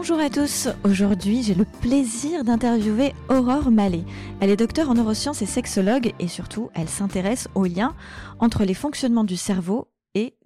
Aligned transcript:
Bonjour 0.00 0.20
à 0.20 0.30
tous, 0.30 0.68
aujourd'hui 0.84 1.42
j'ai 1.42 1.56
le 1.56 1.64
plaisir 1.64 2.44
d'interviewer 2.44 3.14
Aurore 3.28 3.72
Mallet. 3.72 4.04
Elle 4.38 4.48
est 4.48 4.56
docteure 4.56 4.90
en 4.90 4.94
neurosciences 4.94 5.42
et 5.42 5.46
sexologue 5.46 6.14
et 6.20 6.28
surtout 6.28 6.70
elle 6.76 6.88
s'intéresse 6.88 7.48
aux 7.56 7.64
liens 7.64 7.96
entre 8.38 8.62
les 8.62 8.74
fonctionnements 8.74 9.24
du 9.24 9.36
cerveau 9.36 9.88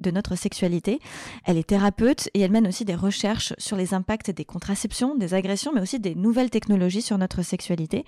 de 0.01 0.11
notre 0.11 0.37
sexualité. 0.37 0.99
Elle 1.45 1.59
est 1.59 1.69
thérapeute 1.69 2.29
et 2.35 2.41
elle 2.41 2.51
mène 2.51 2.67
aussi 2.67 2.85
des 2.85 2.95
recherches 2.95 3.53
sur 3.59 3.77
les 3.77 3.95
impacts 3.95 4.31
des 4.31 4.45
contraceptions, 4.45 5.17
des 5.17 5.35
agressions, 5.35 5.73
mais 5.75 5.81
aussi 5.81 6.01
des 6.01 6.15
nouvelles 6.15 6.51
technologies 6.51 7.03
sur 7.03 7.19
notre 7.19 7.43
sexualité. 7.43 8.05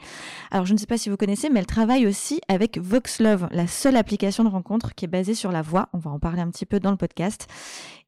Alors 0.51 0.67
je 0.67 0.73
ne 0.73 0.79
sais 0.79 0.87
pas 0.87 0.99
si 0.99 1.11
vous 1.11 1.17
connaissez, 1.17 1.51
mais 1.51 1.61
elle 1.61 1.67
travaille 1.67 2.07
aussi 2.07 2.41
avec 2.49 2.79
VoxLove, 2.79 3.49
la 3.51 3.67
seule 3.67 3.97
application 3.97 4.45
de 4.45 4.49
rencontre 4.49 4.95
qui 4.95 5.05
est 5.05 5.09
basée 5.09 5.35
sur 5.35 5.53
la 5.53 5.63
voix. 5.63 5.89
On 5.93 5.99
va 5.99 6.11
en 6.11 6.19
parler 6.19 6.41
un 6.41 6.51
petit 6.51 6.67
peu 6.67 6.81
dans 6.81 6.91
le 6.91 6.97
podcast. 6.97 7.47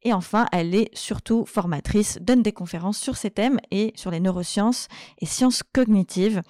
Et 0.02 0.12
enfin, 0.12 0.46
elle 0.52 0.74
est 0.74 0.90
surtout 0.94 1.44
formatrice, 1.46 2.18
donne 2.20 2.42
des 2.42 2.52
conférences 2.52 2.98
sur 2.98 3.16
ces 3.16 3.30
thèmes 3.30 3.58
et 3.72 3.92
sur 3.96 4.10
les 4.10 4.20
neurosciences 4.20 4.88
et 5.20 5.26
sciences 5.26 5.62
cognitives. 5.72 6.42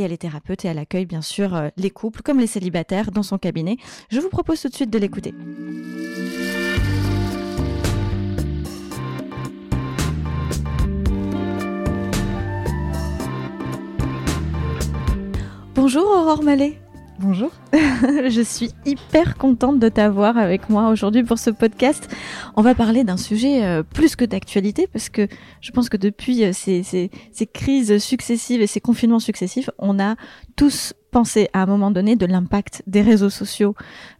Et 0.00 0.02
elle 0.02 0.12
est 0.12 0.16
thérapeute 0.16 0.64
et 0.64 0.68
elle 0.68 0.78
accueille 0.78 1.04
bien 1.04 1.20
sûr 1.20 1.54
euh, 1.54 1.68
les 1.76 1.90
couples 1.90 2.22
comme 2.22 2.40
les 2.40 2.46
célibataires 2.46 3.10
dans 3.10 3.22
son 3.22 3.36
cabinet. 3.36 3.76
Je 4.08 4.18
vous 4.18 4.30
propose 4.30 4.62
tout 4.62 4.70
de 4.70 4.74
suite 4.74 4.88
de 4.88 4.98
l'écouter. 4.98 5.34
Bonjour 15.74 16.04
Aurore 16.06 16.42
Mallet. 16.42 16.80
Bonjour. 17.22 17.50
je 17.74 18.40
suis 18.40 18.70
hyper 18.86 19.36
contente 19.36 19.78
de 19.78 19.90
t'avoir 19.90 20.38
avec 20.38 20.70
moi 20.70 20.88
aujourd'hui 20.88 21.22
pour 21.22 21.38
ce 21.38 21.50
podcast. 21.50 22.08
On 22.56 22.62
va 22.62 22.74
parler 22.74 23.04
d'un 23.04 23.18
sujet 23.18 23.62
euh, 23.62 23.82
plus 23.82 24.16
que 24.16 24.24
d'actualité 24.24 24.86
parce 24.90 25.10
que 25.10 25.28
je 25.60 25.70
pense 25.70 25.90
que 25.90 25.98
depuis 25.98 26.44
euh, 26.44 26.52
ces, 26.54 26.82
ces, 26.82 27.10
ces, 27.30 27.46
crises 27.46 27.98
successives 27.98 28.62
et 28.62 28.66
ces 28.66 28.80
confinements 28.80 29.18
successifs, 29.18 29.68
on 29.78 30.00
a 30.00 30.16
tous 30.56 30.94
penser 31.10 31.50
à 31.52 31.62
un 31.62 31.66
moment 31.66 31.90
donné 31.90 32.16
de 32.16 32.24
l'impact 32.24 32.84
des 32.86 33.02
réseaux 33.02 33.30
sociaux 33.30 33.74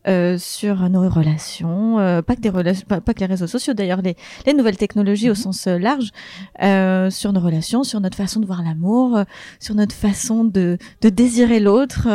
euh, 0.08 0.36
sur 0.36 0.90
nos 0.90 1.08
relations, 1.08 1.96
pas 2.26 2.34
que 2.34 2.40
des 2.40 2.48
relations, 2.50 2.84
pas, 2.88 3.00
que 3.00 3.20
les 3.20 3.26
réseaux 3.26 3.46
sociaux, 3.46 3.74
d'ailleurs 3.74 4.02
les, 4.02 4.16
les, 4.44 4.54
nouvelles 4.54 4.76
technologies 4.76 5.28
au 5.28 5.34
mhm. 5.34 5.36
sens 5.36 5.66
large, 5.68 6.10
sur 7.14 7.32
nos 7.32 7.38
relations, 7.40 7.84
sur 7.84 8.00
notre 8.00 8.16
façon 8.16 8.40
de 8.40 8.46
voir 8.46 8.64
l'amour, 8.64 9.20
sur 9.60 9.76
notre 9.76 9.94
façon 9.94 10.42
de, 10.42 10.78
de 11.00 11.08
désirer 11.10 11.60
l'autre 11.60 12.08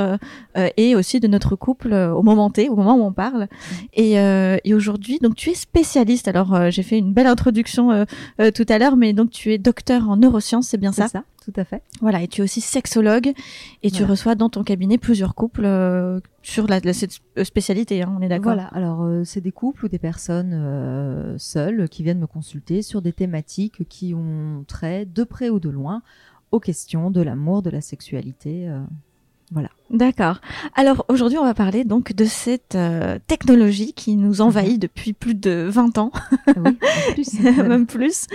euh, 0.58 0.70
et 0.78 0.96
aussi 0.96 1.20
de 1.20 1.28
notre 1.28 1.56
couple 1.56 1.94
au 1.94 2.24
moment 2.24 2.50
T, 2.50 2.70
au 2.70 2.76
moment 2.76 2.96
où 2.96 3.04
on 3.04 3.14
parle. 3.14 3.48
Et, 3.94 4.14
et 4.14 4.74
aujourd'hui, 4.74 5.20
donc 5.20 5.36
tu 5.36 5.52
es 5.52 5.56
spécialiste. 5.56 6.28
Alors 6.28 6.72
j'ai 6.72 6.84
fait 6.84 6.98
une 6.98 7.14
belle 7.14 7.28
introduction 7.28 8.06
tout 8.54 8.66
à 8.70 8.78
l'heure, 8.78 8.98
mais 8.98 9.14
donc 9.14 9.30
tu 9.32 9.54
es 9.54 9.58
docteur 9.58 10.10
en 10.10 10.18
neurosciences, 10.18 10.68
c'est 10.68 10.78
bien 10.78 10.92
ça, 10.92 11.08
ça 11.08 11.24
tout 11.46 11.54
à 11.58 11.64
fait. 11.64 11.84
Voilà, 12.02 12.24
et 12.24 12.28
tu 12.28 12.42
es 12.42 12.44
aussi 12.44 12.60
sexologue 12.60 13.32
et 13.84 13.92
tu 13.92 14.04
reçois 14.04 14.34
dans 14.36 14.50
ton 14.50 14.64
cabinet 14.64 14.98
plusieurs 14.98 15.36
couples 15.36 15.66
euh, 15.66 16.20
sur 16.42 16.68
la, 16.68 16.82
cette 16.92 17.20
spécialité, 17.44 18.02
hein, 18.02 18.16
on 18.18 18.22
est 18.22 18.28
d'accord? 18.28 18.54
Voilà, 18.54 18.68
alors 18.70 19.04
euh, 19.04 19.24
c'est 19.24 19.42
des 19.42 19.52
couples 19.52 19.86
ou 19.86 19.88
des 19.88 20.00
personnes 20.00 20.54
euh, 20.54 21.38
seules 21.38 21.88
qui 21.88 22.02
viennent 22.02 22.20
me 22.20 22.28
consulter 22.28 22.82
sur 22.82 23.02
des 23.02 23.14
thématiques 23.14 23.88
qui 23.88 24.16
ont 24.16 24.64
trait 24.68 25.06
de 25.06 25.24
près 25.24 25.50
ou 25.50 25.60
de 25.60 25.70
loin 25.70 26.02
aux 26.52 26.60
questions 26.60 27.12
de 27.12 27.22
l'amour, 27.22 27.62
de 27.62 27.70
la 27.70 27.82
sexualité. 27.82 28.68
D'accord. 29.92 30.42
Alors 30.74 31.06
aujourd'hui, 31.10 31.38
on 31.38 31.44
va 31.44 31.54
parler 31.54 31.84
donc 31.84 32.14
de 32.14 32.26
cette 32.26 32.74
euh, 32.74 33.20
technologie 33.28 33.94
qui 33.94 34.16
nous 34.16 34.42
envahit 34.42 34.74
mhm. 34.74 34.80
depuis 34.80 35.14
plus 35.14 35.36
de 35.36 35.68
20 35.70 36.00
ans, 36.00 36.12
ah 36.48 36.54
oui, 36.58 36.78
plus. 37.14 37.40
même 37.44 37.86
plus, 37.86 38.26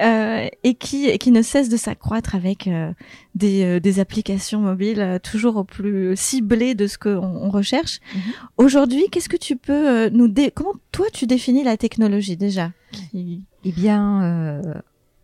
euh, 0.00 0.48
et 0.64 0.74
qui 0.74 1.16
qui 1.18 1.30
ne 1.30 1.42
cesse 1.42 1.68
de 1.68 1.76
s'accroître 1.76 2.34
avec 2.34 2.66
euh, 2.66 2.92
des, 3.36 3.62
euh, 3.62 3.80
des 3.80 4.00
applications 4.00 4.60
mobiles 4.60 5.20
toujours 5.22 5.56
au 5.56 5.64
plus 5.64 6.16
ciblées 6.16 6.74
de 6.74 6.88
ce 6.88 6.98
qu'on 6.98 7.16
on 7.18 7.50
recherche. 7.50 8.00
Mhm. 8.14 8.20
Aujourd'hui, 8.56 9.04
qu'est-ce 9.10 9.28
que 9.28 9.36
tu 9.36 9.56
peux 9.56 10.08
nous 10.08 10.26
dé 10.26 10.50
comment 10.50 10.74
toi 10.90 11.06
tu 11.12 11.26
définis 11.26 11.62
la 11.62 11.76
technologie 11.76 12.36
déjà? 12.36 12.72
Eh 13.14 13.72
bien 13.72 14.60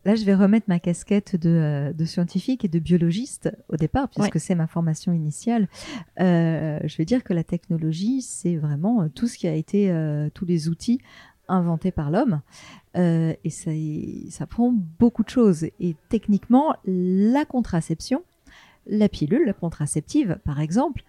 Là, 0.04 0.14
je 0.16 0.24
vais 0.24 0.34
remettre 0.34 0.66
ma 0.68 0.78
casquette 0.78 1.36
de, 1.36 1.48
euh, 1.48 1.92
de 1.92 2.04
scientifique 2.04 2.64
et 2.64 2.68
de 2.68 2.78
biologiste 2.78 3.50
au 3.68 3.76
départ, 3.76 4.08
puisque 4.08 4.40
c'est 4.40 4.54
ma 4.54 4.66
formation 4.66 5.12
initiale. 5.12 5.68
Euh, 6.20 6.80
je 6.84 6.96
vais 6.96 7.04
dire 7.04 7.22
que 7.22 7.32
la 7.32 7.44
technologie, 7.44 8.22
c'est 8.22 8.56
vraiment 8.56 9.02
euh, 9.02 9.08
tout 9.14 9.28
ce 9.28 9.38
qui 9.38 9.46
a 9.46 9.54
été, 9.54 9.90
euh, 9.90 10.28
tous 10.34 10.44
les 10.44 10.68
outils 10.68 11.00
inventés 11.48 11.92
par 11.92 12.10
l'homme. 12.10 12.40
Euh, 12.96 13.34
et 13.44 13.50
ça, 13.50 13.70
ça 14.30 14.46
prend 14.46 14.72
beaucoup 14.72 15.22
de 15.22 15.28
choses. 15.28 15.64
Et 15.80 15.96
techniquement, 16.08 16.74
la 16.84 17.44
contraception, 17.44 18.22
la 18.86 19.08
pilule 19.08 19.46
la 19.46 19.52
contraceptive, 19.52 20.38
par 20.44 20.60
exemple, 20.60 21.04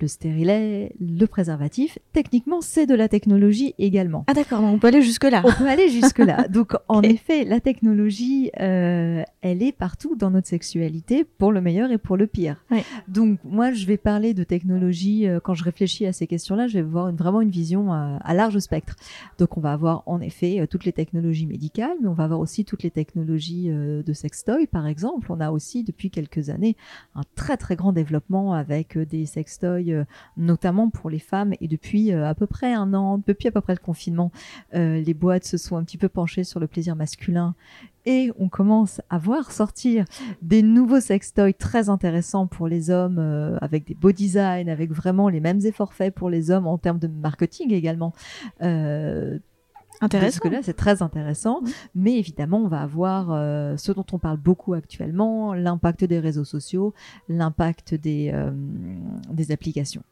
le 0.00 0.08
stérilet, 0.08 0.92
le 1.00 1.26
préservatif. 1.26 1.98
Techniquement, 2.12 2.60
c'est 2.60 2.86
de 2.86 2.94
la 2.94 3.08
technologie 3.08 3.74
également. 3.78 4.24
Ah 4.26 4.34
d'accord, 4.34 4.62
on 4.62 4.78
peut 4.78 4.88
aller 4.88 5.02
jusque-là. 5.02 5.42
On 5.44 5.52
peut 5.52 5.68
aller 5.68 5.88
jusque-là. 5.88 6.48
Donc 6.50 6.74
en 6.88 7.02
effet, 7.02 7.44
la 7.44 7.60
technologie, 7.60 8.50
euh, 8.60 9.22
elle 9.40 9.62
est 9.62 9.72
partout 9.72 10.16
dans 10.16 10.30
notre 10.30 10.48
sexualité, 10.48 11.24
pour 11.24 11.52
le 11.52 11.60
meilleur 11.60 11.90
et 11.90 11.98
pour 11.98 12.16
le 12.16 12.26
pire. 12.26 12.64
Donc 13.08 13.38
moi, 13.44 13.72
je 13.72 13.86
vais 13.86 13.96
parler 13.96 14.34
de 14.34 14.44
technologie, 14.44 15.26
euh, 15.26 15.40
quand 15.40 15.54
je 15.54 15.64
réfléchis 15.64 16.06
à 16.06 16.12
ces 16.12 16.26
questions-là, 16.26 16.66
je 16.66 16.74
vais 16.74 16.82
voir 16.82 17.08
une, 17.08 17.16
vraiment 17.16 17.40
une 17.40 17.50
vision 17.50 17.92
à, 17.92 18.18
à, 18.22 18.34
large 18.34 18.58
spectre. 18.58 18.96
Donc 19.38 19.56
on 19.56 19.60
va 19.60 19.72
avoir 19.72 20.02
en 20.06 20.20
effet 20.20 20.60
euh, 20.60 20.66
toutes 20.66 20.84
les 20.84 20.92
technologies 20.92 21.46
médicales, 21.46 21.96
mais 22.02 22.08
on 22.08 22.14
va 22.14 22.24
avoir 22.24 22.40
aussi 22.40 22.64
toutes 22.64 22.82
les 22.82 22.90
technologies 22.90 23.70
euh, 23.70 24.02
de 24.02 24.12
sextoy, 24.12 24.66
par 24.66 24.86
exemple. 24.86 25.30
On 25.30 25.40
a 25.40 25.50
aussi 25.50 25.84
depuis 25.84 26.10
quelques 26.10 26.50
années 26.50 26.76
un 27.14 27.22
très 27.34 27.56
très 27.56 27.76
grand 27.76 27.92
développement 27.92 28.54
avec 28.54 28.96
euh, 28.96 29.04
des 29.04 29.26
sextoys 29.26 29.83
euh, 29.92 30.04
notamment 30.36 30.90
pour 30.90 31.10
les 31.10 31.18
femmes. 31.18 31.54
Et 31.60 31.68
depuis 31.68 32.12
euh, 32.12 32.28
à 32.28 32.34
peu 32.34 32.46
près 32.46 32.72
un 32.72 32.94
an, 32.94 33.20
depuis 33.26 33.48
à 33.48 33.50
peu 33.50 33.60
près 33.60 33.74
le 33.74 33.80
confinement, 33.80 34.30
euh, 34.74 35.00
les 35.00 35.14
boîtes 35.14 35.44
se 35.44 35.56
sont 35.56 35.76
un 35.76 35.84
petit 35.84 35.98
peu 35.98 36.08
penchées 36.08 36.44
sur 36.44 36.60
le 36.60 36.66
plaisir 36.66 36.96
masculin 36.96 37.54
et 38.06 38.30
on 38.38 38.48
commence 38.48 39.00
à 39.08 39.16
voir 39.16 39.50
sortir 39.50 40.04
des 40.42 40.62
nouveaux 40.62 41.00
sextoys 41.00 41.54
très 41.54 41.88
intéressants 41.88 42.46
pour 42.46 42.68
les 42.68 42.90
hommes 42.90 43.18
avec 43.62 43.86
des 43.86 43.94
beaux 43.94 44.12
designs, 44.12 44.68
avec 44.68 44.92
vraiment 44.92 45.30
les 45.30 45.40
mêmes 45.40 45.64
efforts 45.64 45.94
faits 45.94 46.14
pour 46.14 46.28
les 46.28 46.50
hommes 46.50 46.66
en 46.66 46.76
termes 46.76 46.98
de 46.98 47.08
marketing 47.08 47.72
également. 47.72 48.12
Intéressant. 50.04 50.40
Parce 50.40 50.50
que 50.50 50.56
là, 50.56 50.62
c'est 50.62 50.74
très 50.74 51.02
intéressant. 51.02 51.60
Mais 51.94 52.16
évidemment, 52.18 52.58
on 52.58 52.68
va 52.68 52.80
avoir 52.80 53.28
euh, 53.30 53.76
ce 53.76 53.92
dont 53.92 54.06
on 54.12 54.18
parle 54.18 54.38
beaucoup 54.38 54.74
actuellement, 54.74 55.54
l'impact 55.54 56.04
des 56.04 56.18
réseaux 56.18 56.44
sociaux, 56.44 56.94
l'impact 57.28 57.94
des, 57.94 58.30
euh, 58.32 58.50
des 59.30 59.52
applications. 59.52 60.02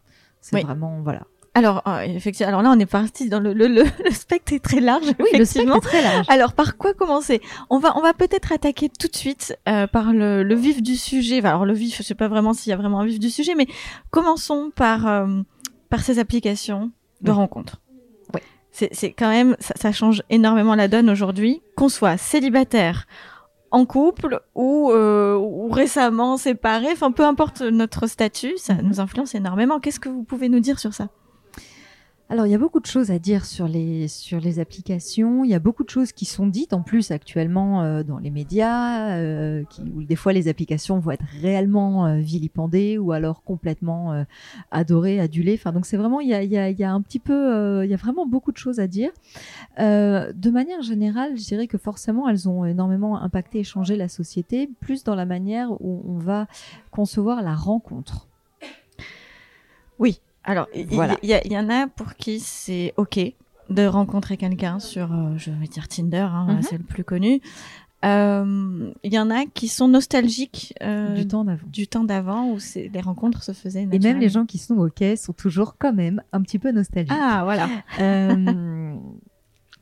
C'est 0.41 0.63
vraiment, 0.63 1.01
voilà. 1.03 1.23
Alors, 1.55 1.83
euh, 1.87 2.01
effectivement, 2.01 2.49
alors 2.49 2.63
là, 2.63 2.71
on 2.75 2.79
est 2.79 2.87
parti 2.87 3.29
dans 3.29 3.39
le, 3.39 3.53
le, 3.53 3.69
le, 3.69 3.85
spectre 4.11 4.55
est 4.55 4.65
très 4.65 4.81
large. 4.81 5.07
Oui, 5.19 5.39
le 5.39 5.45
spectre 5.45 5.77
est 5.77 5.81
très 5.81 6.03
large. 6.03 6.27
Alors, 6.31 6.55
par 6.55 6.79
quoi 6.79 6.95
commencer? 6.95 7.43
On 7.69 7.79
va, 7.79 7.97
on 7.99 8.01
va 8.01 8.15
peut-être 8.15 8.53
attaquer 8.53 8.89
tout 8.89 9.09
de 9.09 9.17
suite 9.17 9.57
euh, 9.69 9.87
par 9.87 10.15
le, 10.15 10.43
le, 10.43 10.55
vif 10.55 10.83
du 10.83 10.97
sujet. 10.97 11.41
Enfin, 11.41 11.51
alors, 11.51 11.67
le 11.67 11.75
vif, 11.75 11.99
je 11.99 12.03
sais 12.03 12.15
pas 12.15 12.29
vraiment 12.29 12.55
s'il 12.55 12.71
y 12.71 12.73
a 12.73 12.77
vraiment 12.77 13.01
un 13.01 13.05
vif 13.05 13.21
du 13.21 13.29
sujet, 13.29 13.55
mais 13.55 13.67
commençons 14.11 14.73
par, 14.75 15.07
euh, 15.07 15.43
par 15.91 16.01
ces 16.01 16.19
applications 16.19 16.91
de 17.21 17.31
oui. 17.31 17.37
rencontres 17.37 17.82
c'est 18.73 19.13
quand 19.13 19.29
même, 19.29 19.57
ça, 19.61 19.93
change 19.93 20.23
énormément 20.31 20.75
la 20.75 20.89
donne 20.89 21.11
aujourd'hui, 21.11 21.63
qu'on 21.77 21.89
soit 21.89 22.17
célibataire, 22.17 23.07
en 23.71 23.87
couple 23.87 24.41
ou, 24.55 24.91
euh, 24.91 25.37
ou 25.37 25.71
récemment 25.71 26.37
séparé, 26.37 26.89
enfin 26.93 27.11
peu 27.11 27.25
importe 27.25 27.63
notre 27.63 28.07
statut, 28.07 28.55
ça 28.57 28.75
nous 28.75 29.01
influence 29.01 29.35
énormément. 29.35 29.81
Qu'est-ce 29.81 30.01
que 30.01 30.09
vous 30.09 30.25
pouvez 30.25 30.49
nous 30.49 30.61
dire 30.61 30.79
sur 30.79 30.93
ça? 30.95 31.09
Alors, 32.33 32.47
il 32.47 32.51
y 32.51 32.55
a 32.55 32.59
beaucoup 32.59 32.81
de 32.81 32.87
choses 32.87 33.11
à 33.11 33.19
dire 33.19 33.45
sur 33.45 33.69
les, 33.69 34.09
sur 34.09 34.41
les 34.41 34.59
applications. 34.59 35.45
Il 35.45 35.51
y 35.51 35.55
a 35.55 35.59
beaucoup 35.59 35.85
de 35.85 35.91
choses 35.91 36.13
qui 36.13 36.25
sont 36.25 36.47
dites 36.47 36.73
en 36.73 36.81
plus 36.81 37.11
actuellement 37.11 37.83
euh, 37.83 38.03
dans 38.05 38.17
les 38.17 38.31
médias, 38.31 39.19
euh, 39.19 39.65
où 39.95 40.03
des 40.03 40.17
fois 40.17 40.33
les 40.33 40.49
applications 40.49 40.99
vont 40.99 41.11
être 41.11 41.27
réellement 41.43 42.07
euh, 42.07 42.21
vilipendées 42.21 42.97
ou 42.97 43.13
alors 43.13 43.43
complètement 43.43 44.25
adorées, 44.71 45.21
adulées. 45.21 45.59
Enfin, 45.59 45.73
donc 45.73 45.85
c'est 45.85 45.99
vraiment, 45.99 46.21
il 46.21 46.31
y 46.31 46.35
a, 46.35 46.95
un 46.95 47.03
petit 47.03 47.19
peu, 47.19 47.85
il 47.85 47.91
y 47.91 47.93
a 47.93 47.99
vraiment 47.99 48.25
beaucoup 48.25 48.51
de 48.51 48.57
choses 48.57 48.81
à 48.81 48.87
dire. 48.87 49.11
De 49.77 50.51
manière 50.51 50.81
générale, 50.81 51.37
je 51.37 51.45
dirais 51.45 51.67
que 51.67 51.77
forcément, 51.77 52.31
elles 52.31 52.49
ont 52.49 52.65
énormément 52.65 53.21
impacté 53.21 53.59
et 53.59 53.65
changé 53.65 53.95
la 53.95 54.09
société, 54.09 54.71
plus 54.81 55.05
dans 55.05 55.15
la 55.15 55.27
manière 55.27 55.71
où 55.83 56.03
on 56.09 56.17
va 56.17 56.47
concevoir 56.91 57.43
la 57.43 57.55
rencontre. 57.55 58.27
Oui, 59.99 60.19
alors, 60.45 60.69
il 60.75 60.87
voilà. 60.87 61.17
y, 61.23 61.33
y, 61.33 61.53
y, 61.53 61.59
en 61.59 61.71
a 61.71 61.87
pour 61.87 62.15
qui 62.15 62.41
c'est 62.41 62.95
OK 62.97 63.19
de 63.71 63.87
rencontrer 63.87 64.37
quelqu'un 64.37 64.79
sur, 64.79 65.13
euh, 65.13 65.37
je 65.37 65.51
vais 65.51 65.67
dire 65.67 65.89
Tinder, 65.89 66.29
hein, 66.31 66.47
mm 66.49 66.59
-hmm. 66.59 66.63
c'est 66.63 66.79
le 66.79 66.85
plus 66.85 67.05
connu. 67.05 67.41
Il 68.05 68.09
euh, 68.09 68.93
y 69.05 69.19
en 69.19 69.31
a 69.31 69.47
qui 69.47 69.69
sont 69.69 69.87
nostalgiques 69.87 70.75
euh, 70.83 71.15
du 71.15 71.29
temps 71.29 71.45
d'avant, 71.45 71.67
du 71.69 71.87
temps 71.87 72.03
d'avant 72.03 72.51
où 72.51 72.59
les 72.75 73.01
rencontres 73.01 73.45
se 73.45 73.53
faisaient. 73.53 73.87
Et 73.93 73.99
même 74.01 74.19
les 74.19 74.29
gens 74.29 74.45
qui 74.45 74.59
sont 74.59 74.77
ok 74.77 75.03
sont 75.17 75.33
toujours 75.33 75.77
quand 75.79 75.93
même 75.93 76.21
un 76.33 76.43
petit 76.43 76.59
peu 76.59 76.73
nostalgiques. 76.73 77.17
Ah 77.17 77.43
voilà. 77.45 77.69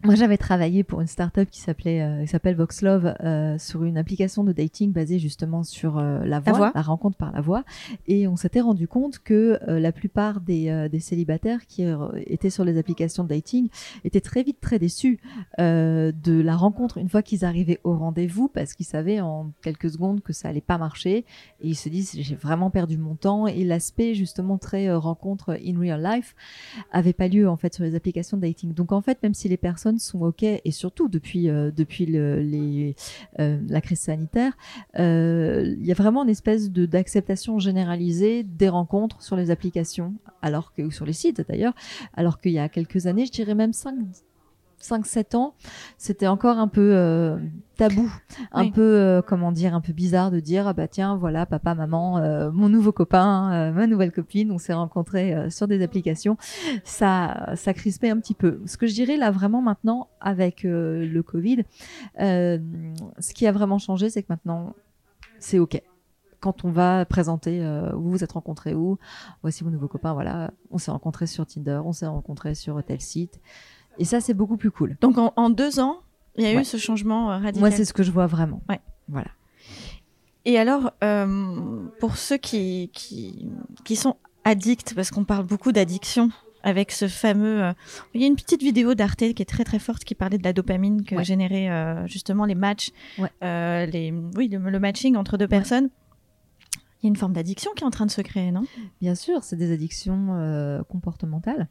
Moi, 0.03 0.15
j'avais 0.15 0.39
travaillé 0.39 0.83
pour 0.83 1.03
une 1.03 1.07
startup 1.07 1.51
qui 1.51 1.61
s'appelait, 1.61 2.01
euh, 2.01 2.23
qui 2.23 2.29
s'appelle 2.29 2.55
Voxlove, 2.55 3.15
euh, 3.23 3.59
sur 3.59 3.85
une 3.85 3.99
application 3.99 4.45
de 4.45 4.53
dating 4.53 4.93
basée 4.93 5.19
justement 5.19 5.63
sur 5.63 5.99
euh, 5.99 6.25
la, 6.25 6.41
voix, 6.41 6.73
la, 6.75 6.81
rencontre 6.81 7.19
par 7.19 7.33
la 7.33 7.43
voix, 7.43 7.65
et 8.09 8.27
on 8.27 8.37
s'était 8.37 8.63
rendu 8.63 8.89
compte 8.89 9.19
que 9.19 9.59
la 9.67 9.93
plupart 9.93 10.41
des, 10.41 10.89
des, 10.91 11.01
célibataires 11.01 11.67
qui 11.67 11.85
étaient 12.27 12.51
sur 12.51 12.65
les 12.65 12.79
applications 12.79 13.25
de 13.25 13.29
dating 13.29 13.69
étaient 14.05 14.21
très 14.21 14.43
vite 14.43 14.59
très 14.61 14.79
déçus 14.79 15.21
de 15.59 16.41
la 16.41 16.57
rencontre 16.57 16.99
une 16.99 17.09
fois 17.09 17.23
qu'ils 17.23 17.45
arrivaient 17.45 17.81
au 17.85 17.95
rendez-vous, 17.95 18.49
parce 18.49 18.73
qu'ils 18.73 18.87
savaient 18.87 19.21
en 19.21 19.53
quelques 19.63 19.91
secondes 19.91 20.23
que 20.23 20.33
ça 20.33 20.49
allait 20.49 20.61
pas 20.61 20.79
marcher, 20.79 21.19
et 21.61 21.69
ils 21.69 21.77
se 21.77 21.89
disent 21.89 22.17
j'ai 22.19 22.37
vraiment 22.37 22.71
perdu 22.71 22.97
mon 22.97 23.17
temps, 23.17 23.47
et 23.47 23.65
l'aspect 23.65 24.15
justement 24.15 24.57
très 24.57 24.93
rencontre 24.93 25.59
in 25.63 25.79
real 25.79 26.03
life 26.03 26.35
avait 26.91 27.13
pas 27.13 27.29
lieu 27.29 27.49
en 27.49 27.57
fait 27.57 27.75
sur 27.75 27.85
les 27.85 27.95
applications 27.95 28.37
de 28.37 28.43
dating. 28.43 28.73
Donc 28.73 28.93
en 28.93 29.03
fait, 29.03 29.23
même 29.23 29.35
si 29.35 29.49
les 29.49 29.57
personnes 29.57 29.90
sont 29.99 30.23
OK, 30.23 30.43
et 30.43 30.71
surtout 30.71 31.09
depuis, 31.09 31.49
euh, 31.49 31.71
depuis 31.71 32.07
euh, 32.17 32.93
la 33.37 33.81
crise 33.81 34.01
sanitaire, 34.01 34.57
euh, 34.99 35.75
il 35.79 35.87
y 35.87 35.93
a 35.93 35.95
vraiment 35.95 36.23
une 36.23 36.31
espèce 36.31 36.71
d'acceptation 36.71 37.59
généralisée 37.59 38.43
des 38.43 38.69
rencontres 38.69 39.23
sur 39.23 39.37
les 39.37 39.51
applications, 39.51 40.15
alors 40.43 40.73
que, 40.73 40.83
ou 40.83 40.91
sur 40.91 41.07
les 41.07 41.13
sites 41.13 41.43
d'ailleurs, 41.49 41.75
alors 42.15 42.41
qu'il 42.41 42.53
y 42.53 42.59
a 42.59 42.69
quelques 42.69 43.07
années, 43.07 43.27
je 43.27 43.33
dirais 43.33 43.55
même 43.55 43.73
5 43.73 43.97
5-7 44.83 45.37
ans, 45.37 45.55
c'était 45.99 46.27
encore 46.27 46.59
un 46.59 46.69
peu 46.69 46.93
euh, 46.95 47.37
tabou, 47.77 48.11
un 48.53 48.71
peu, 48.71 48.81
euh, 48.81 49.23
comment 49.23 49.53
dire, 49.53 49.75
un 49.75 49.81
peu 49.81 49.93
bizarre 49.93 50.31
de 50.31 50.41
dire, 50.41 50.67
ah 50.67 50.73
bah 50.73 50.89
tiens, 50.89 51.17
voilà, 51.17 51.47
papa, 51.47 51.75
maman, 51.75 52.19
euh, 52.19 52.51
mon 52.51 52.69
nouveau 52.69 52.93
copain, 52.93 53.73
ma 53.73 53.87
nouvelle 53.87 54.13
copine, 54.13 54.51
on 54.51 54.59
s'est 54.59 54.73
rencontrés 54.73 55.51
sur 55.51 55.69
des 55.69 55.83
applications. 55.83 56.37
Ça, 56.85 57.53
ça 57.57 57.75
crispait 57.75 58.11
un 58.11 58.19
petit 58.19 58.35
peu. 58.35 58.61
Ce 58.67 58.77
que 58.77 58.87
je 58.87 58.95
dirais 58.95 59.17
là 59.17 59.31
vraiment 59.31 59.63
maintenant 59.63 60.09
avec 60.21 60.63
le 60.65 61.21
Covid, 61.21 61.65
ce 62.19 63.35
qui 63.35 63.47
a 63.47 63.53
vraiment 63.53 63.79
changé, 63.79 64.11
c'est 64.11 64.23
que 64.23 64.29
maintenant, 64.31 64.75
c'est 65.39 65.59
OK 65.59 65.81
quand 66.41 66.65
on 66.65 66.71
va 66.71 67.05
présenter 67.05 67.61
vous 67.93 68.11
vous 68.11 68.25
êtes 68.25 68.33
rencontrés 68.33 68.75
où, 68.75 68.97
voici 69.43 69.63
mon 69.63 69.71
nouveau 69.71 69.89
copain, 69.89 70.15
voilà, 70.15 70.53
on 70.71 70.79
s'est 70.79 70.91
rencontrés 70.91 71.27
sur 71.27 71.45
Tinder, 71.45 71.83
on 71.85 71.93
s'est 71.93 72.07
rencontrés 72.07 72.55
sur 72.55 72.83
tel 72.83 73.03
site. 73.03 73.41
Et 74.01 74.05
ça, 74.05 74.21
c'est 74.23 74.33
beaucoup 74.33 74.57
plus 74.57 74.71
cool. 74.71 74.97
Donc 75.03 75.19
en, 75.19 75.51
deux 75.51 75.79
ans, 75.79 75.99
il 76.37 76.45
y 76.45 76.47
a 76.47 76.59
eu 76.59 76.65
ce 76.65 76.79
changement 76.79 77.31
euh, 77.31 77.37
radical. 77.37 77.61
Moi, 77.61 77.71
c'est 77.71 77.85
ce 77.85 77.93
que 77.93 78.03
je 78.03 78.11
vois 78.11 78.27
vraiment. 78.27 78.63
Ouais. 78.69 78.81
Voilà. 79.09 79.29
Et 80.47 80.59
alors, 80.59 80.93
euh, 81.05 81.85
pour 82.01 82.17
ceux 82.17 82.39
qui, 82.39 82.91
qui, 82.95 83.47
qui 83.85 83.97
sont 83.97 84.17
addicts, 84.45 84.95
parce 84.95 85.11
qu'on 85.11 85.25
parle 85.25 85.45
beaucoup 85.45 85.71
d'addiction 85.71 86.31
avec 86.63 86.93
ce 86.93 87.09
fameux. 87.09 87.63
Euh, 87.63 87.73
il 88.15 88.23
y 88.23 88.25
a 88.25 88.27
une 88.27 88.37
petite 88.37 88.63
vidéo 88.63 88.95
d'Arte 88.95 89.35
qui 89.35 89.43
est 89.43 89.49
très 89.49 89.65
très 89.65 89.79
forte 89.79 90.05
qui 90.05 90.15
parlait 90.15 90.39
de 90.39 90.45
la 90.45 90.55
dopamine 90.55 91.05
que 91.05 91.23
généraient 91.23 92.07
justement 92.07 92.47
les 92.47 92.55
matchs, 92.55 92.93
les, 93.43 94.15
oui, 94.35 94.49
le, 94.49 94.79
matching 94.79 95.17
entre 95.17 95.37
deux 95.37 95.49
personnes. 95.49 95.91
Il 97.03 97.07
y 97.07 97.07
a 97.07 97.09
une 97.09 97.17
forme 97.17 97.35
d'addiction 97.35 97.73
qui 97.77 97.85
est 97.85 97.87
en 97.87 97.91
train 97.91 98.07
de 98.07 98.11
se 98.11 98.23
créer, 98.23 98.51
non? 98.51 98.63
Bien 99.03 99.15
sûr, 99.15 99.43
c'est 99.43 99.57
des 99.57 99.73
addictions 99.73 100.83
comportementales 100.89 101.69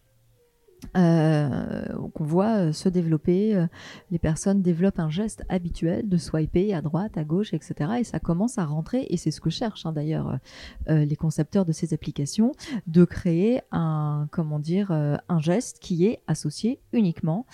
euh, 0.98 1.84
qu'on 2.14 2.24
voit 2.24 2.58
euh, 2.58 2.72
se 2.72 2.90
développer. 2.90 3.56
Euh, 3.56 3.68
les 4.12 4.20
personnes 4.20 4.62
développent 4.62 5.00
un 5.00 5.10
geste 5.10 5.44
habituel 5.50 6.08
de 6.10 6.18
swiper 6.18 6.74
à 6.74 6.82
droite, 6.82 7.18
à 7.18 7.24
gauche, 7.24 7.54
etc. 7.54 7.92
Et 8.00 8.04
ça 8.04 8.20
commence 8.20 8.58
à 8.58 8.66
rentrer, 8.66 9.06
et 9.10 9.18
c'est 9.18 9.32
ce 9.32 9.42
que 9.42 9.50
cherchent 9.50 9.86
hein, 9.86 9.92
d'ailleurs 9.92 10.40
les 10.88 11.16
concepteurs 11.16 11.66
de 11.66 11.72
ces 11.72 11.94
applications, 11.94 12.54
de 12.88 13.06
créer 13.06 13.62
un, 13.72 14.28
comment 14.32 14.60
dire, 14.60 14.92
un 14.92 15.40
geste 15.40 15.80
qui 15.80 16.06
est 16.06 16.22
associé 16.28 16.80
uniquement 16.94 17.46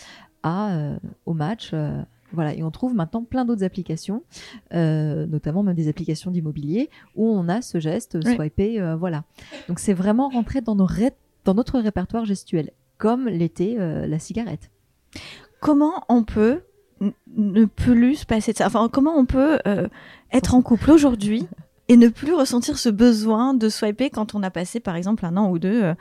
à, 0.43 0.97
au 1.25 1.33
match. 1.33 1.73
Voilà, 2.31 2.53
et 2.53 2.63
on 2.63 2.71
trouve 2.71 2.95
maintenant 2.95 3.23
plein 3.23 3.45
d'autres 3.45 3.63
applications, 3.63 4.23
notamment 4.71 5.63
même 5.63 5.75
des 5.75 5.89
applications 5.89 6.31
d'immobilier, 6.31 6.89
où 7.15 7.27
on 7.27 7.49
a 7.49 7.61
ce 7.61 7.79
geste 7.79 8.21
swiper, 8.25 8.95
voilà. 8.97 9.23
Donc 9.67 9.79
c'est 9.79 9.93
vraiment 9.93 10.29
rentré 10.29 10.61
dans, 10.61 10.75
nos 10.75 10.87
dans 11.43 11.53
notre 11.53 11.79
répertoire 11.79 12.25
gestuel 12.25 12.71
comme 12.97 13.27
l'était 13.27 13.75
euh, 13.77 14.07
la 14.07 14.19
cigarette. 14.19 14.71
Comment 15.59 16.03
on 16.09 16.23
peut 16.23 16.61
ne 17.27 17.65
plus 17.65 18.15
se 18.15 18.25
passer 18.25 18.53
de 18.53 18.57
ça? 18.57 18.67
Enfin, 18.67 18.89
comment 18.91 19.17
on 19.17 19.25
peut 19.25 19.59
euh, 19.67 19.87
être 20.31 20.53
en 20.53 20.61
couple 20.61 20.91
aujourd'hui 20.91 21.47
et 21.87 21.97
ne 21.97 22.07
plus 22.07 22.33
ressentir 22.33 22.77
ce 22.77 22.89
besoin 22.89 23.53
de 23.53 23.69
swiper 23.69 24.09
quand 24.09 24.35
on 24.35 24.43
a 24.43 24.49
passé, 24.49 24.79
par 24.79 24.95
exemple, 24.95 25.25
un 25.25 25.37
an 25.37 25.49
ou 25.49 25.59
deux 25.59 25.83
euh, 25.83 25.93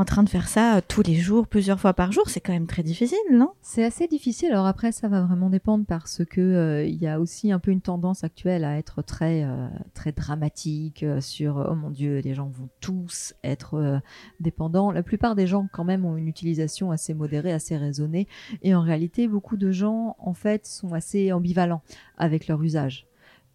en 0.00 0.04
train 0.06 0.22
de 0.22 0.30
faire 0.30 0.48
ça 0.48 0.78
euh, 0.78 0.80
tous 0.86 1.02
les 1.02 1.16
jours, 1.16 1.46
plusieurs 1.46 1.78
fois 1.78 1.92
par 1.92 2.10
jour, 2.10 2.28
c'est 2.30 2.40
quand 2.40 2.54
même 2.54 2.66
très 2.66 2.82
difficile, 2.82 3.18
non? 3.30 3.50
C'est 3.60 3.84
assez 3.84 4.06
difficile. 4.06 4.50
Alors 4.50 4.64
après, 4.64 4.92
ça 4.92 5.08
va 5.08 5.20
vraiment 5.20 5.50
dépendre 5.50 5.84
parce 5.86 6.24
que 6.24 6.40
euh, 6.40 6.84
y 6.86 7.06
a 7.06 7.20
aussi 7.20 7.52
un 7.52 7.58
peu 7.58 7.70
une 7.70 7.82
tendance 7.82 8.24
actuelle 8.24 8.64
à 8.64 8.78
être 8.78 9.02
très 9.02 9.44
euh, 9.44 9.68
très 9.92 10.12
dramatique 10.12 11.04
sur 11.20 11.68
oh 11.70 11.74
mon 11.74 11.90
Dieu, 11.90 12.20
les 12.24 12.34
gens 12.34 12.46
vont 12.48 12.70
tous 12.80 13.34
être 13.44 14.00
dépendants. 14.40 14.90
La 14.90 15.02
plupart 15.02 15.34
des 15.34 15.46
gens 15.46 15.68
quand 15.70 15.84
même 15.84 16.06
ont 16.06 16.16
une 16.16 16.28
utilisation 16.28 16.90
assez 16.90 17.12
modérée, 17.12 17.52
assez 17.52 17.76
raisonnée, 17.76 18.26
et 18.62 18.74
en 18.74 18.80
réalité, 18.80 19.28
beaucoup 19.28 19.58
de 19.58 19.70
gens 19.70 20.16
en 20.18 20.32
fait 20.32 20.66
sont 20.66 20.94
assez 20.94 21.30
ambivalents 21.30 21.82
avec 22.16 22.48
leur 22.48 22.62
usage 22.62 23.06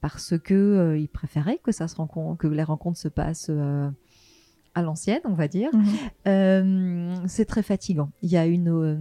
parce 0.01 0.37
que 0.37 0.95
ils 0.99 1.09
préféraient 1.09 1.59
que 1.63 1.71
ça 1.71 1.87
se 1.87 1.95
rencontre, 1.95 2.37
que 2.37 2.47
les 2.47 2.63
rencontres 2.63 2.99
se 2.99 3.07
passent 3.07 3.51
à 4.75 4.81
l'ancienne, 4.81 5.21
on 5.23 5.33
va 5.33 5.47
dire. 5.47 5.69
Mhm. 5.73 5.85
Euh, 6.27 7.15
c'est 7.27 7.45
très 7.45 7.63
fatigant. 7.63 8.11
Il 8.21 8.29
y 8.29 8.37
a 8.37 8.45
une, 8.45 8.69
euh, 8.69 8.97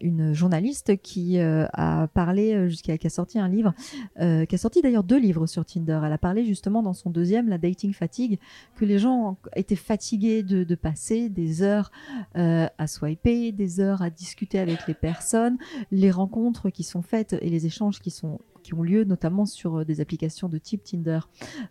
une 0.00 0.32
journaliste 0.32 0.96
qui 1.02 1.38
euh, 1.38 1.66
a 1.74 2.08
parlé, 2.08 2.68
jusqu'à 2.68 2.96
qui 2.96 3.06
a 3.06 3.10
sorti 3.10 3.38
un 3.38 3.48
livre, 3.48 3.74
qui 4.18 4.54
a 4.54 4.58
sorti 4.58 4.80
d'ailleurs 4.80 5.04
deux 5.04 5.18
livres 5.18 5.46
sur 5.46 5.64
Tinder. 5.64 6.00
Elle 6.04 6.12
a 6.12 6.18
parlé 6.18 6.44
justement 6.44 6.82
dans 6.82 6.94
son 6.94 7.10
deuxième, 7.10 7.48
la 7.48 7.58
dating 7.58 7.92
fatigue, 7.92 8.38
que 8.74 8.84
les 8.84 8.98
gens 8.98 9.36
étaient 9.54 9.76
fatigués 9.76 10.42
de, 10.42 10.64
de 10.64 10.74
passer 10.74 11.28
des 11.28 11.62
heures 11.62 11.90
à 12.34 12.86
swiper, 12.86 13.52
des 13.52 13.80
heures 13.80 14.00
à 14.00 14.08
discuter 14.08 14.58
avec 14.58 14.86
les 14.86 14.94
personnes, 14.94 15.58
les 15.90 16.10
rencontres 16.10 16.70
qui 16.70 16.84
sont 16.84 17.02
faites 17.02 17.36
et 17.40 17.50
les 17.50 17.66
échanges 17.66 18.00
qui 18.00 18.10
sont 18.10 18.40
qui 18.62 18.74
ont 18.74 18.82
lieu 18.82 19.04
notamment 19.04 19.46
sur 19.46 19.86
des 19.86 20.02
applications 20.02 20.50
de 20.50 20.58
type 20.58 20.84
Tinder 20.84 21.20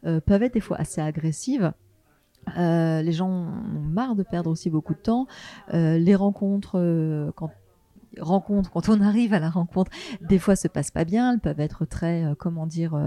peuvent 0.01 0.43
être 0.43 0.55
des 0.55 0.59
fois 0.59 0.77
assez 0.77 1.01
agressives 1.01 1.71
euh, 2.57 3.01
les 3.01 3.11
gens 3.11 3.29
ont 3.29 3.79
marre 3.81 4.15
de 4.15 4.23
perdre 4.23 4.49
aussi 4.49 4.69
beaucoup 4.69 4.93
de 4.93 4.99
temps. 4.99 5.27
Euh, 5.73 5.97
les 5.97 6.15
rencontres, 6.15 6.79
euh, 6.79 7.31
quand 7.35 7.51
rencontres, 8.19 8.71
quand 8.71 8.89
on 8.89 9.01
arrive 9.01 9.33
à 9.33 9.39
la 9.39 9.51
rencontre, 9.51 9.91
des 10.19 10.39
fois 10.39 10.55
se 10.55 10.67
passent 10.67 10.89
pas 10.89 11.05
bien, 11.05 11.31
elles 11.31 11.39
peuvent 11.39 11.59
être 11.59 11.85
très, 11.85 12.25
comment 12.39 12.65
dire, 12.65 12.99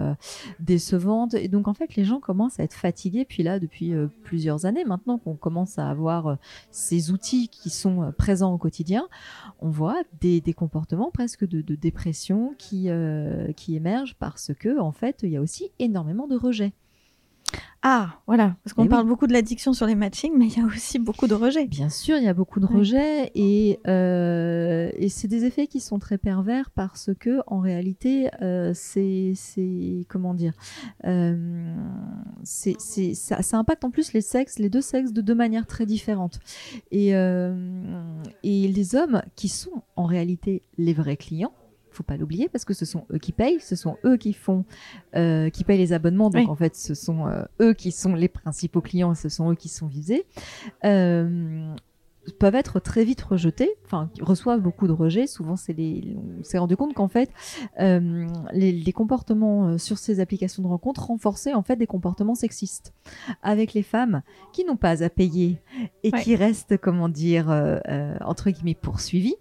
décevantes. 0.60 1.34
Et 1.34 1.48
donc 1.48 1.66
en 1.66 1.74
fait, 1.74 1.96
les 1.96 2.04
gens 2.04 2.20
commencent 2.20 2.60
à 2.60 2.62
être 2.62 2.72
fatigués. 2.72 3.24
Puis 3.24 3.42
là, 3.42 3.58
depuis 3.58 3.92
plusieurs 4.22 4.64
années 4.64 4.84
maintenant 4.84 5.18
qu'on 5.18 5.34
commence 5.34 5.76
à 5.76 5.90
avoir 5.90 6.38
ces 6.70 7.10
outils 7.10 7.48
qui 7.48 7.68
sont 7.68 8.12
présents 8.16 8.54
au 8.54 8.58
quotidien, 8.58 9.08
on 9.58 9.70
voit 9.70 10.00
des, 10.20 10.40
comportements 10.56 11.10
presque 11.10 11.46
de, 11.48 11.62
de 11.62 11.74
dépression 11.74 12.54
qui, 12.56 12.88
qui 13.56 13.74
émergent 13.74 14.14
parce 14.20 14.52
que 14.54 14.78
en 14.78 14.92
fait, 14.92 15.18
il 15.24 15.30
y 15.30 15.36
a 15.36 15.40
aussi 15.40 15.72
énormément 15.80 16.28
de 16.28 16.36
rejet. 16.36 16.72
Ah, 17.84 18.20
voilà, 18.28 18.54
parce 18.62 18.74
qu'on 18.74 18.86
parle 18.86 19.08
beaucoup 19.08 19.26
de 19.26 19.32
l'addiction 19.32 19.72
sur 19.72 19.86
les 19.86 19.96
matchings, 19.96 20.34
mais 20.36 20.46
il 20.46 20.56
y 20.56 20.62
a 20.62 20.64
aussi 20.64 21.00
beaucoup 21.00 21.26
de 21.26 21.34
rejets. 21.34 21.66
Bien 21.66 21.88
sûr, 21.88 22.16
il 22.16 22.22
y 22.22 22.28
a 22.28 22.34
beaucoup 22.34 22.60
de 22.60 22.66
rejets 22.66 23.32
et, 23.34 23.80
euh, 23.88 24.88
et 24.94 25.08
c'est 25.08 25.26
des 25.26 25.44
effets 25.44 25.66
qui 25.66 25.80
sont 25.80 25.98
très 25.98 26.16
pervers 26.16 26.70
parce 26.70 27.10
que 27.18 27.40
en 27.48 27.58
réalité, 27.58 28.30
euh, 28.40 28.70
c'est, 28.72 29.34
comment 30.08 30.32
dire, 30.32 30.52
euh, 31.06 31.74
c'est, 32.44 32.76
ça, 33.14 33.42
ça, 33.42 33.58
impacte 33.58 33.84
en 33.84 33.90
plus 33.90 34.12
les 34.12 34.20
sexes, 34.20 34.60
les 34.60 34.70
deux 34.70 34.80
sexes 34.80 35.12
de 35.12 35.20
deux 35.20 35.34
manières 35.34 35.66
très 35.66 35.84
différentes. 35.84 36.38
Et, 36.92 37.08
et 37.08 38.68
les 38.68 38.94
hommes 38.94 39.22
qui 39.34 39.48
sont 39.48 39.82
en 39.96 40.04
réalité 40.04 40.62
les 40.78 40.94
vrais 40.94 41.16
clients, 41.16 41.52
faut 41.92 42.02
pas 42.02 42.16
l'oublier 42.16 42.48
parce 42.48 42.64
que 42.64 42.74
ce 42.74 42.84
sont 42.84 43.06
eux 43.12 43.18
qui 43.18 43.32
payent, 43.32 43.60
ce 43.60 43.76
sont 43.76 43.96
eux 44.04 44.16
qui 44.16 44.32
font, 44.32 44.64
euh, 45.16 45.50
qui 45.50 45.64
payent 45.64 45.78
les 45.78 45.92
abonnements. 45.92 46.30
Donc 46.30 46.48
en 46.48 46.56
fait, 46.56 46.76
ce 46.76 46.94
sont 46.94 47.26
euh, 47.26 47.42
eux 47.60 47.74
qui 47.74 47.92
sont 47.92 48.14
les 48.14 48.28
principaux 48.28 48.80
clients, 48.80 49.14
ce 49.14 49.28
sont 49.28 49.50
eux 49.52 49.54
qui 49.54 49.68
sont 49.68 49.86
visés. 49.86 50.24
Euh, 50.84 51.74
peuvent 52.38 52.54
être 52.54 52.78
très 52.78 53.04
vite 53.04 53.20
rejetés, 53.20 53.70
enfin 53.84 54.08
reçoivent 54.20 54.60
beaucoup 54.60 54.86
de 54.86 54.92
rejets. 54.92 55.26
Souvent, 55.26 55.56
c'est 55.56 55.72
les, 55.72 56.16
on 56.38 56.44
s'est 56.44 56.58
rendu 56.58 56.76
compte 56.76 56.94
qu'en 56.94 57.08
fait, 57.08 57.30
euh, 57.80 58.26
les, 58.52 58.70
les, 58.70 58.92
comportements 58.92 59.76
sur 59.76 59.98
ces 59.98 60.20
applications 60.20 60.62
de 60.62 60.68
rencontres 60.68 61.06
renforçaient 61.06 61.54
en 61.54 61.62
fait 61.62 61.76
des 61.76 61.86
comportements 61.88 62.36
sexistes 62.36 62.92
avec 63.42 63.74
les 63.74 63.82
femmes 63.82 64.22
qui 64.52 64.64
n'ont 64.64 64.76
pas 64.76 65.02
à 65.02 65.10
payer 65.10 65.60
et 66.04 66.12
qui 66.12 66.36
restent, 66.36 66.78
comment 66.78 67.08
dire, 67.08 67.50
euh, 67.50 68.14
entre 68.20 68.50
guillemets 68.50 68.76
poursuivies 68.76 69.36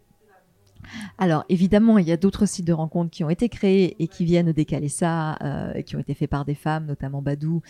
alors 1.17 1.45
évidemment, 1.50 1.98
il 1.98 2.07
y 2.07 2.12
a 2.12 2.17
d'autres 2.17 2.45
sites 2.45 2.65
de 2.65 2.74
rencontres 2.74 3.12
qui 3.12 3.24
ont 3.24 3.29
été 3.29 3.50
créés 3.50 3.95
et 4.00 4.07
qui 4.07 4.25
viennent 4.25 4.51
décaler 4.51 4.89
ça, 4.89 5.38
euh, 5.41 5.81
qui 5.81 5.95
ont 5.95 6.00
été 6.00 6.13
faits 6.13 6.29
par 6.29 6.45
des 6.45 6.55
femmes, 6.55 6.86
notamment 6.86 7.21
Badou. 7.21 7.62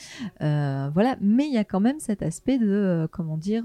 Euh, 0.41 0.89
voilà, 0.93 1.15
mais 1.21 1.45
il 1.45 1.53
y 1.53 1.57
a 1.57 1.63
quand 1.63 1.79
même 1.79 1.99
cet 1.99 2.21
aspect 2.21 2.57
de 2.57 2.71
euh, 2.71 3.07
comment 3.09 3.37
dire, 3.37 3.63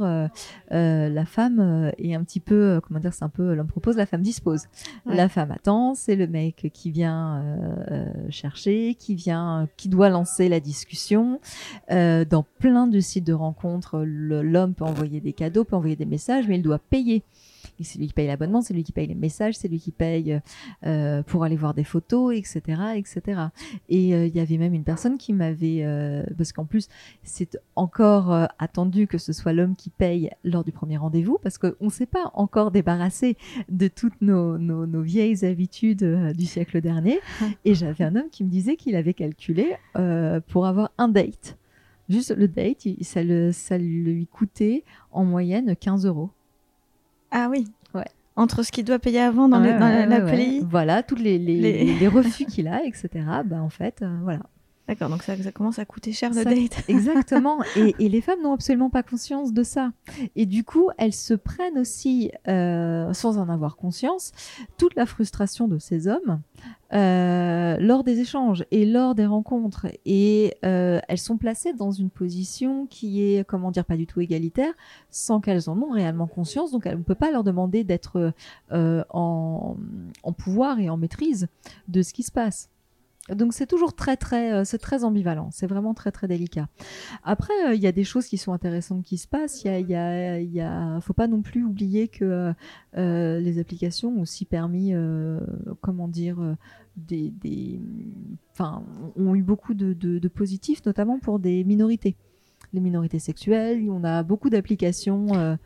la 0.71 1.25
femme 1.27 1.93
est 1.99 2.15
un 2.15 2.25
petit 2.25 2.41
peu, 2.41 2.81
comment 2.87 3.01
dire, 3.01 3.13
c'est 3.13 3.25
un 3.25 3.29
peu 3.29 3.55
l'homme 3.55 3.67
propose, 3.67 3.97
la 3.97 4.07
femme 4.07 4.23
dispose. 4.23 4.65
La 5.07 5.29
femme 5.29 5.51
attend, 5.51 5.95
c'est 5.95 6.17
le 6.17 6.27
mec 6.27 6.71
qui 6.73 6.91
vient 6.91 7.45
chercher, 8.31 8.95
qui 8.95 9.15
vient, 9.15 9.69
qui 9.77 9.89
doit 9.89 10.09
lancer 10.09 10.49
la 10.49 10.61
discussion. 10.61 11.41
dans 11.91 12.45
plein 12.59 12.87
de 12.87 13.01
sites 13.01 13.27
de 13.27 13.33
rencontres, 13.33 14.03
l'homme 14.05 14.75
peut 14.75 14.85
envoyer 14.85 15.21
des 15.21 15.33
cadeaux, 15.33 15.65
peut 15.65 15.77
envoyer 15.77 15.97
des 15.97 16.07
messages, 16.07 16.49
mais 16.49 16.57
il 16.57 16.63
doit 16.63 16.79
payer 16.79 17.23
c'est 17.85 17.99
lui 17.99 18.07
qui 18.07 18.13
paye 18.13 18.27
l'abonnement, 18.27 18.63
c'est 18.63 18.75
lui 18.75 18.85
qui 18.85 18.93
paye 18.93 19.07
les 19.07 19.15
messages, 19.15 19.57
c'est 19.57 19.69
lui 19.69 19.79
qui 19.79 19.93
paye 19.93 20.41
euh, 20.85 21.23
pour 21.23 21.45
aller 21.45 21.57
voir 21.57 21.75
des 21.75 21.85
photos, 21.85 22.35
etc., 22.35 22.61
etc. 22.97 23.41
Et 23.89 24.15
euh, 24.15 24.27
il 24.27 24.35
y 24.35 24.41
avait 24.41 24.59
même 24.59 24.75
une 24.75 24.85
personne 24.85 25.19
qui 25.19 25.33
m'avait, 25.33 25.85
euh, 25.85 26.23
parce 26.37 26.53
qu'en 26.53 26.65
plus 26.65 26.89
c'est 27.23 27.59
encore 27.75 28.49
attendu 28.59 29.07
que 29.07 29.19
ce 29.19 29.33
soit 29.33 29.53
l'homme 29.53 29.77
qui 29.77 29.91
paye 29.91 30.31
lors 30.45 30.65
du 30.65 30.73
premier 30.73 30.97
rendez-vous, 30.97 31.39
parce 31.43 31.59
qu'on 31.59 31.75
ne 31.81 31.91
s'est 31.91 32.07
pas 32.07 32.31
encore 32.35 32.71
débarrassé 32.71 33.37
de 33.69 33.89
toutes 33.89 34.21
nos, 34.21 34.59
nos, 34.59 35.03
vieilles 35.03 35.45
habitudes 35.45 36.05
du 36.37 36.47
siècle 36.47 36.81
dernier. 36.81 37.21
Et 37.65 37.75
j'avais 37.75 38.05
un 38.05 38.17
homme 38.17 38.31
qui 38.31 38.45
me 38.45 38.51
disait 38.51 38.77
qu'il 38.77 38.97
avait 38.97 39.15
calculé 39.15 39.77
pour 40.49 40.67
avoir 40.67 40.91
un 40.99 41.09
date. 41.09 41.57
Juste 42.09 42.37
le 42.37 42.47
date, 42.47 42.87
ça, 43.01 43.23
le, 43.23 43.51
ça 43.53 43.79
lui 43.79 44.27
coûtait 44.27 44.85
en 45.11 45.25
moyenne 45.25 45.75
15 45.75 46.07
euros. 46.07 46.31
Ah 47.31 47.49
oui. 47.51 47.67
Ouais. 47.95 48.05
Entre 48.37 48.63
ce 48.63 48.73
qu'il 48.73 48.85
doit 48.85 48.99
payer 48.99 49.21
avant 49.21 49.49
dans, 49.49 49.59
la, 49.59 50.21
Voilà, 50.69 51.03
tous 51.03 51.17
les, 51.17 51.39
les, 51.39 52.09
refus 52.09 52.45
qu'il 52.45 52.69
a, 52.69 52.85
etc. 52.85 53.09
Bah, 53.45 53.61
en 53.61 53.71
fait, 53.71 54.03
euh, 54.03 54.19
voilà. 54.23 54.41
D'accord, 54.89 55.09
donc 55.09 55.25
ça, 55.25 55.37
ça, 55.37 55.51
commence 55.51 55.81
à 55.81 55.85
coûter 55.85 56.13
cher 56.13 56.31
le 56.33 56.45
date. 56.45 56.85
Exactement. 56.89 57.59
Et, 57.77 58.09
les 58.09 58.21
femmes 58.21 58.41
n'ont 58.43 58.53
absolument 58.53 58.89
pas 58.89 59.03
conscience 59.03 59.53
de 59.53 59.65
ça. 59.65 59.91
Et 60.37 60.47
du 60.47 60.63
coup, 60.63 60.91
elles 60.97 61.13
se 61.13 61.35
prennent 61.35 61.79
aussi, 61.79 62.31
euh, 62.47 63.13
sans 63.13 63.39
en 63.39 63.49
avoir 63.49 63.77
conscience, 63.77 64.31
toute 64.79 64.95
la 64.95 65.05
frustration 65.05 65.67
de 65.67 65.79
ces 65.81 66.07
hommes 66.07 66.41
euh, 66.93 67.77
lors 67.81 68.05
des 68.05 68.21
échanges 68.21 68.65
et 68.71 68.87
lors 68.87 69.17
des 69.17 69.27
rencontres. 69.27 69.89
Et 70.05 70.55
euh, 70.65 71.01
elles 71.09 71.19
sont 71.19 71.37
placées 71.37 71.73
dans 71.73 71.91
une 71.91 72.11
position 72.11 72.87
qui 72.87 73.25
est, 73.25 73.45
comment 73.45 73.73
dire, 73.73 73.85
pas 73.85 73.97
du 73.97 74.07
tout 74.07 74.21
égalitaire, 74.21 74.73
sans 75.11 75.41
qu'elles 75.41 75.69
en 75.69 75.83
ont 75.83 75.91
réellement 75.91 76.29
conscience. 76.29 76.71
Donc, 76.71 76.85
on 76.87 76.99
ne 76.99 77.03
peut 77.03 77.17
pas 77.17 77.33
leur 77.33 77.43
demander 77.43 77.83
d'être 77.83 78.33
en, 78.71 79.77
en 80.23 80.33
pouvoir 80.33 80.79
et 80.79 80.89
en 80.89 80.97
maîtrise 80.97 81.49
de 81.89 82.03
ce 82.03 82.13
qui 82.13 82.23
se 82.23 82.31
passe. 82.31 82.71
Donc 83.35 83.55
c'est 83.55 83.67
toujours 83.67 83.95
très 83.95 84.17
très 84.17 84.53
euh, 84.53 84.65
c'est 84.65 84.79
très 84.79 85.03
ambivalent, 85.03 85.51
c'est 85.51 85.67
vraiment 85.67 85.95
très 85.95 86.13
très 86.13 86.29
délicat. 86.29 86.69
Après 87.25 87.53
euh, 87.67 87.75
il 87.75 87.81
y 87.81 87.87
a 87.87 87.93
des 87.93 88.05
choses 88.05 88.27
qui 88.27 88.39
sont 88.39 88.53
intéressantes 88.53 89.03
qui 89.03 89.19
se 89.19 89.27
passent. 89.27 89.65
Il 89.65 89.69
y 89.69 89.95
a 89.95 90.41
y 90.41 90.61
a 90.61 90.97
y 90.97 91.01
faut 91.03 91.13
pas 91.13 91.27
non 91.27 91.43
plus 91.43 91.65
oublier 91.65 92.07
que 92.09 92.53
euh, 92.97 93.41
les 93.41 93.59
applications 93.59 94.11
ont 94.11 94.23
aussi 94.23 94.45
permis 94.45 94.93
comment 95.81 96.09
dire 96.09 96.39
des 96.97 97.31
des 97.31 97.81
enfin 98.53 98.85
ont 99.17 99.35
eu 99.35 99.43
beaucoup 99.43 99.75
de, 99.75 99.93
de 99.93 100.29
positifs 100.29 100.85
notamment 100.87 101.19
pour 101.19 101.39
des 101.41 101.65
minorités 101.65 102.17
les 102.73 102.81
minorités 102.81 103.19
sexuelles. 103.19 103.89
On 103.91 104.05
a 104.05 104.23
beaucoup 104.23 104.51
d'applications 104.51 105.59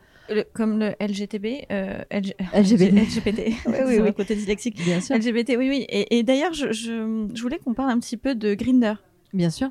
comme 0.53 0.79
le 0.79 0.95
LGTB, 0.99 1.65
euh, 1.71 2.01
LGBT. 2.53 2.93
LGBT. 2.93 3.39
oui, 3.67 3.75
oui, 3.85 3.99
oui. 4.03 4.13
côté 4.13 4.35
dyslexique. 4.35 4.77
Bien 4.83 5.01
sûr. 5.01 5.15
LGBT, 5.15 5.55
oui, 5.57 5.69
oui. 5.69 5.85
Et, 5.89 6.23
d'ailleurs, 6.23 6.53
je, 6.53 6.71
je, 6.71 7.41
voulais 7.41 7.59
qu'on 7.59 7.73
parle 7.73 7.89
un 7.89 7.99
petit 7.99 8.17
peu 8.17 8.35
de 8.35 8.53
Grinder. 8.53 8.93
Bien 9.33 9.49
sûr. 9.49 9.69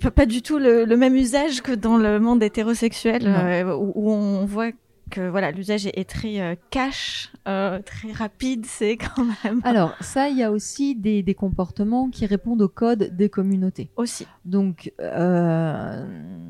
Pas, 0.00 0.10
pas 0.10 0.26
du 0.26 0.42
tout 0.42 0.58
le, 0.58 0.86
même 0.96 1.14
usage 1.14 1.60
que 1.62 1.72
dans 1.72 1.98
le 1.98 2.18
monde 2.18 2.42
hétérosexuel, 2.42 3.26
euh, 3.26 3.74
où, 3.74 4.10
on 4.10 4.44
voit 4.46 4.70
que 5.10 5.28
voilà, 5.28 5.50
l'usage 5.50 5.86
est, 5.86 6.08
très 6.08 6.40
euh, 6.40 6.54
cash, 6.70 7.32
euh, 7.46 7.80
très 7.82 8.12
rapide, 8.12 8.64
c'est 8.68 8.96
quand 8.96 9.26
même. 9.44 9.60
Alors 9.64 9.94
ça, 10.00 10.28
il 10.28 10.38
y 10.38 10.42
a 10.42 10.50
aussi 10.50 10.94
des, 10.94 11.22
des, 11.22 11.34
comportements 11.34 12.08
qui 12.08 12.26
répondent 12.26 12.62
au 12.62 12.68
code 12.68 13.14
des 13.16 13.28
communautés. 13.28 13.90
Aussi. 13.96 14.26
Donc 14.44 14.92
euh, 15.00 16.06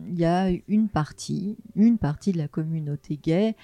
il 0.08 0.18
y 0.18 0.24
a 0.24 0.50
une 0.68 0.88
partie, 0.88 1.56
une 1.74 1.98
partie 1.98 2.32
de 2.32 2.38
la 2.38 2.48
communauté 2.48 3.16
gay 3.16 3.56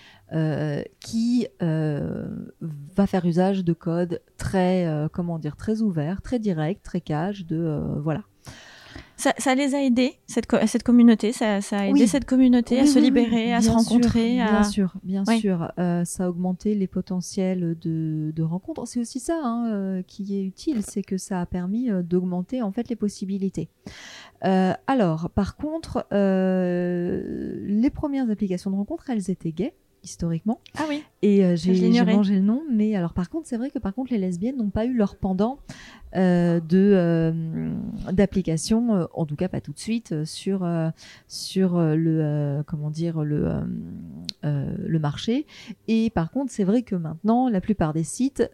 qui 1.00 1.46
va 1.60 3.06
faire 3.06 3.24
usage 3.24 3.64
de 3.64 3.72
codes 3.72 4.20
très, 4.36 5.08
comment 5.12 5.38
dire, 5.38 5.56
très 5.56 5.82
ouverts, 5.82 6.22
très 6.22 6.38
directs, 6.38 6.82
très 6.82 7.00
cash, 7.00 7.44
de 7.46 7.80
voilà. 8.02 8.22
Ça, 9.16 9.54
les 9.54 9.74
a 9.74 9.82
aidés, 9.82 10.18
cette, 10.26 10.46
cette 10.66 10.82
communauté, 10.82 11.32
ça, 11.32 11.58
a 11.70 11.86
aidé 11.86 12.06
cette 12.06 12.26
communauté 12.26 12.80
à 12.80 12.86
se 12.86 12.98
libérer, 12.98 13.52
à 13.54 13.62
se 13.62 13.70
rencontrer. 13.70 14.34
Bien 14.34 14.62
sûr, 14.62 14.94
bien 15.02 15.24
sûr. 15.24 15.72
Euh, 15.78 16.04
ça 16.04 16.24
a 16.24 16.28
augmenté 16.28 16.74
les 16.74 16.86
potentiels 16.86 17.76
de, 17.80 18.32
de 18.34 18.42
rencontres. 18.42 18.86
C'est 18.86 19.00
aussi 19.00 19.18
ça 19.18 19.40
hein, 19.42 19.70
euh, 19.72 20.02
qui 20.06 20.38
est 20.38 20.44
utile, 20.44 20.82
c'est 20.82 21.02
que 21.02 21.16
ça 21.16 21.40
a 21.40 21.46
permis 21.46 21.90
euh, 21.90 22.02
d'augmenter 22.02 22.60
en 22.60 22.72
fait 22.72 22.88
les 22.88 22.96
possibilités. 22.96 23.68
alors, 24.42 25.30
par 25.30 25.56
contre, 25.56 26.06
les 26.12 27.90
premières 27.90 28.30
applications 28.30 28.70
de 28.70 28.76
rencontres, 28.76 29.08
elles 29.10 29.30
étaient 29.30 29.52
gays 29.52 29.74
historiquement. 30.02 30.60
Ah 30.78 30.84
oui. 30.88 31.02
Et 31.22 31.56
j'ai 31.56 32.04
mangé 32.04 32.34
le 32.34 32.40
nom, 32.40 32.62
mais 32.70 32.94
alors 32.94 33.12
par 33.12 33.28
contre, 33.28 33.48
c'est 33.48 33.56
vrai 33.56 33.70
que 33.70 33.80
par 33.80 33.92
contre, 33.92 34.12
les 34.12 34.18
lesbiennes 34.18 34.56
n'ont 34.56 34.70
pas 34.70 34.84
eu 34.84 34.94
leur 34.94 35.16
pendant 35.16 35.58
euh, 35.58 35.58
euh, 35.58 36.05
d'applications, 38.12 38.94
euh, 38.94 39.04
en 39.12 39.26
tout 39.26 39.36
cas 39.36 39.48
pas 39.48 39.60
tout 39.60 39.72
de 39.72 39.78
suite, 39.78 40.24
sur 40.24 40.66
sur 41.28 41.78
le 41.78 42.62
comment 42.66 42.90
dire 42.90 43.22
le 43.22 43.52
le 44.42 44.98
marché. 44.98 45.46
Et 45.88 46.10
par 46.10 46.30
contre, 46.30 46.52
c'est 46.52 46.64
vrai 46.64 46.82
que 46.82 46.94
maintenant, 46.94 47.48
la 47.48 47.60
plupart 47.60 47.92
des 47.92 48.04
sites 48.04 48.48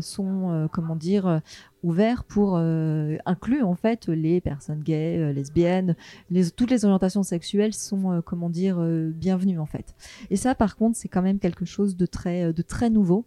sont 0.00 0.68
comment 0.72 0.96
dire 0.96 1.40
ouverts 1.82 2.24
pour 2.24 2.58
inclure 2.58 3.68
en 3.68 3.74
fait 3.74 4.08
les 4.08 4.40
personnes 4.40 4.80
gays, 4.80 5.32
lesbiennes, 5.32 5.96
les, 6.30 6.50
toutes 6.50 6.70
les 6.70 6.84
orientations 6.84 7.22
sexuelles 7.22 7.72
sont 7.72 8.22
comment 8.24 8.50
dire 8.50 8.78
bienvenues 8.80 9.58
en 9.58 9.66
fait. 9.66 9.94
Et 10.30 10.36
ça, 10.36 10.54
par 10.54 10.76
contre, 10.76 10.96
c'est 10.96 11.08
quand 11.08 11.22
même 11.22 11.38
quelque 11.38 11.64
chose 11.64 11.96
de 11.96 12.06
très 12.06 12.52
de 12.52 12.62
très 12.62 12.90
nouveau 12.90 13.24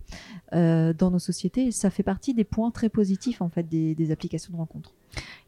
dans 0.52 1.12
nos 1.12 1.20
sociétés. 1.20 1.72
Ça 1.72 1.90
fait 1.90 2.04
partie 2.04 2.34
des 2.34 2.44
points 2.44 2.72
très 2.72 2.90
positifs 2.90 3.42
en 3.42 3.50
fait 3.50 3.68
des, 3.74 4.12
applications 4.12 4.54
de 4.54 4.58
rencontres. 4.58 4.94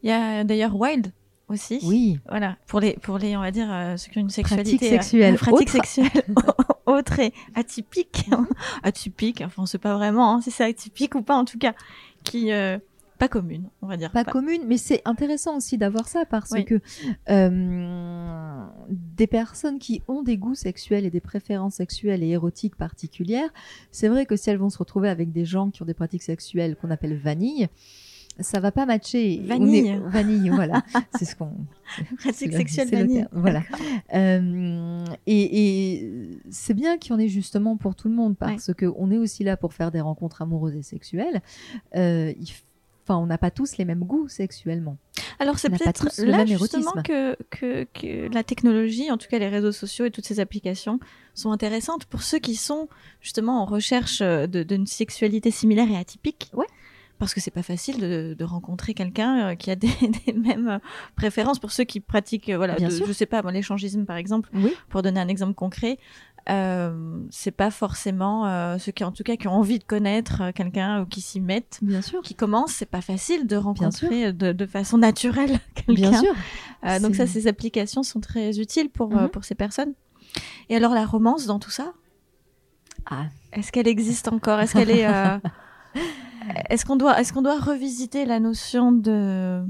Il 0.02 0.10
y 0.10 0.12
a 0.12 0.44
d'ailleurs 0.44 0.74
Wild 0.76 1.12
aussi. 1.48 1.80
Oui. 1.84 2.18
Voilà, 2.28 2.56
pour 2.66 2.80
les, 2.80 2.94
pour 2.94 3.18
les 3.18 3.36
on 3.36 3.40
va 3.40 3.50
dire, 3.50 3.68
euh, 3.70 3.96
ceux 3.96 4.10
qui 4.10 4.18
ont 4.18 4.22
une 4.22 4.30
sexualité. 4.30 4.76
Pratique 4.76 4.90
sexuelle. 4.90 5.34
Euh, 5.34 5.38
pratique 5.38 5.68
sexuelle 5.68 6.24
autre 6.86 7.18
et 7.18 7.32
atypique. 7.54 8.26
atypique, 8.82 9.42
enfin, 9.44 9.62
on 9.62 9.66
sait 9.66 9.78
pas 9.78 9.94
vraiment 9.94 10.34
hein, 10.34 10.40
si 10.40 10.50
c'est 10.50 10.64
atypique 10.64 11.14
ou 11.14 11.22
pas, 11.22 11.36
en 11.36 11.44
tout 11.44 11.58
cas, 11.58 11.74
qui. 12.24 12.52
Euh, 12.52 12.78
pas 13.18 13.28
commune, 13.28 13.70
on 13.80 13.86
va 13.86 13.96
dire. 13.96 14.12
Pas, 14.12 14.24
commune, 14.24 14.64
mais 14.66 14.76
c'est 14.76 15.00
intéressant 15.06 15.56
aussi 15.56 15.78
d'avoir 15.78 16.06
ça 16.06 16.26
parce 16.26 16.52
que 16.66 16.80
euh, 17.30 18.66
des 18.90 19.26
personnes 19.26 19.78
qui 19.78 20.02
ont 20.06 20.22
des 20.22 20.36
goûts 20.36 20.54
sexuels 20.54 21.06
et 21.06 21.10
des 21.10 21.22
préférences 21.22 21.76
sexuelles 21.76 22.22
et 22.22 22.28
érotiques 22.28 22.76
particulières, 22.76 23.48
c'est 23.90 24.08
vrai 24.08 24.26
que 24.26 24.36
si 24.36 24.50
elles 24.50 24.58
vont 24.58 24.68
se 24.68 24.76
retrouver 24.76 25.08
avec 25.08 25.32
des 25.32 25.46
gens 25.46 25.70
qui 25.70 25.80
ont 25.80 25.86
des 25.86 25.94
pratiques 25.94 26.24
sexuelles 26.24 26.76
qu'on 26.76 26.90
appelle 26.90 27.16
vanille, 27.16 27.68
ça 28.40 28.60
va 28.60 28.72
pas 28.72 28.86
matcher. 28.86 29.40
Vanille. 29.44 30.00
Vanille, 30.06 30.50
voilà. 30.50 30.82
c'est 31.18 31.24
ce 31.24 31.36
qu'on. 31.36 31.52
Pratique 32.18 32.52
sexuelle 32.52 32.90
vanille. 32.90 33.26
Voilà. 33.32 33.62
Euh, 34.14 35.04
et, 35.26 36.00
et 36.00 36.40
c'est 36.50 36.74
bien 36.74 36.98
qu'il 36.98 37.12
y 37.12 37.14
en 37.14 37.18
ait 37.18 37.28
justement 37.28 37.76
pour 37.76 37.94
tout 37.94 38.08
le 38.08 38.14
monde 38.14 38.36
parce 38.36 38.72
que 38.74 38.86
on 38.96 39.10
est 39.10 39.18
aussi 39.18 39.44
là 39.44 39.56
pour 39.56 39.72
faire 39.72 39.90
des 39.90 40.00
rencontres 40.00 40.42
amoureuses 40.42 40.76
et 40.76 40.82
sexuelles. 40.82 41.40
Euh, 41.94 42.32
il 42.38 42.48
Enfin, 43.08 43.18
on 43.18 43.26
n'a 43.26 43.38
pas 43.38 43.52
tous 43.52 43.76
les 43.76 43.84
mêmes 43.84 44.02
goûts 44.02 44.26
sexuellement. 44.26 44.98
Alors 45.38 45.60
c'est 45.60 45.70
peut-être 45.70 46.08
là 46.24 46.44
justement 46.44 46.90
que, 47.04 47.36
que, 47.50 47.84
que, 47.94 48.28
la 48.34 48.42
technologie, 48.42 49.12
en 49.12 49.16
tout 49.16 49.28
cas 49.28 49.38
les 49.38 49.48
réseaux 49.48 49.70
sociaux 49.70 50.06
et 50.06 50.10
toutes 50.10 50.24
ces 50.24 50.40
applications, 50.40 50.98
sont 51.32 51.52
intéressantes 51.52 52.06
pour 52.06 52.22
ceux 52.22 52.40
qui 52.40 52.56
sont 52.56 52.88
justement 53.20 53.62
en 53.62 53.64
recherche 53.64 54.22
d'une 54.22 54.86
sexualité 54.86 55.52
similaire 55.52 55.88
et 55.88 55.96
atypique. 55.96 56.50
Ouais. 56.52 56.66
Parce 57.18 57.32
que 57.32 57.40
c'est 57.40 57.50
pas 57.50 57.62
facile 57.62 57.98
de, 57.98 58.36
de 58.38 58.44
rencontrer 58.44 58.92
quelqu'un 58.92 59.48
euh, 59.50 59.54
qui 59.54 59.70
a 59.70 59.76
des, 59.76 59.88
des, 60.26 60.32
mêmes 60.32 60.80
préférences. 61.16 61.58
Pour 61.58 61.72
ceux 61.72 61.84
qui 61.84 62.00
pratiquent, 62.00 62.50
euh, 62.50 62.56
voilà, 62.56 62.76
de, 62.76 62.90
je 62.90 63.12
sais 63.12 63.26
pas, 63.26 63.42
l'échangisme 63.50 64.04
par 64.04 64.16
exemple, 64.16 64.50
oui. 64.54 64.72
pour 64.88 65.02
donner 65.02 65.20
un 65.20 65.28
exemple 65.28 65.54
concret, 65.54 65.98
euh, 66.48 67.18
c'est 67.30 67.50
pas 67.50 67.72
forcément 67.72 68.46
euh, 68.46 68.78
ceux 68.78 68.92
qui 68.92 69.02
en 69.02 69.10
tout 69.10 69.24
cas 69.24 69.36
qui 69.36 69.48
ont 69.48 69.54
envie 69.54 69.80
de 69.80 69.84
connaître 69.84 70.42
euh, 70.42 70.52
quelqu'un 70.52 71.02
ou 71.02 71.06
qui 71.06 71.20
s'y 71.20 71.40
mettent 71.40 71.80
bien 71.82 72.02
sûr 72.02 72.22
qui 72.22 72.36
commencent 72.36 72.72
c'est 72.72 72.86
pas 72.86 73.00
facile 73.00 73.48
de 73.48 73.56
rencontrer 73.56 74.32
de, 74.32 74.52
de, 74.52 74.66
façon 74.66 74.96
naturelle 74.96 75.58
quelqu'un 75.74 76.10
bien 76.10 76.22
sûr 76.22 76.32
euh, 76.84 77.00
donc 77.00 77.16
ça 77.16 77.26
ces 77.26 77.48
applications 77.48 78.04
sont 78.04 78.20
très 78.20 78.60
utiles 78.60 78.90
pour 78.90 79.10
mhm. 79.10 79.28
pour 79.28 79.44
ces 79.44 79.56
personnes 79.56 79.94
et 80.68 80.76
alors 80.76 80.94
la 80.94 81.04
romance 81.04 81.46
dans 81.46 81.58
tout 81.58 81.70
ça? 81.70 81.94
Ah. 83.06 83.26
Est-ce 83.52 83.72
qu'elle 83.72 83.88
existe 83.88 84.28
encore? 84.28 84.60
Est-ce 84.60 84.74
qu'elle 84.74 84.90
est, 84.90 85.06
est-ce 86.70 86.84
qu'on 86.84 86.96
doit, 86.96 87.20
est-ce 87.20 87.32
qu'on 87.32 87.42
doit 87.42 87.58
revisiter 87.58 88.24
la 88.24 88.40
notion 88.40 88.92
de 88.92 89.62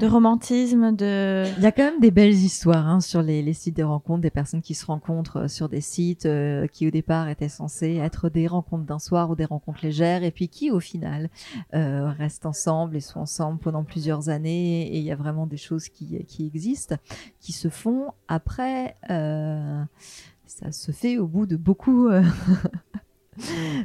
de 0.00 0.06
romantisme, 0.06 0.94
de... 0.94 1.44
Il 1.56 1.62
y 1.62 1.66
a 1.66 1.72
quand 1.72 1.84
même 1.84 2.00
des 2.00 2.10
belles 2.10 2.34
histoires 2.34 2.88
hein, 2.88 3.00
sur 3.00 3.22
les, 3.22 3.52
sites 3.52 3.76
de 3.76 3.84
rencontres, 3.84 4.20
des 4.20 4.30
personnes 4.30 4.60
qui 4.60 4.74
se 4.74 4.84
rencontrent 4.84 5.42
euh, 5.42 5.48
sur 5.48 5.68
des 5.68 5.80
sites 5.80 6.26
euh, 6.26 6.66
qui 6.66 6.88
au 6.88 6.90
départ 6.90 7.28
étaient 7.28 7.48
censés 7.48 7.96
être 7.96 8.28
des 8.28 8.46
rencontres 8.46 8.84
d'un 8.84 8.98
soir 8.98 9.30
ou 9.30 9.36
des 9.36 9.44
rencontres 9.44 9.84
légères, 9.84 10.24
et 10.24 10.32
puis 10.32 10.48
qui 10.48 10.70
au 10.70 10.80
final 10.80 11.30
euh, 11.74 12.10
restent 12.10 12.46
ensemble 12.46 12.96
et 12.96 13.00
sont 13.00 13.20
ensemble 13.20 13.60
pendant 13.60 13.84
plusieurs 13.84 14.28
années, 14.28 14.88
et 14.88 14.98
il 14.98 15.04
y 15.04 15.12
a 15.12 15.16
vraiment 15.16 15.46
des 15.46 15.56
choses 15.56 15.88
qui, 15.88 16.24
qui 16.26 16.46
existent, 16.46 16.96
qui 17.40 17.52
se 17.52 17.68
font. 17.68 18.12
Après, 18.28 18.96
ça 20.46 20.72
se 20.72 20.90
fait 20.92 21.18
au 21.18 21.26
bout 21.26 21.46
de 21.46 21.56
beaucoup... 21.56 22.08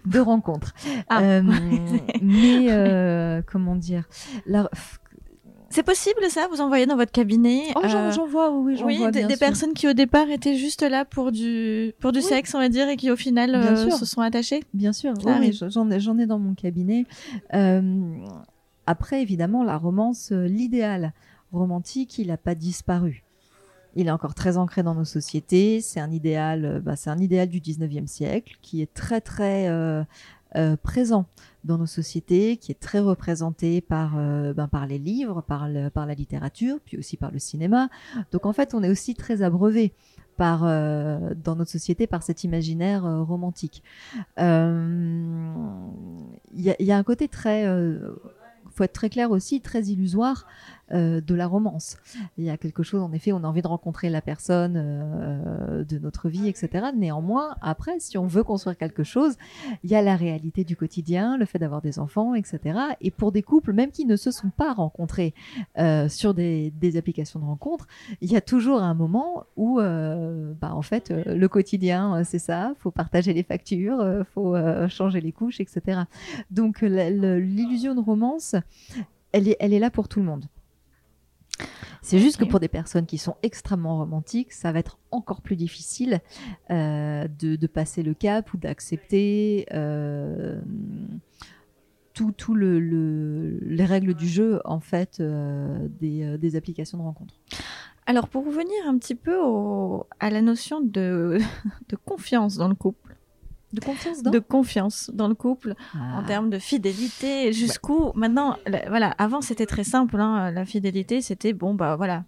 de 0.06 0.20
rencontres. 0.20 0.74
Ah. 1.10 1.42
mais 2.22 3.44
comment 3.48 3.76
dire? 3.76 4.04
La, 4.46 4.70
c'est 5.72 5.84
possible 5.84 6.22
ça? 6.30 6.48
Vous 6.52 6.60
envoyez 6.60 6.86
dans 6.86 6.98
votre 6.98 7.14
cabinet 7.14 7.64
oh, 7.76 7.82
J'en 7.86 8.10
euh, 8.10 8.26
vois, 8.28 8.52
oui, 8.52 8.76
j'en 8.76 8.90
vois. 8.90 9.12
Des, 9.12 9.24
des 9.24 9.38
personnes 9.38 9.74
qui 9.74 9.88
au 9.88 9.94
départ 9.94 10.30
étaient 10.30 10.56
juste 10.56 10.82
là 10.82 11.06
pour 11.06 11.32
du 11.32 11.94
pour 12.00 12.12
du 12.12 12.22
sexe, 12.22 12.54
on 12.54 12.60
va 12.60 12.68
dire, 12.68 12.90
et 12.90 12.98
qui 12.98 13.10
au 13.10 13.16
final 13.16 13.56
euh, 13.56 13.90
se 13.90 14.06
sont 14.06 14.22
attachées. 14.22 14.62
Bien 14.74 14.92
sûr, 14.92 15.14
oui, 15.26 15.58
j'en 15.70 15.90
ai, 15.90 16.00
j'en 16.00 16.18
ai 16.18 16.26
dans 16.26 16.40
mon 16.40 16.54
cabinet. 16.56 17.06
Euh, 17.54 18.18
après, 18.86 19.22
évidemment, 19.22 19.64
la 19.64 19.78
romance, 19.78 20.32
l'idéal 20.32 21.14
romantique, 21.54 22.18
il 22.18 22.28
n'a 22.28 22.38
pas 22.38 22.56
disparu. 22.56 23.24
Il 23.96 24.08
est 24.08 24.12
encore 24.12 24.36
très 24.36 24.58
ancré 24.58 24.84
dans 24.84 24.96
nos 24.96 25.06
sociétés. 25.06 25.82
C'est 25.82 26.00
un 26.00 26.12
idéal, 26.12 26.82
bah, 26.84 26.96
c'est 26.96 27.10
un 27.10 27.20
idéal 27.20 27.50
du 27.50 27.60
19e 27.60 28.08
siècle 28.08 28.58
qui 28.62 28.82
est 28.82 28.94
très 28.94 29.22
très 29.22 29.68
euh, 30.58 30.76
présent 30.76 31.28
dans 31.64 31.78
nos 31.78 31.86
sociétés, 31.86 32.58
qui 32.58 32.74
est 32.74 32.80
très 32.80 33.00
représenté 33.00 33.80
par, 33.80 34.18
euh, 34.18 34.52
ben, 34.54 34.68
par 34.68 34.86
les 34.86 35.00
livres, 35.00 35.42
par, 35.42 35.70
par 35.94 36.06
la 36.06 36.14
littérature, 36.14 36.78
puis 36.84 36.98
aussi 36.98 37.16
par 37.16 37.32
le 37.32 37.40
cinéma. 37.40 37.88
Donc 38.34 38.46
en 38.46 38.52
fait, 38.52 38.74
on 38.74 38.84
est 38.84 38.90
aussi 38.90 39.16
très 39.16 39.44
abreuvé 39.44 39.94
par, 40.36 40.64
euh, 40.66 41.34
dans 41.42 41.56
notre 41.56 41.72
société 41.72 42.06
par 42.06 42.22
cet 42.22 42.44
imaginaire 42.44 43.04
romantique. 43.26 43.82
Il 44.38 44.44
y 46.54 46.76
y, 46.84 46.92
a, 46.92 46.98
un 46.98 47.04
côté 47.04 47.30
très 47.30 47.66
faut 48.72 48.84
être 48.84 48.94
très 48.94 49.10
clair 49.10 49.32
aussi, 49.32 49.62
très 49.62 49.84
illusoire 49.84 50.48
euh, 50.94 51.22
de 51.22 51.36
la 51.36 51.48
romance. 51.48 51.98
Il 52.38 52.44
y 52.44 52.50
a 52.50 52.58
quelque 52.58 52.84
chose, 52.84 53.02
en 53.02 53.14
effet, 53.14 53.32
on 53.32 53.44
a 53.44 53.48
envie 53.48 53.62
de 53.62 53.68
rencontrer 53.68 54.10
la 54.10 54.22
personne 54.22 54.74
euh, 54.76 55.86
de 55.86 55.98
notre 56.00 56.28
vie, 56.28 56.50
etc. 56.50 56.88
Néanmoins, 56.96 57.56
après, 57.62 58.00
si 58.00 58.18
on 58.18 58.28
veut 58.28 58.44
construire 58.44 58.78
quelque 58.78 59.04
chose, 59.04 59.36
il 59.84 59.90
y 59.90 59.96
a 59.96 60.02
la 60.02 60.16
réalité 60.16 60.64
du 60.64 60.76
quotidien, 60.76 61.38
le 61.38 61.46
fait 61.46 61.60
d'avoir 61.60 61.82
des 61.82 62.00
enfants, 62.00 62.36
etc. 62.36 62.78
Et 63.00 63.12
pour 63.12 63.32
des 63.32 63.42
couples, 63.42 63.72
même 63.72 63.92
qui 63.92 64.06
ne 64.06 64.18
se 64.18 64.32
sont 64.32 64.50
pas 64.50 64.74
rencontrés 64.74 65.34
euh, 65.78 66.10
sur 66.10 66.34
des, 66.34 66.74
applications 66.98 67.40
de 67.40 67.46
rencontres, 67.46 67.88
il 68.20 68.32
y 68.32 68.36
a 68.36 68.42
toujours 68.42 68.82
un 68.82 68.94
moment 68.94 69.46
où, 69.56 69.80
bah, 69.80 70.74
en 70.74 70.82
fait, 70.82 71.10
le 71.26 71.48
quotidien, 71.48 72.24
c'est 72.26 72.40
ça, 72.40 72.74
faut 72.80 72.92
partager 72.92 73.34
les 73.34 73.44
factures, 73.44 74.26
faut 74.34 74.56
changer 74.90 75.22
les 75.22 75.32
couches, 75.32 75.62
etc. 75.62 76.02
Donc, 76.50 76.82
l'illusion 76.82 77.96
de 77.96 78.02
romance, 78.02 78.56
elle 79.32 79.48
est 79.48 79.80
là 79.80 79.90
pour 79.90 80.10
tout 80.10 80.20
le 80.20 80.26
monde. 80.26 80.46
C'est 82.02 82.20
juste 82.20 82.38
que 82.38 82.46
pour 82.46 82.60
des 82.60 82.68
personnes 82.68 83.06
qui 83.06 83.18
sont 83.18 83.36
extrêmement 83.44 83.98
romantiques, 83.98 84.54
ça 84.54 84.72
va 84.72 84.80
être 84.80 84.98
encore 85.12 85.42
plus 85.42 85.56
difficile 85.56 86.20
euh, 86.72 87.28
de, 87.28 87.68
passer 87.68 88.02
le 88.02 88.14
cap 88.14 88.54
ou 88.54 88.58
d'accepter 88.58 89.68
euh, 89.74 90.60
tout, 92.14 92.32
tout 92.32 92.56
le, 92.56 92.80
les 93.62 93.86
règles 93.86 94.16
du 94.16 94.28
jeu 94.28 94.62
en 94.66 94.80
fait 94.80 95.20
euh, 95.20 95.88
des, 96.00 96.38
des, 96.38 96.56
applications 96.56 96.98
de 96.98 97.04
rencontre. 97.04 97.36
Alors 98.08 98.28
pour 98.28 98.46
revenir 98.46 98.88
un 98.88 98.98
petit 98.98 99.16
peu 99.16 99.38
à 100.20 100.32
la 100.32 100.42
notion 100.42 100.82
de, 100.82 101.38
de 101.90 101.96
confiance 101.96 102.58
dans 102.58 102.68
le 102.68 102.76
couple, 102.76 103.11
de 103.74 103.80
confiance 103.80 104.22
dans 104.22 104.32
De 104.32 104.40
confiance 104.40 105.12
dans 105.14 105.28
le 105.28 105.36
couple, 105.36 105.76
en 105.96 106.20
ah. 106.20 106.24
termes 106.28 106.50
de 106.50 106.60
fidélité, 106.60 107.54
jusqu'où... 107.54 108.12
Maintenant, 108.16 108.58
voilà, 108.88 109.16
avant 109.18 109.42
c'était 109.42 109.66
très 109.66 109.84
simple, 109.84 110.20
hein, 110.20 110.52
la 110.52 110.66
fidélité 110.66 111.22
c'était, 111.22 111.54
bon, 111.54 111.74
bah 111.74 111.96
voilà, 111.96 112.24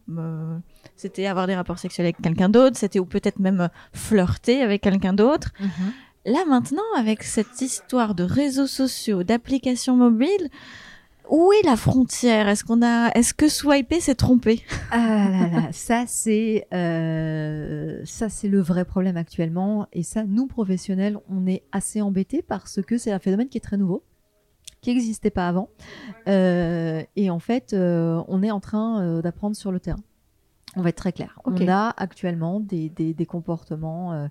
c'était 0.96 1.26
avoir 1.26 1.48
des 1.48 1.56
rapports 1.56 1.80
sexuels 1.80 2.06
avec 2.06 2.22
quelqu'un 2.22 2.50
d'autre, 2.50 2.78
c'était 2.78 3.00
ou 3.00 3.06
peut-être 3.06 3.40
même 3.40 3.70
flirter 3.94 4.62
avec 4.62 4.82
quelqu'un 4.82 5.14
d'autre. 5.14 5.50
Mm-hmm. 5.60 6.32
Là 6.34 6.46
maintenant, 6.48 6.84
avec 6.98 7.24
cette 7.24 7.60
histoire 7.62 8.16
de 8.16 8.24
réseaux 8.24 8.68
sociaux, 8.68 9.24
d'applications 9.24 9.98
mobiles, 9.98 10.50
où 11.34 11.52
est 11.52 11.66
la 11.66 11.76
frontière? 11.76 12.48
Est-ce 12.48 12.64
qu'on 12.64 12.84
a, 12.84 13.10
est-ce 13.16 13.34
que 13.34 13.50
swiper 13.50 14.00
s'est 14.00 14.14
trompé 14.14 14.62
Ah 14.92 15.28
là 15.32 15.48
là, 15.50 15.68
ça 15.72 16.04
c'est, 16.06 16.68
euh, 16.72 18.02
ça 18.06 18.30
c'est 18.30 18.48
le 18.48 18.62
vrai 18.62 18.86
problème 18.86 19.18
actuellement. 19.18 19.88
Et 19.94 20.04
ça, 20.04 20.26
nous 20.26 20.46
professionnels, 20.46 21.18
on 21.30 21.48
est 21.48 21.64
assez 21.72 22.04
embêtés 22.04 22.44
parce 22.44 22.84
que 22.84 23.00
c'est 23.00 23.12
un 23.12 23.18
phénomène 23.18 23.50
qui 23.50 23.58
est 23.58 23.62
très 23.62 23.78
nouveau 23.78 24.04
qui 24.82 24.90
n'existait 24.90 25.32
pas 25.32 25.48
avant. 25.48 25.70
Euh, 26.28 27.02
et 27.16 27.30
en 27.30 27.40
fait, 27.40 27.72
euh, 27.72 28.22
on 28.28 28.44
est 28.44 28.52
en 28.52 28.60
train 28.60 29.22
d'apprendre 29.22 29.56
sur 29.56 29.72
le 29.72 29.80
terrain. 29.80 30.04
On 30.76 30.82
va 30.82 30.90
être 30.90 30.98
très 30.98 31.12
clair. 31.12 31.40
On 31.46 31.68
a 31.68 31.94
actuellement 31.98 32.60
des, 32.60 32.90
des, 32.90 33.26
comportements 33.26 34.14
euh, 34.14 34.28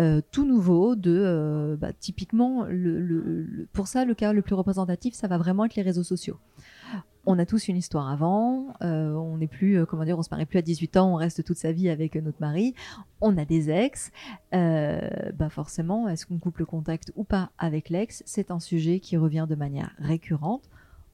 euh, 0.00 0.20
tout 0.30 0.46
nouveaux 0.46 0.96
de 0.96 1.10
euh, 1.24 1.76
bah, 1.76 1.92
typiquement 1.98 2.64
le, 2.68 3.68
pour 3.72 3.88
ça 3.88 4.04
le 4.04 4.14
cas 4.14 4.32
le 4.32 4.42
plus 4.42 4.54
représentatif 4.54 5.14
ça 5.14 5.28
va 5.28 5.38
vraiment 5.38 5.64
être 5.64 5.76
les 5.76 5.82
réseaux 5.82 6.02
sociaux. 6.02 6.38
On 7.26 7.38
a 7.38 7.44
tous 7.44 7.68
une 7.68 7.76
histoire 7.76 8.08
avant, 8.08 8.68
on 8.80 9.36
n'est 9.36 9.48
plus 9.48 9.84
comment 9.84 10.04
dire 10.04 10.18
on 10.18 10.22
se 10.22 10.30
marie 10.30 10.46
plus 10.46 10.58
à 10.58 10.62
18 10.62 10.96
ans, 10.96 11.12
on 11.12 11.16
reste 11.16 11.44
toute 11.44 11.58
sa 11.58 11.72
vie 11.72 11.90
avec 11.90 12.14
notre 12.14 12.40
mari, 12.40 12.74
on 13.20 13.36
a 13.36 13.44
des 13.44 13.70
ex, 13.70 14.10
bah 14.52 15.50
forcément 15.50 16.08
est-ce 16.08 16.24
qu'on 16.24 16.38
coupe 16.38 16.56
le 16.56 16.64
contact 16.64 17.12
ou 17.16 17.24
pas 17.24 17.50
avec 17.58 17.90
l'ex, 17.90 18.22
c'est 18.24 18.50
un 18.50 18.60
sujet 18.60 18.98
qui 19.00 19.18
revient 19.18 19.46
de 19.46 19.56
manière 19.56 19.94
récurrente 19.98 20.70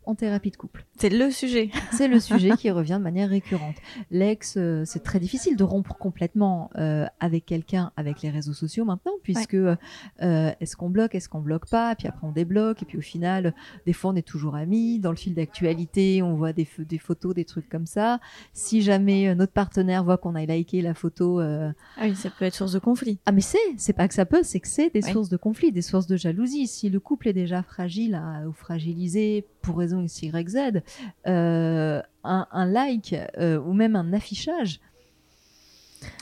en 0.07 0.15
thérapie 0.15 0.51
de 0.51 0.57
couple. 0.57 0.85
C'est 0.99 1.09
le 1.09 1.31
sujet. 1.31 1.71
C'est 1.93 2.09
le 2.09 2.21
sujet 2.21 2.51
qui 2.57 2.71
revient 2.71 2.97
de 2.99 3.05
manière 3.05 3.29
récurrente. 3.29 3.77
L'ex, 4.11 4.55
euh, 4.57 4.83
c'est 4.85 5.03
très 5.03 5.21
difficile 5.21 5.57
de 5.57 5.65
rompre 5.65 5.97
complètement 5.97 6.71
euh, 6.77 7.07
avec 7.21 7.47
quelqu'un 7.47 7.93
avec 7.97 8.23
les 8.23 8.31
réseaux 8.31 8.53
sociaux 8.53 8.85
maintenant, 8.85 9.13
puisque 9.23 9.55
euh, 9.55 9.77
est-ce 10.21 10.77
qu'on 10.77 10.91
bloque, 10.91 11.15
est-ce 11.15 11.29
qu'on 11.29 11.41
bloque 11.41 11.69
pas, 11.69 11.95
puis 11.95 12.09
après 12.09 12.27
on 12.27 12.33
débloque, 12.33 12.83
et 12.83 12.87
puis 12.87 12.99
au 12.99 13.03
final, 13.03 13.55
des 13.87 13.93
fois 13.93 14.13
on 14.13 14.17
est 14.17 14.27
toujours 14.27 14.55
amis. 14.55 14.99
Dans 14.99 15.11
le 15.11 15.17
fil 15.17 15.35
d'actualité, 15.35 16.23
on 16.23 16.35
voit 16.35 16.53
des, 16.53 16.69
des 16.79 16.99
photos, 16.99 17.35
des 17.35 17.45
trucs 17.45 17.69
comme 17.69 17.87
ça. 17.87 18.21
Si 18.53 18.83
jamais 18.83 19.35
notre 19.35 19.53
partenaire 19.53 20.05
voit 20.05 20.19
qu'on 20.19 20.35
a 20.35 20.45
liké 20.45 20.83
la 20.83 20.95
photo, 20.95 21.41
ah 21.41 21.73
oui, 22.03 22.15
ça 22.15 22.31
peut 22.31 22.45
être 22.45 22.55
source 22.55 22.73
de 22.73 22.79
conflit. 22.79 23.19
Ah 23.27 23.33
mais 23.33 23.41
c'est, 23.41 23.59
c'est 23.77 23.93
pas 23.93 24.09
que 24.09 24.15
ça 24.15 24.27
peut, 24.27 24.43
c'est 24.43 24.61
que 24.61 24.69
c'est 24.69 24.93
des 24.93 25.03
sources 25.03 25.29
de 25.29 25.37
conflit, 25.37 25.73
des 25.73 25.83
sources 25.83 26.07
de 26.07 26.17
jalousie. 26.17 26.67
Si 26.67 26.91
le 26.91 27.01
couple 27.01 27.29
est 27.29 27.33
déjà 27.33 27.63
fragile 27.63 28.21
ou 28.47 28.53
fragilisé 28.53 29.47
pour 29.65 29.79
raison 29.79 30.03
X, 30.03 30.23
Y, 30.23 30.49
Z, 30.49 30.83
euh, 31.27 32.03
un, 32.23 32.67
like 32.67 33.15
euh, 33.39 33.59
ou 33.59 33.73
même 33.73 33.97
un 33.97 34.13
affichage, 34.13 34.81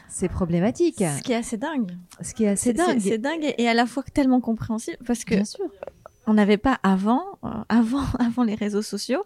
c'est 0.09 0.29
problématique. 0.29 0.99
Ce 0.99 1.23
qui 1.23 1.33
est 1.33 1.37
assez 1.37 1.57
dingue. 1.57 1.93
Ce 2.21 2.35
qui 2.35 2.45
est 2.45 2.49
assez 2.49 2.73
dingue. 2.73 3.01
C'est 3.01 3.19
dingue 3.19 3.55
et 3.57 3.69
à 3.69 3.75
la 3.75 3.87
fois 3.87 4.03
tellement 4.03 4.41
compréhensible 4.41 4.99
parce 5.07 5.25
que 5.25 5.35
Bien 5.35 5.45
sûr. 5.45 5.65
on 6.27 6.35
n'avait 6.35 6.59
pas 6.59 6.79
avant, 6.83 7.39
euh, 7.45 7.49
avant, 7.69 8.05
avant 8.19 8.45
les 8.45 8.55
réseaux 8.55 8.83
sociaux, 8.83 9.25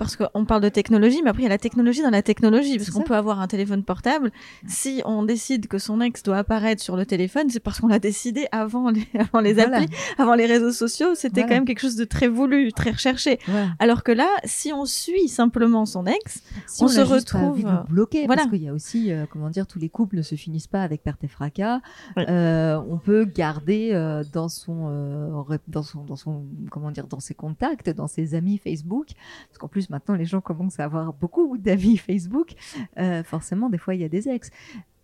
parce 0.00 0.16
qu'on 0.16 0.46
parle 0.46 0.62
de 0.62 0.70
technologie, 0.70 1.20
mais 1.22 1.28
après 1.28 1.42
il 1.42 1.44
y 1.44 1.46
a 1.46 1.50
la 1.50 1.58
technologie 1.58 2.00
dans 2.00 2.08
la 2.08 2.22
technologie, 2.22 2.78
parce 2.78 2.88
qu'on 2.88 3.02
peut 3.02 3.14
avoir 3.14 3.38
un 3.38 3.46
téléphone 3.46 3.84
portable. 3.84 4.32
Si 4.66 5.02
on 5.04 5.24
décide 5.24 5.68
que 5.68 5.76
son 5.76 6.00
ex 6.00 6.22
doit 6.22 6.38
apparaître 6.38 6.82
sur 6.82 6.96
le 6.96 7.04
téléphone, 7.04 7.50
c'est 7.50 7.60
parce 7.60 7.80
qu'on 7.80 7.88
l'a 7.88 7.98
décidé 7.98 8.46
avant 8.50 8.88
les, 8.88 9.06
avant 9.18 9.40
les 9.40 9.58
applis, 9.60 9.88
avant 10.16 10.36
les 10.36 10.46
réseaux 10.46 10.72
sociaux. 10.72 11.14
C'était 11.14 11.42
quand 11.42 11.50
même 11.50 11.66
quelque 11.66 11.80
chose 11.80 11.96
de 11.96 12.06
très 12.06 12.28
voulu, 12.28 12.72
très 12.72 12.92
recherché. 12.92 13.38
Alors 13.78 14.02
que 14.02 14.10
là, 14.10 14.28
si 14.44 14.72
on 14.72 14.86
suit 14.86 15.28
simplement 15.28 15.84
son 15.84 16.06
ex, 16.06 16.42
on, 16.80 16.88
se 16.88 17.00
retrouve 17.00 17.62
bloqué. 17.90 18.24
Voilà. 18.24 18.44
Parce 18.44 18.52
qu'il 18.52 18.62
y 18.62 18.68
a 18.68 18.72
aussi, 18.72 19.12
euh, 19.12 19.26
comment 19.30 19.50
dire, 19.50 19.66
tous 19.66 19.78
les 19.78 19.90
couples 19.90 20.16
ne 20.16 20.22
se 20.22 20.34
finissent 20.34 20.66
pas 20.66 20.82
avec 20.82 21.02
perte 21.02 21.22
et 21.24 21.28
fracas. 21.28 21.82
Euh, 22.16 22.80
on 22.88 22.96
peut 22.96 23.26
garder 23.26 23.90
euh, 23.92 24.24
dans 24.32 24.48
son, 24.48 25.44
dans 25.68 25.82
son, 25.82 26.04
dans 26.04 26.16
son, 26.16 26.46
comment 26.70 26.90
dire, 26.90 27.06
dans 27.06 27.20
ses 27.20 27.34
contacts, 27.34 27.90
dans 27.90 28.06
ses 28.06 28.34
amis 28.34 28.56
Facebook, 28.56 29.08
parce 29.48 29.58
qu'en 29.58 29.68
plus 29.68 29.89
maintenant 29.90 30.14
les 30.14 30.24
gens 30.24 30.40
commencent 30.40 30.80
à 30.80 30.84
avoir 30.84 31.12
beaucoup 31.12 31.58
d'avis 31.58 31.96
Facebook, 31.98 32.54
euh, 32.98 33.22
forcément, 33.22 33.68
des 33.68 33.78
fois, 33.78 33.94
il 33.94 34.00
y 34.00 34.04
a 34.04 34.08
des 34.08 34.28
ex. 34.28 34.50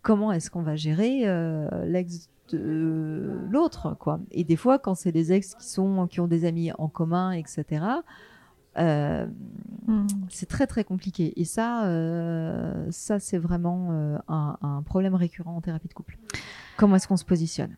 Comment 0.02 0.32
est-ce 0.32 0.50
qu'on 0.50 0.62
va 0.62 0.76
gérer 0.76 1.22
euh, 1.24 1.68
l'ex 1.84 2.30
de 2.50 3.40
l'autre, 3.50 3.96
quoi? 3.98 4.20
Et 4.30 4.44
des 4.44 4.56
fois, 4.56 4.78
quand 4.78 4.94
c'est 4.94 5.12
des 5.12 5.32
ex 5.32 5.56
qui 5.56 5.68
sont 5.68 6.06
qui 6.06 6.20
ont 6.20 6.28
des 6.28 6.44
amis 6.44 6.70
en 6.78 6.88
commun, 6.88 7.32
etc. 7.32 7.84
Euh, 8.78 9.26
hmm. 9.86 10.06
C'est 10.28 10.46
très 10.46 10.68
très 10.68 10.84
compliqué 10.84 11.32
et 11.40 11.44
ça, 11.44 11.90
ça 12.90 13.18
c'est 13.18 13.38
vraiment 13.38 14.20
un, 14.28 14.58
un, 14.62 14.82
problème 14.82 15.16
récurrent 15.16 15.56
en 15.56 15.60
thérapie 15.60 15.88
de 15.88 15.94
couple. 15.94 16.18
Comment 16.76 16.96
est-ce 16.96 17.08
qu'on 17.08 17.16
se 17.16 17.24
positionne? 17.24 17.74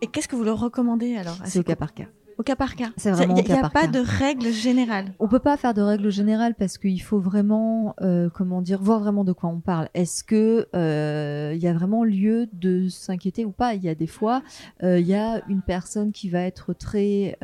Et 0.00 0.08
qu'est-ce 0.08 0.26
que 0.26 0.34
vous 0.34 0.44
leur 0.44 0.58
recommandez 0.58 1.16
alors 1.16 1.36
C'est 1.44 1.60
au 1.60 1.62
cas 1.62 1.76
par 1.76 1.94
cas. 1.94 2.06
Au 2.38 2.42
cas 2.42 2.56
par 2.56 2.74
cas. 2.74 2.90
C'est 2.96 3.10
vraiment 3.10 3.36
Il 3.36 3.44
n'y 3.44 3.52
a, 3.52 3.68
pas 3.68 3.86
de 3.86 4.00
règle 4.00 4.50
générale. 4.50 5.12
On 5.18 5.28
peut 5.28 5.38
pas 5.38 5.56
faire 5.56 5.74
de 5.74 5.82
règle 5.82 6.10
générale 6.10 6.54
parce 6.54 6.78
qu'il 6.78 7.00
faut 7.00 7.18
vraiment, 7.18 7.94
euh, 8.00 8.28
comment 8.30 8.62
dire, 8.62 8.82
voir 8.82 9.00
vraiment 9.00 9.24
de 9.24 9.32
quoi 9.32 9.50
on 9.50 9.60
parle. 9.60 9.88
Est-ce 9.94 10.24
que 10.24 10.66
euh, 10.74 11.52
il 11.54 11.62
y 11.62 11.68
a 11.68 11.72
vraiment 11.72 12.04
lieu 12.04 12.48
de 12.52 12.88
s'inquiéter 12.88 13.44
ou 13.44 13.50
pas? 13.50 13.74
Il 13.74 13.82
y 13.84 13.88
a 13.88 13.94
des 13.94 14.06
fois, 14.06 14.42
euh, 14.82 14.98
il 14.98 15.06
y 15.06 15.14
a 15.14 15.42
une 15.48 15.62
personne 15.62 16.12
qui 16.12 16.28
va 16.28 16.40
être 16.40 16.72
très 16.72 17.38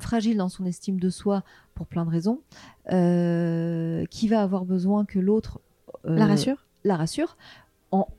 fragile 0.00 0.38
dans 0.38 0.48
son 0.48 0.64
estime 0.64 0.98
de 0.98 1.10
soi 1.10 1.42
pour 1.74 1.86
plein 1.86 2.06
de 2.06 2.10
raisons, 2.10 2.40
qui 2.88 4.28
va 4.28 4.42
avoir 4.42 4.64
besoin 4.64 5.04
que 5.04 5.18
l'autre 5.18 5.60
la 6.04 6.26
rassure. 6.26 6.64
La 6.84 6.96
rassure 6.96 7.36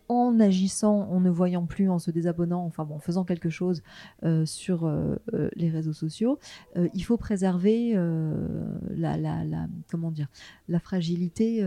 en, 0.10 0.40
agissant, 0.40 1.08
en 1.10 1.20
ne 1.20 1.30
voyant 1.30 1.66
plus, 1.66 1.90
en 1.90 2.00
se 2.00 2.12
désabonnant, 2.12 2.64
enfin 2.66 2.86
bon, 2.86 2.96
en 2.96 3.00
faisant 3.00 3.24
quelque 3.24 3.50
chose 3.50 3.82
euh, 4.24 4.46
sur 4.46 4.86
euh, 4.86 5.16
euh, 5.34 5.50
les 5.56 5.70
réseaux 5.70 5.94
sociaux, 5.94 6.40
il 6.94 7.04
faut 7.04 7.18
préserver 7.18 7.94
la, 8.90 9.18
la, 9.18 9.68
comment 9.90 10.12
dire, 10.12 10.28
la 10.68 10.80
fragilité, 10.80 11.64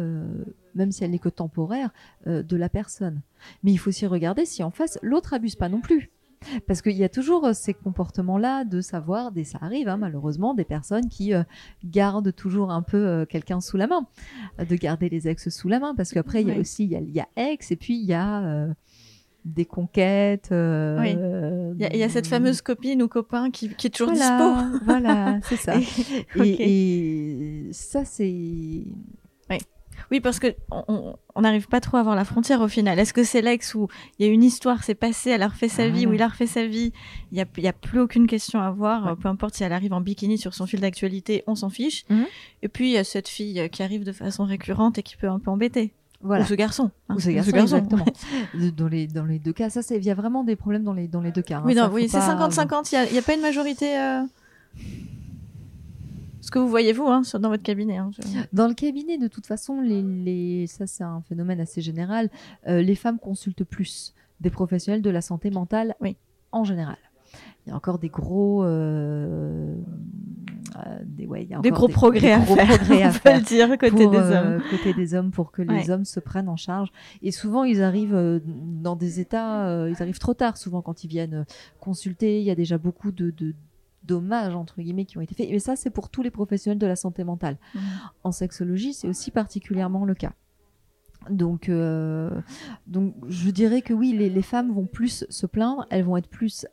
même 0.75 0.93
si 0.93 1.05
elle 1.05 1.11
n'est 1.11 1.19
que 1.19 1.29
temporaire, 1.29 1.93
de 2.27 2.57
la 2.57 2.69
personne. 2.69 3.23
Mais 3.63 3.73
il 3.73 3.79
faut 3.79 3.89
aussi 3.89 4.07
regarder 4.07 4.47
si 4.47 4.63
en 4.63 4.71
face 4.71 4.99
l'autre 5.03 5.35
abuse 5.35 5.57
pas 5.57 5.69
non 5.69 5.81
plus. 5.81 6.11
Parce 6.67 6.81
qu'il 6.81 6.97
y 6.97 7.05
a 7.05 7.09
toujours 7.09 7.47
euh, 7.47 7.53
ces 7.53 7.75
comportements-là 7.75 8.65
de 8.65 8.81
savoir, 8.81 9.31
et 9.37 9.45
ça 9.45 9.59
arrive 9.61 9.89
hein, 9.89 9.99
malheureusement, 9.99 10.55
des 10.55 10.65
personnes 10.65 11.09
qui 11.09 11.35
euh, 11.35 11.43
gardent 11.85 12.35
toujours 12.35 12.71
un 12.71 12.83
peu 12.83 12.97
euh, 12.97 13.27
quelqu'un 13.27 13.61
sous 13.61 13.77
la 13.77 13.87
main, 13.87 14.07
de 14.59 14.77
garder 14.77 15.09
les 15.09 15.29
ex 15.29 15.51
sous 15.51 15.69
la 15.69 15.81
main, 15.81 15.95
parce 15.95 16.13
qu'après 16.13 16.43
il 16.43 16.49
y 16.49 16.53
a 16.53 16.59
aussi 16.59 16.85
il 16.85 17.11
y 17.11 17.21
a, 17.21 17.29
ex 17.37 17.71
et 17.71 17.77
puis 17.77 17.95
il 17.99 18.07
y 18.07 18.15
a 18.15 18.67
des 19.45 19.65
conquêtes. 19.65 20.49
oui. 20.51 21.17
Il 21.79 21.97
y, 21.97 22.03
a 22.03 22.09
cette 22.09 22.27
fameuse 22.27 22.63
copine 22.63 23.03
ou 23.03 23.09
copain 23.09 23.51
qui, 23.51 23.67
est 23.67 23.95
toujours 23.95 24.13
dispo. 24.13 24.55
voilà, 24.85 25.41
c'est 25.45 25.57
ça. 25.57 25.75
et, 26.37 27.69
ça 27.73 28.05
c'est 28.05 28.25
oui, 29.51 29.59
parce 30.19 30.41
que 30.41 30.49
on 30.71 31.41
n'arrive 31.41 31.69
pas 31.69 31.81
trop 31.81 31.99
à 31.99 32.03
voir 32.03 32.17
la 32.17 32.25
frontière 32.25 32.61
au 32.61 32.67
final. 32.67 32.99
Est-ce 32.99 33.13
que 33.13 33.23
c'est 33.23 33.43
l'ex 33.43 33.77
où 33.77 33.87
il 34.19 34.27
y 34.27 34.29
a 34.29 34.33
une 34.33 34.43
histoire, 34.43 34.83
c'est 34.83 34.97
passé, 34.97 35.31
elle 35.31 35.43
a 35.43 35.49
refait 35.49 35.69
sa 35.69 35.89
vie, 35.89 36.07
où 36.09 36.13
il 36.13 36.23
a 36.23 36.27
refait 36.27 36.49
sa 36.49 36.67
vie, 36.67 36.93
il 37.31 37.37
n'y 37.37 37.41
a, 37.41 37.47
y 37.59 37.69
a 37.69 37.73
plus 37.73 38.01
aucune 38.01 38.27
question 38.27 38.61
à 38.61 38.73
voir, 38.73 39.17
peu 39.19 39.29
importe 39.29 39.55
si 39.55 39.63
elle 39.63 39.73
arrive 39.73 39.93
en 39.93 40.01
bikini 40.01 40.37
sur 40.37 40.55
son 40.55 40.67
fil 40.67 40.81
d'actualité, 40.81 41.45
on 41.47 41.55
s'en 41.55 41.71
fiche. 41.71 42.05
Mhm. 42.11 42.27
Et 42.63 42.69
puis 42.69 42.89
il 42.89 42.93
y 42.95 42.99
a 42.99 43.05
cette 43.05 43.29
fille 43.29 43.69
qui 43.71 43.85
arrive 43.85 44.03
de 44.03 44.13
façon 44.13 44.45
récurrente 44.45 44.99
et 44.99 45.05
qui 45.05 45.17
peut 45.17 45.29
un 45.29 45.39
peu 45.39 45.53
embêter. 45.53 45.93
Voilà. 46.23 46.45
Ou 46.45 46.47
ce 46.47 46.55
garçon. 46.55 46.91
Hein. 47.09 47.15
Ou 47.17 47.21
ce 47.21 47.31
garçon, 47.31 47.51
exactement. 47.57 48.05
dans, 48.77 48.89
les, 48.89 49.07
dans 49.07 49.25
les 49.25 49.39
deux 49.39 49.53
cas, 49.53 49.71
ça, 49.71 49.81
il 49.95 50.05
y 50.05 50.11
a 50.11 50.15
vraiment 50.15 50.45
des 50.45 50.57
problèmes 50.57 50.85
dans 50.85 50.93
les, 50.93 51.09
dans 51.09 51.23
les 51.23 51.33
deux 51.33 51.43
cas. 51.43 51.59
Hein. 51.59 51.63
Oui, 51.65 51.77
oui 51.93 52.09
c'est 52.09 52.19
50-50, 52.19 53.07
il 53.09 53.13
n'y 53.13 53.19
a, 53.19 53.23
pas 53.23 53.35
une 53.35 53.41
majorité. 53.41 53.99
Euh, 53.99 54.23
ce 56.51 56.55
que 56.55 56.59
vous 56.59 56.69
voyez 56.69 56.93
vous 56.93 57.07
hein, 57.07 57.23
dans 57.39 57.49
votre 57.49 57.63
cabinet. 57.63 57.99
Hein, 57.99 58.11
dans 58.53 58.67
le 58.67 58.75
cabinet, 58.75 59.19
de 59.19 59.29
toute 59.29 59.47
façon, 59.47 59.81
les, 59.81 60.67
ça 60.67 60.85
c'est 60.89 61.05
un 61.05 61.23
phénomène 61.29 61.61
assez 61.61 61.81
général. 61.81 62.29
Euh, 62.67 62.83
les 62.83 62.97
femmes 62.97 63.21
consultent 63.21 63.63
plus 63.63 64.15
des 64.41 64.51
professionnels 64.51 65.01
de 65.01 65.11
la 65.11 65.21
santé 65.21 65.51
mentale 65.51 65.95
oui. 66.01 66.17
en 66.51 66.65
général. 66.65 66.97
Il 67.65 67.71
y 67.71 67.73
a 67.73 67.77
encore 67.77 68.01
des 68.01 68.09
gros, 68.09 68.65
euh, 68.65 69.77
euh, 70.75 70.99
des, 71.05 71.29
ouais, 71.29 71.45
il 71.45 71.51
y 71.51 71.55
a 71.55 71.61
des 71.61 71.71
gros 71.71 71.87
progrès 71.87 72.33
à 72.33 72.41
faire, 72.41 72.67
progrès 72.67 73.03
à 73.05 73.13
faire 73.13 73.41
dire, 73.43 73.79
côté 73.79 74.09
des 74.09 74.17
hommes. 74.17 74.61
côté 74.71 74.93
des 74.93 75.15
hommes 75.15 75.31
pour 75.31 75.53
que 75.53 75.63
les 75.63 75.89
hommes 75.89 76.05
se 76.05 76.19
prennent 76.19 76.49
en 76.49 76.57
charge. 76.57 76.91
Et 77.23 77.31
souvent, 77.31 77.63
ils 77.63 77.81
arrivent 77.81 78.41
dans 78.45 78.97
des 78.97 79.21
états, 79.21 79.87
ils 79.87 80.03
arrivent 80.03 80.19
trop 80.19 80.35
tard. 80.35 80.57
Souvent, 80.57 80.83
quand 80.83 81.05
ils 81.05 81.09
viennent 81.09 81.47
consulter, 81.79 82.41
il 82.41 82.45
y 82.45 82.51
a 82.51 82.57
déjà 82.57 82.77
beaucoup 82.77 83.13
de, 83.13 83.31
de 83.31 83.55
dommages 84.05 84.55
entre 84.55 84.81
guillemets 84.81 85.05
qui 85.05 85.19
ont 85.19 85.21
été 85.21 85.35
faits. 85.35 85.49
Mais 85.51 85.59
ça, 85.59 85.77
c'est 85.77 85.91
pour 85.91 86.09
tous 86.09 86.23
les 86.23 86.31
professionnels 86.31 86.79
de 86.79 86.87
la 86.87 86.97
santé 86.97 87.25
mentale. 87.25 87.59
Mmh. 87.75 87.79
En 88.25 88.33
sexologie, 88.33 88.95
c'est 88.95 89.09
aussi 89.09 89.31
particulièrement 89.31 90.05
le 90.05 90.15
cas. 90.15 90.33
Donc, 91.29 91.69
euh, 91.69 92.31
donc, 92.87 93.15
je 93.29 93.51
dirais 93.51 93.83
que 93.83 93.93
oui, 93.93 94.13
les, 94.13 94.43
femmes 94.43 94.73
vont 94.73 94.87
plus 94.87 95.27
se 95.29 95.47
plaindre, 95.47 95.87
elles 95.91 96.05
vont 96.05 96.17
être 96.17 96.29
plus 96.29 96.67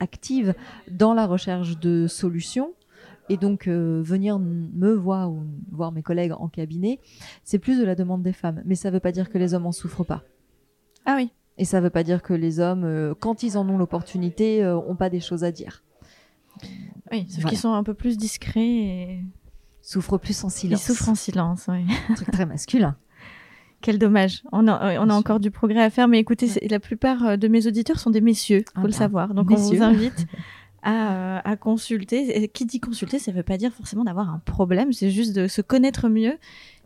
actives 0.00 0.54
dans 0.90 1.14
la 1.14 1.26
recherche 1.26 1.78
de 1.78 2.06
solutions. 2.08 2.72
Et 3.30 3.36
donc, 3.36 3.68
euh, 3.68 4.02
venir 4.04 4.38
me 4.38 4.92
voir 4.92 5.30
ou 5.30 5.44
voir 5.70 5.92
mes 5.92 6.02
collègues 6.02 6.32
en 6.32 6.48
cabinet, 6.48 7.00
c'est 7.42 7.58
plus 7.58 7.78
de 7.78 7.84
la 7.84 7.94
demande 7.94 8.22
des 8.22 8.32
femmes. 8.32 8.62
Mais 8.66 8.74
ça 8.74 8.90
ne 8.90 8.94
veut 8.94 9.00
pas 9.00 9.12
dire 9.12 9.30
que 9.30 9.38
les 9.38 9.54
hommes 9.54 9.66
en 9.66 9.72
souffrent 9.72 10.04
pas. 10.04 10.24
Ah 11.06 11.14
oui. 11.16 11.30
Et 11.56 11.64
ça 11.64 11.78
ne 11.78 11.84
veut 11.84 11.90
pas 11.90 12.02
dire 12.02 12.22
que 12.22 12.34
les 12.34 12.58
hommes, 12.58 12.84
euh, 12.84 13.14
quand 13.18 13.44
ils 13.44 13.56
en 13.56 13.68
ont 13.68 13.78
l'opportunité, 13.78 14.62
n'ont 14.62 14.96
pas 14.96 15.08
des 15.08 15.20
choses 15.20 15.44
à 15.44 15.52
dire. 15.52 15.84
Oui, 17.12 17.26
sauf 17.28 17.44
qu'ils 17.44 17.58
sont 17.58 17.72
un 17.72 17.82
peu 17.82 17.94
plus 17.94 18.16
discrets 18.16 18.60
et 18.60 19.24
souffrent 19.82 20.18
plus 20.18 20.42
en 20.44 20.48
silence. 20.48 20.80
Ils 20.80 20.84
souffrent 20.84 21.08
en 21.10 21.14
silence, 21.14 21.66
oui. 21.68 21.84
Un 22.08 22.14
truc 22.14 22.30
très 22.30 22.46
masculin. 22.46 22.96
Quel 23.80 23.98
dommage. 23.98 24.42
On 24.50 24.66
a, 24.66 24.98
on 24.98 25.10
a 25.10 25.14
encore 25.14 25.40
du 25.40 25.50
progrès 25.50 25.82
à 25.82 25.90
faire, 25.90 26.08
mais 26.08 26.18
écoutez, 26.18 26.48
la 26.68 26.80
plupart 26.80 27.24
euh, 27.24 27.36
de 27.36 27.48
mes 27.48 27.66
auditeurs 27.66 27.98
sont 27.98 28.10
des 28.10 28.22
messieurs, 28.22 28.64
faut 28.74 28.80
ah 28.80 28.82
le 28.82 28.88
bah, 28.88 28.94
savoir. 28.94 29.34
Donc 29.34 29.50
on 29.50 29.56
vous 29.56 29.82
invite 29.82 30.26
à, 30.82 31.46
à, 31.46 31.56
consulter. 31.56 32.42
Et 32.42 32.48
qui 32.48 32.64
dit 32.64 32.80
consulter, 32.80 33.18
ça 33.18 33.30
ne 33.30 33.36
veut 33.36 33.42
pas 33.42 33.58
dire 33.58 33.72
forcément 33.72 34.04
d'avoir 34.04 34.30
un 34.30 34.38
problème, 34.38 34.92
c'est 34.92 35.10
juste 35.10 35.36
de 35.36 35.48
se 35.48 35.60
connaître 35.60 36.08
mieux 36.08 36.38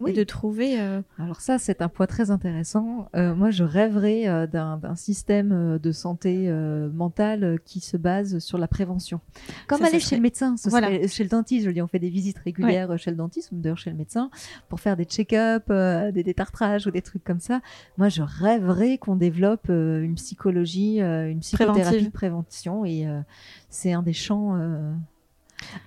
et 0.07 0.13
de 0.13 0.25
trouver. 0.25 0.81
Euh, 0.81 1.03
Alors 1.19 1.41
ça, 1.41 1.59
c'est 1.59 1.83
un 1.83 1.89
point 1.89 2.07
très 2.07 2.31
intéressant. 2.31 3.09
Euh, 3.15 3.35
moi, 3.35 3.51
je 3.51 3.65
rêverais 3.65 4.29
euh, 4.29 4.47
d'un 4.47 4.95
système 4.97 5.79
de 5.79 5.93
santé 5.93 6.51
mentale 6.93 7.59
qui 7.65 7.81
se 7.81 7.97
base 7.97 8.39
sur 8.39 8.59
la 8.59 8.69
prévention. 8.69 9.21
Comme 9.67 9.83
aller 9.83 10.01
chez 10.01 10.17
le 10.17 10.23
médecin, 10.23 10.57
chez 10.57 11.25
le 11.25 11.29
dentiste. 11.29 11.67
Je 11.67 11.71
dis, 11.71 11.83
on 11.83 11.89
fait 11.89 11.99
des 11.99 12.11
visites 12.11 12.39
régulières 12.39 12.99
chez 12.99 13.11
le 13.11 13.17
dentiste 13.17 13.53
ou 13.53 13.57
d'ailleurs 13.57 13.79
chez 13.79 13.91
le 13.91 13.97
médecin 13.97 14.31
pour 14.69 14.81
faire 14.81 14.97
des 14.97 15.05
check-up, 15.05 15.71
des 16.13 16.23
détartrages 16.23 16.87
ou 16.87 16.91
des 16.91 17.03
trucs 17.03 17.25
comme 17.25 17.41
ça. 17.41 17.61
Moi, 17.97 18.09
je 18.09 18.23
rêverais 18.23 18.99
qu'on 18.99 19.17
développe 19.17 19.69
une 19.69 20.15
psychologie, 20.15 21.01
une 21.01 21.41
psychothérapie 21.41 22.05
de 22.05 22.11
prévention 22.11 22.85
et 22.85 23.07
c'est 23.71 23.93
un 23.93 24.03
des 24.03 24.13
champs 24.13 24.57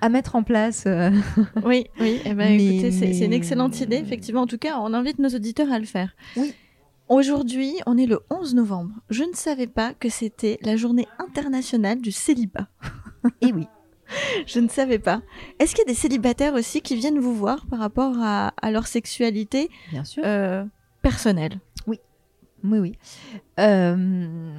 à 0.01 0.09
mettre 0.09 0.35
en 0.35 0.43
place. 0.43 0.83
Euh. 0.87 1.11
oui, 1.63 1.87
oui. 1.99 2.21
Eh 2.25 2.33
ben, 2.33 2.59
écoutez, 2.59 2.91
c'est 2.91 3.25
une 3.25 3.33
excellente 3.33 3.79
idée, 3.81 3.97
effectivement. 3.97 4.41
En 4.41 4.47
tout 4.47 4.57
cas, 4.57 4.79
on 4.79 4.93
invite 4.93 5.19
nos 5.19 5.29
auditeurs 5.29 5.71
à 5.71 5.79
le 5.79 5.85
faire. 5.85 6.15
Oui. 6.35 6.53
Aujourd'hui, 7.09 7.75
on 7.85 7.97
est 7.97 8.05
le 8.05 8.21
11 8.29 8.55
novembre. 8.55 8.93
Je 9.09 9.23
ne 9.23 9.33
savais 9.33 9.67
pas 9.67 9.93
que 9.93 10.07
c'était 10.07 10.57
la 10.61 10.77
journée 10.77 11.07
internationale 11.19 11.99
du 11.99 12.11
célibat. 12.11 12.67
Et 13.41 13.47
eh 13.47 13.53
oui. 13.53 13.67
Je 14.45 14.59
ne 14.59 14.67
savais 14.67 14.99
pas. 14.99 15.21
Est-ce 15.59 15.75
qu'il 15.75 15.83
y 15.85 15.89
a 15.89 15.93
des 15.93 15.99
célibataires 15.99 16.53
aussi 16.53 16.81
qui 16.81 16.95
viennent 16.95 17.19
vous 17.19 17.35
voir 17.35 17.65
par 17.67 17.79
rapport 17.79 18.15
à, 18.19 18.51
leur 18.71 18.87
sexualité 18.87 19.69
Bien 19.91 20.03
sûr. 20.03 20.23
Euh, 20.25 20.63
personnelle? 21.01 21.59
Oui, 22.63 22.77
oui. 22.79 22.97
Euh, 23.59 24.51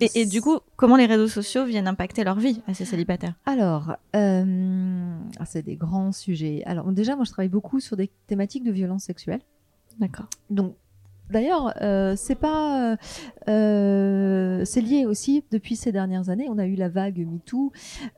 et, 0.00 0.26
du 0.26 0.40
coup, 0.40 0.58
comment 0.76 0.96
les 0.96 1.06
réseaux 1.06 1.28
sociaux 1.28 1.64
viennent 1.64 1.88
impacter 1.88 2.24
leur 2.24 2.38
vie 2.38 2.62
à 2.66 2.74
ces 2.74 2.84
célibataires 2.84 3.34
Alors, 3.46 3.96
euh, 4.14 5.18
ah, 5.38 5.44
c'est 5.44 5.62
des 5.62 5.76
grands 5.76 6.12
sujets. 6.12 6.62
Alors, 6.66 6.90
déjà, 6.92 7.16
moi, 7.16 7.24
je 7.24 7.30
travaille 7.30 7.48
beaucoup 7.48 7.80
sur 7.80 7.96
des 7.96 8.10
thématiques 8.26 8.64
de 8.64 8.72
violence 8.72 9.04
sexuelle. 9.04 9.40
D'accord. 9.98 10.26
Donc, 10.50 10.74
D'ailleurs, 11.30 11.74
euh, 11.82 12.14
c'est 12.16 12.36
pas, 12.36 12.96
euh, 13.48 14.64
c'est 14.64 14.80
lié 14.80 15.06
aussi 15.06 15.44
depuis 15.50 15.74
ces 15.76 15.90
dernières 15.92 16.28
années. 16.28 16.46
On 16.48 16.58
a 16.58 16.66
eu 16.66 16.76
la 16.76 16.88
vague 16.88 17.18
MeToo, 17.18 17.72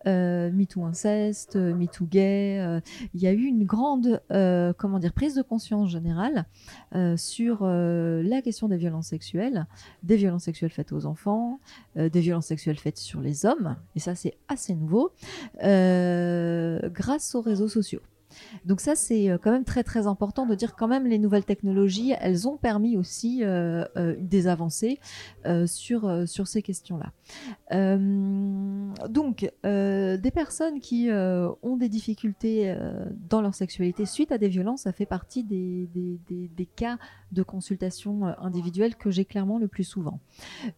euh, 0.07 0.51
MeToo 0.53 0.85
inceste, 0.85 1.57
MeToo 1.57 2.07
gay. 2.07 2.61
Euh, 2.61 2.81
il 3.15 3.21
y 3.21 3.27
a 3.27 3.33
eu 3.33 3.45
une 3.45 3.65
grande, 3.65 4.21
euh, 4.31 4.73
comment 4.77 4.99
dire, 4.99 5.13
prise 5.13 5.35
de 5.35 5.43
conscience 5.43 5.91
générale 5.91 6.45
sur 7.17 7.65
la 7.65 8.43
question 8.43 8.69
des 8.69 8.77
violences 8.77 9.09
sexuelles, 9.09 9.67
des 10.03 10.17
violences 10.17 10.45
sexuelles 10.45 10.71
faites 10.71 10.93
aux 10.93 11.07
enfants, 11.07 11.61
des 11.97 12.21
violences 12.21 12.47
sexuelles 12.47 12.79
faites 12.79 12.99
sur 12.99 13.21
les 13.21 13.45
hommes. 13.47 13.77
Et 13.95 14.01
ça, 14.01 14.15
c'est 14.15 14.35
assez 14.49 14.75
nouveau 14.75 15.13
grâce 15.61 17.35
aux 17.35 17.41
réseaux 17.41 17.69
sociaux. 17.69 18.01
Donc 18.65 18.81
ça, 18.81 18.95
c'est 18.95 19.31
euh, 19.31 19.39
quand 19.39 19.51
même 19.51 19.65
très 19.65 19.83
très 19.83 20.07
important 20.07 20.47
de 20.47 20.55
dire 20.55 20.75
quand 20.77 20.89
même 20.89 21.07
les 21.07 21.19
nouvelles 21.19 21.45
technologies, 21.45 22.13
elles 22.21 22.49
ont 22.49 22.57
permis 22.57 22.97
aussi 22.97 23.43
euh, 23.43 23.85
euh, 23.97 24.17
des 24.21 24.47
avancées 24.47 24.99
sur, 25.67 26.29
sur 26.29 26.47
ces 26.47 26.63
questions-là. 26.63 27.13
donc, 29.09 29.51
des 29.65 30.31
personnes 30.33 30.81
qui 30.81 31.09
ont 31.11 31.77
des 31.77 31.89
difficultés 31.89 32.77
dans 33.31 33.41
leur 33.41 33.55
sexualité 33.55 34.05
suite 34.05 34.31
à 34.31 34.37
des 34.37 34.49
violences, 34.49 34.83
ça 34.83 34.93
fait 34.93 35.07
partie 35.07 35.43
des, 35.43 35.89
des, 35.95 36.67
cas 36.67 36.99
de 37.33 37.43
consultation 37.43 38.27
individuelle 38.39 38.95
que 38.97 39.11
j'ai 39.11 39.25
clairement 39.25 39.59
le 39.59 39.69
plus 39.69 39.85
souvent. 39.85 40.21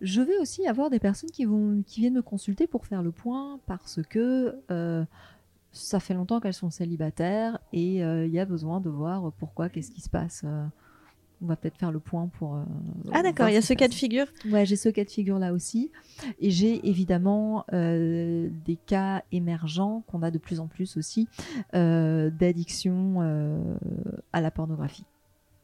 Je 0.01 0.21
vais 0.21 0.39
aussi 0.39 0.69
avoir 0.69 0.89
des 0.89 1.01
personnes 1.01 1.31
qui, 1.31 1.45
vont, 1.45 1.83
qui 1.85 2.01
viennent 2.01 2.15
me 2.15 2.23
consulter 2.23 2.69
pour 2.69 2.87
faire 2.87 3.03
le 3.03 3.11
point 3.11 3.59
parce 3.67 4.01
que 4.09 4.55
ça 5.73 6.01
fait 6.01 6.15
longtemps 6.15 6.41
qu'elles 6.41 6.55
sont 6.55 6.71
célibataires 6.71 7.59
et 7.73 8.03
euh, 8.03 8.27
il 8.27 8.33
y 8.33 8.41
a 8.41 8.45
besoin 8.45 8.81
de 8.81 8.91
voir 8.91 9.33
pourquoi, 9.39 9.69
qu'est-ce 9.69 9.91
qui 9.91 10.01
se 10.01 10.11
passe. 10.11 10.43
Euh. 10.45 10.65
on 11.43 11.47
va 11.47 11.57
peut-être 11.57 11.79
faire 11.79 11.93
le 11.93 12.01
point 12.01 12.27
pour. 12.27 12.57
Euh, 12.57 12.65
ah 13.13 13.23
d'accord, 13.23 13.49
il 13.49 13.55
y 13.55 13.59
a 13.59 13.63
ce 13.63 13.75
cas 13.75 13.89
de 13.89 13.95
figure. 13.95 14.27
Ouais, 14.51 14.67
j'ai 14.67 14.77
ce 14.77 14.89
cas 14.89 15.05
de 15.05 15.11
figure 15.11 15.39
là 15.39 15.53
aussi, 15.53 15.91
et 16.41 16.51
j'ai 16.51 16.89
évidemment 16.89 17.65
des 17.71 18.79
cas 18.87 19.23
émergents 19.33 20.03
qu'on 20.07 20.23
a 20.23 20.31
de 20.31 20.39
plus 20.39 20.61
en 20.61 20.67
plus 20.67 20.97
aussi 20.97 21.29
d'addiction 21.73 23.21
à 24.33 24.41
la 24.41 24.51
pornographie. 24.51 25.05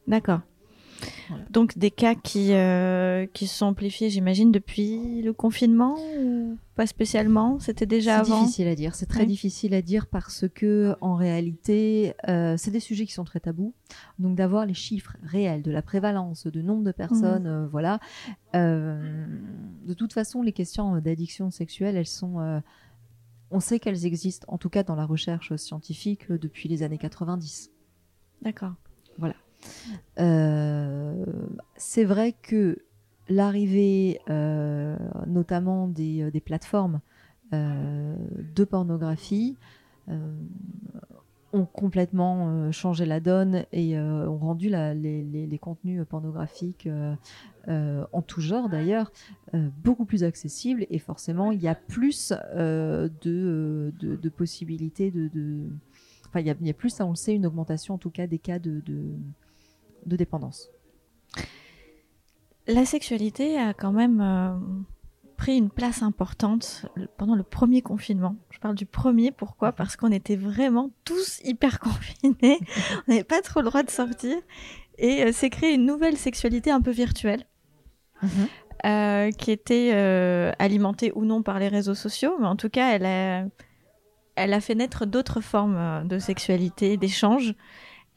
D'accord. 0.07 0.41
Donc 1.49 1.77
des 1.77 1.91
cas 1.91 2.15
qui, 2.15 2.53
euh, 2.53 3.25
qui 3.33 3.47
se 3.47 3.57
sont 3.57 3.67
amplifiés, 3.67 4.09
j'imagine, 4.09 4.51
depuis 4.51 5.21
le 5.21 5.33
confinement 5.33 5.95
ou 6.19 6.57
pas 6.75 6.87
spécialement? 6.87 7.59
C'était 7.59 7.85
déjà 7.85 8.19
avant? 8.19 8.35
C'est 8.35 8.41
difficile 8.41 8.67
à 8.67 8.75
dire. 8.75 8.95
C'est 8.95 9.05
très 9.05 9.25
difficile 9.25 9.73
à 9.73 9.81
dire 9.81 10.07
parce 10.07 10.45
que 10.53 10.95
en 11.01 11.15
réalité, 11.15 12.13
euh, 12.27 12.55
c'est 12.57 12.71
des 12.71 12.79
sujets 12.79 13.05
qui 13.05 13.13
sont 13.13 13.23
très 13.23 13.39
tabous. 13.39 13.73
Donc 14.19 14.35
d'avoir 14.35 14.65
les 14.65 14.73
chiffres 14.73 15.15
réels 15.23 15.61
de 15.61 15.71
la 15.71 15.81
prévalence, 15.81 16.47
de 16.47 16.61
nombre 16.61 16.83
de 16.83 16.91
personnes, 16.91 17.43
mhm. 17.43 17.65
euh, 17.65 17.67
voilà. 17.67 17.99
de 18.53 19.93
toute 19.93 20.13
façon, 20.13 20.41
les 20.41 20.53
questions 20.53 20.99
d'addiction 20.99 21.49
sexuelle, 21.51 21.95
elles 21.95 22.07
sont 22.07 22.61
on 23.49 23.61
sait 23.61 23.79
qu'elles 23.79 24.05
existent, 24.05 24.45
en 24.49 24.57
tout 24.57 24.69
cas 24.69 24.83
dans 24.83 24.95
la 24.95 25.05
recherche 25.05 25.55
scientifique, 25.55 26.29
depuis 26.29 26.67
les 26.67 26.83
années 26.83 26.97
90. 26.97 27.71
D'accord. 28.41 28.73
Voilà. 29.17 29.35
Euh, 30.19 31.25
c'est 31.75 32.03
vrai 32.03 32.33
que 32.41 32.79
l'arrivée 33.29 34.19
euh, 34.29 34.97
notamment 35.27 35.87
des, 35.87 36.23
euh, 36.23 36.39
plateformes 36.39 37.01
de 37.51 38.65
pornographie 38.65 39.55
ont 41.53 41.65
complètement 41.65 42.73
changé 42.73 43.05
la 43.05 43.21
donne 43.21 43.63
et 43.71 43.97
ont 43.97 44.37
rendu 44.37 44.67
les, 44.69 45.59
contenus 45.61 46.03
pornographiques 46.09 46.89
en 47.69 48.21
tout 48.21 48.41
genre 48.41 48.67
d'ailleurs 48.67 49.13
beaucoup 49.81 50.03
plus 50.03 50.25
accessibles 50.25 50.85
et 50.89 50.99
forcément 50.99 51.53
il 51.53 51.61
y 51.61 51.69
a 51.69 51.75
plus 51.75 52.33
de, 52.57 54.29
possibilités 54.35 55.09
de, 55.09 55.69
enfin 56.27 56.41
il 56.41 56.47
y, 56.47 56.69
a, 56.69 56.73
plus 56.73 56.99
on 56.99 57.11
le 57.11 57.15
sait 57.15 57.33
une 57.33 57.45
augmentation 57.45 57.93
en 57.93 57.97
tout 57.97 58.09
cas 58.11 58.27
des 58.27 58.39
cas 58.39 58.59
de, 58.59 58.81
de 60.07 60.15
dépendance. 60.15 60.69
La 62.67 62.85
sexualité 62.85 63.57
a 63.57 63.73
quand 63.73 63.93
même 63.93 64.19
euh, 64.19 64.49
pris 65.37 65.57
une 65.57 65.69
place 65.69 66.01
importante 66.01 66.85
pendant 67.17 67.35
le 67.35 67.43
premier 67.43 67.81
confinement. 67.81 68.35
Je 68.49 68.59
parle 68.59 68.75
du 68.75 68.85
premier, 68.85 69.31
pourquoi? 69.31 69.71
Parce 69.71 69.95
qu'on 69.95 70.11
était 70.11 70.35
vraiment 70.35 70.91
tous 71.05 71.39
hyper 71.45 71.79
confinés, 71.79 72.59
on 73.07 73.11
n'avait 73.11 73.23
pas 73.23 73.41
trop 73.41 73.61
le 73.61 73.67
droit 73.67 73.83
de 73.83 73.89
sortir, 73.89 74.35
et 74.97 75.23
euh, 75.23 75.31
s'est 75.31 75.49
créée 75.49 75.73
une 75.73 75.85
nouvelle 75.85 76.17
sexualité 76.17 76.71
un 76.71 76.81
peu 76.81 76.91
virtuelle. 76.91 77.45
Mhm. 78.21 78.47
Euh, 78.85 79.31
qui 79.31 79.51
était 79.51 79.91
alimentée 80.59 81.11
ou 81.15 81.25
non 81.25 81.41
par 81.41 81.57
les 81.57 81.67
réseaux 81.67 81.95
sociaux, 81.95 82.35
mais 82.39 82.45
en 82.45 82.55
tout 82.55 82.69
cas, 82.69 82.93
elle 82.93 83.05
a, 83.05 83.45
elle 84.35 84.53
a 84.53 84.61
fait 84.61 84.75
naître 84.75 85.07
d'autres 85.07 85.41
formes 85.41 86.07
de 86.07 86.19
sexualité, 86.19 86.95
d'échange, 86.95 87.55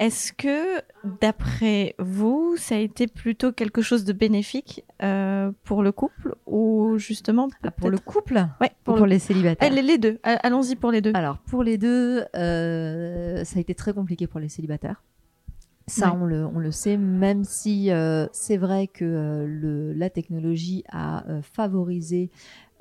est-ce 0.00 0.32
que, 0.32 0.80
d'après 1.20 1.94
vous, 1.98 2.56
ça 2.56 2.76
a 2.76 2.78
été 2.78 3.06
plutôt 3.06 3.52
quelque 3.52 3.82
chose 3.82 4.06
de 4.06 4.14
bénéfique 4.14 4.82
euh, 5.02 5.52
pour 5.62 5.82
le 5.82 5.92
couple 5.92 6.36
ou 6.46 6.96
justement 6.96 7.48
ah, 7.62 7.70
pour 7.70 7.90
le 7.90 7.98
couple? 7.98 8.46
Ouais, 8.62 8.72
pour, 8.82 9.04
les 9.04 9.18
célibataires? 9.18 9.70
les, 9.70 9.98
deux. 9.98 10.18
Allons-y 10.22 10.74
pour 10.76 10.90
les 10.90 11.02
deux. 11.02 11.12
Alors 11.14 11.36
pour 11.40 11.62
les 11.62 11.76
deux, 11.76 12.24
euh, 12.34 13.44
ça 13.44 13.58
a 13.58 13.60
été 13.60 13.74
très 13.74 13.92
compliqué 13.92 14.26
pour 14.26 14.40
les 14.40 14.48
célibataires. 14.48 15.04
Ça, 15.86 16.14
on, 16.14 16.24
le, 16.24 16.70
sait, 16.70 16.96
même 16.96 17.44
si 17.44 17.90
euh, 17.90 18.26
c'est 18.32 18.56
vrai 18.56 18.86
que 18.86 19.44
le, 19.46 19.92
la 19.92 20.08
technologie 20.08 20.82
a 20.90 21.24
favorisé 21.42 22.30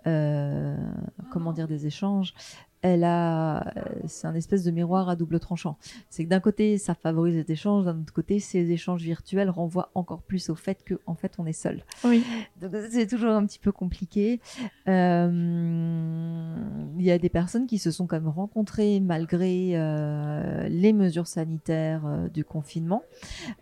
comment 0.05 1.51
dire 1.51 1.67
des 1.67 1.85
échanges, 1.85 2.33
elle 2.81 3.03
a, 3.03 3.73
c'est 4.07 4.27
un 4.27 4.35
espèce 4.35 4.63
de 4.63 4.71
miroir 4.71 5.09
à 5.09 5.15
double 5.15 5.39
tranchant. 5.39 5.77
C'est 6.09 6.23
que 6.23 6.29
d'un 6.29 6.39
côté, 6.39 6.77
ça 6.77 6.95
favorise 6.95 7.35
les 7.35 7.51
échanges, 7.51 7.85
d'un 7.85 7.99
autre 7.99 8.13
côté, 8.13 8.39
ces 8.39 8.71
échanges 8.71 9.01
virtuels 9.01 9.49
renvoient 9.49 9.91
encore 9.95 10.21
plus 10.21 10.49
au 10.49 10.55
fait 10.55 10.83
que, 10.83 10.95
en 11.05 11.15
fait, 11.15 11.33
on 11.39 11.45
est 11.45 11.53
seul. 11.53 11.83
Oui. 12.03 12.23
Donc 12.61 12.71
c'est 12.89 13.07
toujours 13.07 13.31
un 13.31 13.45
petit 13.45 13.59
peu 13.59 13.71
compliqué. 13.71 14.39
Euh, 14.87 16.55
il 16.97 17.05
y 17.05 17.11
a 17.11 17.17
des 17.17 17.29
personnes 17.29 17.67
qui 17.67 17.77
se 17.79 17.91
sont 17.91 18.07
quand 18.07 18.17
même 18.17 18.29
rencontrées 18.29 18.99
malgré 18.99 19.71
euh, 19.73 20.67
les 20.69 20.93
mesures 20.93 21.27
sanitaires 21.27 22.05
euh, 22.05 22.29
du 22.29 22.43
confinement. 22.43 23.03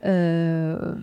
je 0.03 0.95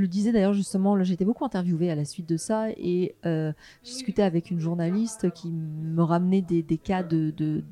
le 0.00 0.08
disais 0.08 0.32
d'ailleurs 0.32 0.52
justement, 0.52 0.98
été 1.00 1.24
beaucoup 1.24 1.44
interviewée 1.44 1.90
à 1.90 1.94
la 1.94 2.04
suite 2.04 2.28
de 2.28 2.36
ça 2.36 2.70
et 2.70 3.14
je 3.24 3.52
discutais 3.84 4.22
avec 4.22 4.50
une 4.50 4.60
journaliste 4.60 5.30
qui 5.32 5.50
me 5.50 6.02
ramenait 6.02 6.42
des, 6.42 6.62
des 6.62 6.78
cas 6.78 7.02
de 7.02 7.19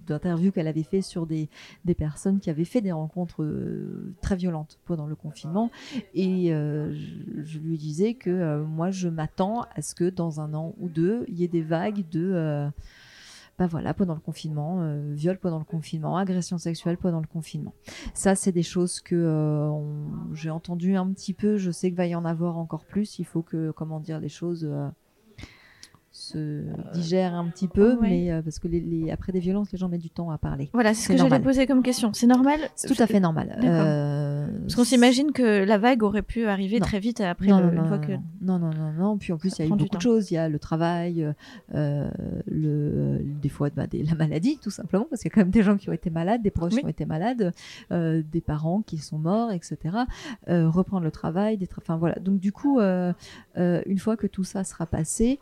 d'interviews 0.06 0.52
qu'elle 0.52 0.68
avait 0.68 0.82
fait 0.82 1.02
sur 1.02 1.26
des, 1.26 1.48
des, 1.84 1.94
personnes 1.94 2.40
qui 2.40 2.50
avaient 2.50 2.64
fait 2.64 2.80
des 2.80 2.92
rencontres 2.92 3.42
euh, 3.42 4.14
très 4.22 4.37
violentes 4.37 4.78
pendant 4.84 5.06
le 5.06 5.14
confinement. 5.14 5.70
Et 6.14 6.52
euh, 6.52 6.92
je, 7.42 7.58
lui 7.58 7.78
disais 7.78 8.14
que 8.14 8.30
euh, 8.30 8.64
moi, 8.64 8.90
je 8.90 9.08
m'attends 9.08 9.62
à 9.74 9.82
ce 9.82 9.94
que 9.94 10.08
dans 10.08 10.40
un 10.40 10.54
an 10.54 10.74
ou 10.78 10.88
deux, 10.88 11.24
il 11.28 11.38
y 11.38 11.44
ait 11.44 11.48
des 11.48 11.62
vagues 11.62 12.08
de 12.11 12.68
bah 13.58 13.66
voilà, 13.66 13.92
pendant 13.92 14.14
le 14.14 14.20
confinement, 14.20 14.96
viol 15.11 15.37
pendant 15.37 15.58
le 15.58 15.64
confinement, 15.64 16.16
agression 16.16 16.58
sexuelle 16.58 16.96
pendant 16.96 17.18
le 17.18 17.26
confinement. 17.26 17.74
Ça, 18.14 18.37
c'est 18.37 18.52
des 18.52 18.62
choses 18.62 19.00
que 19.00 19.68
j'ai 20.32 20.50
entendu 20.50 20.94
un 20.94 21.11
petit 21.12 21.34
peu. 21.34 21.56
Je 21.56 21.72
sais 21.72 21.88
qu'il 21.88 21.96
va 21.96 22.06
y 22.06 22.14
en 22.14 22.24
avoir 22.24 22.56
encore 22.56 22.84
plus. 22.84 23.18
Il 23.18 23.24
faut 23.24 23.42
que, 23.42 23.72
comment 23.72 23.98
dire, 23.98 24.20
les 24.20 24.28
choses 24.28 24.70
se 26.29 26.62
digère 26.93 27.35
un 27.35 27.47
petit 27.49 27.69
peu, 27.69 27.99
mais 28.01 28.31
euh, 28.31 28.43
parce 28.43 28.59
que 28.59 28.69
les, 28.69 29.11
après 29.11 29.33
des 29.33 29.41
violences, 29.41 29.71
les 29.73 29.79
gens 29.79 29.88
mettent 29.88 30.03
du 30.03 30.11
temps 30.11 30.31
à 30.31 30.38
parler. 30.38 30.71
Voilà, 30.73 30.95
c'est 30.95 31.03
ce 31.03 31.09
que 31.09 31.17
j'allais 31.17 31.41
poser 31.41 31.67
comme 31.67 31.83
question. 31.83 32.12
C'est 32.12 32.27
normal? 32.27 32.61
C'est 32.75 32.93
tout 32.93 33.03
à 33.03 33.07
fait 33.07 33.21
normal. 33.21 33.59
Euh, 33.62 34.47
parce 34.62 34.75
qu'on 34.75 34.85
s'imagine 34.85 35.33
que 35.33 35.64
la 35.64 35.79
vague 35.79 36.03
aurait 36.03 36.23
pu 36.23 36.47
arriver 36.47 36.81
très 36.81 37.01
vite 37.01 37.21
après 37.21 37.49
non, 37.49 37.61
le, 37.61 37.71
non, 37.71 37.83
une 37.83 37.88
fois 37.88 37.99
que... 37.99 38.12
Non, 38.41 38.59
non, 38.59 38.71
non, 38.71 38.93
non. 38.93 39.19
Puis 39.19 39.33
en 39.33 39.38
plus, 39.38 39.53
il 39.59 39.59
y 39.61 39.62
a 39.62 39.67
eu 39.67 39.69
beaucoup 39.71 39.97
de 39.97 40.01
choses. 40.01 40.31
Il 40.31 40.35
y 40.35 40.38
a 40.38 40.49
le 40.49 40.59
travail, 40.59 41.27
euh, 41.75 42.11
le, 42.47 43.21
des 43.23 43.49
fois 43.49 43.71
bah, 43.71 43.87
la 43.93 44.14
maladie, 44.14 44.59
tout 44.62 44.71
simplement, 44.71 45.07
parce 45.09 45.23
qu'il 45.23 45.31
y 45.31 45.33
a 45.33 45.35
quand 45.35 45.41
même 45.41 45.51
des 45.51 45.62
gens 45.62 45.77
qui 45.77 45.88
ont 45.88 45.95
été 45.95 46.11
malades, 46.11 46.43
des 46.43 46.51
proches 46.51 46.75
qui 46.75 46.85
ont 46.85 46.88
été 46.88 47.07
malades, 47.07 47.53
des 47.91 48.41
parents 48.41 48.83
qui 48.83 48.99
sont 48.99 49.19
morts, 49.19 49.53
etc. 49.53 49.97
reprendre 50.47 51.05
le 51.05 51.11
travail, 51.11 51.57
des 51.57 51.69
enfin 51.77 51.97
voilà. 51.97 52.17
Donc 52.17 52.41
du 52.41 52.53
coup, 52.53 52.81
une 52.81 53.99
fois 53.99 54.17
que 54.17 54.27
tout 54.27 54.45
ça 54.45 54.64
sera 54.64 54.87
passé, 54.87 55.38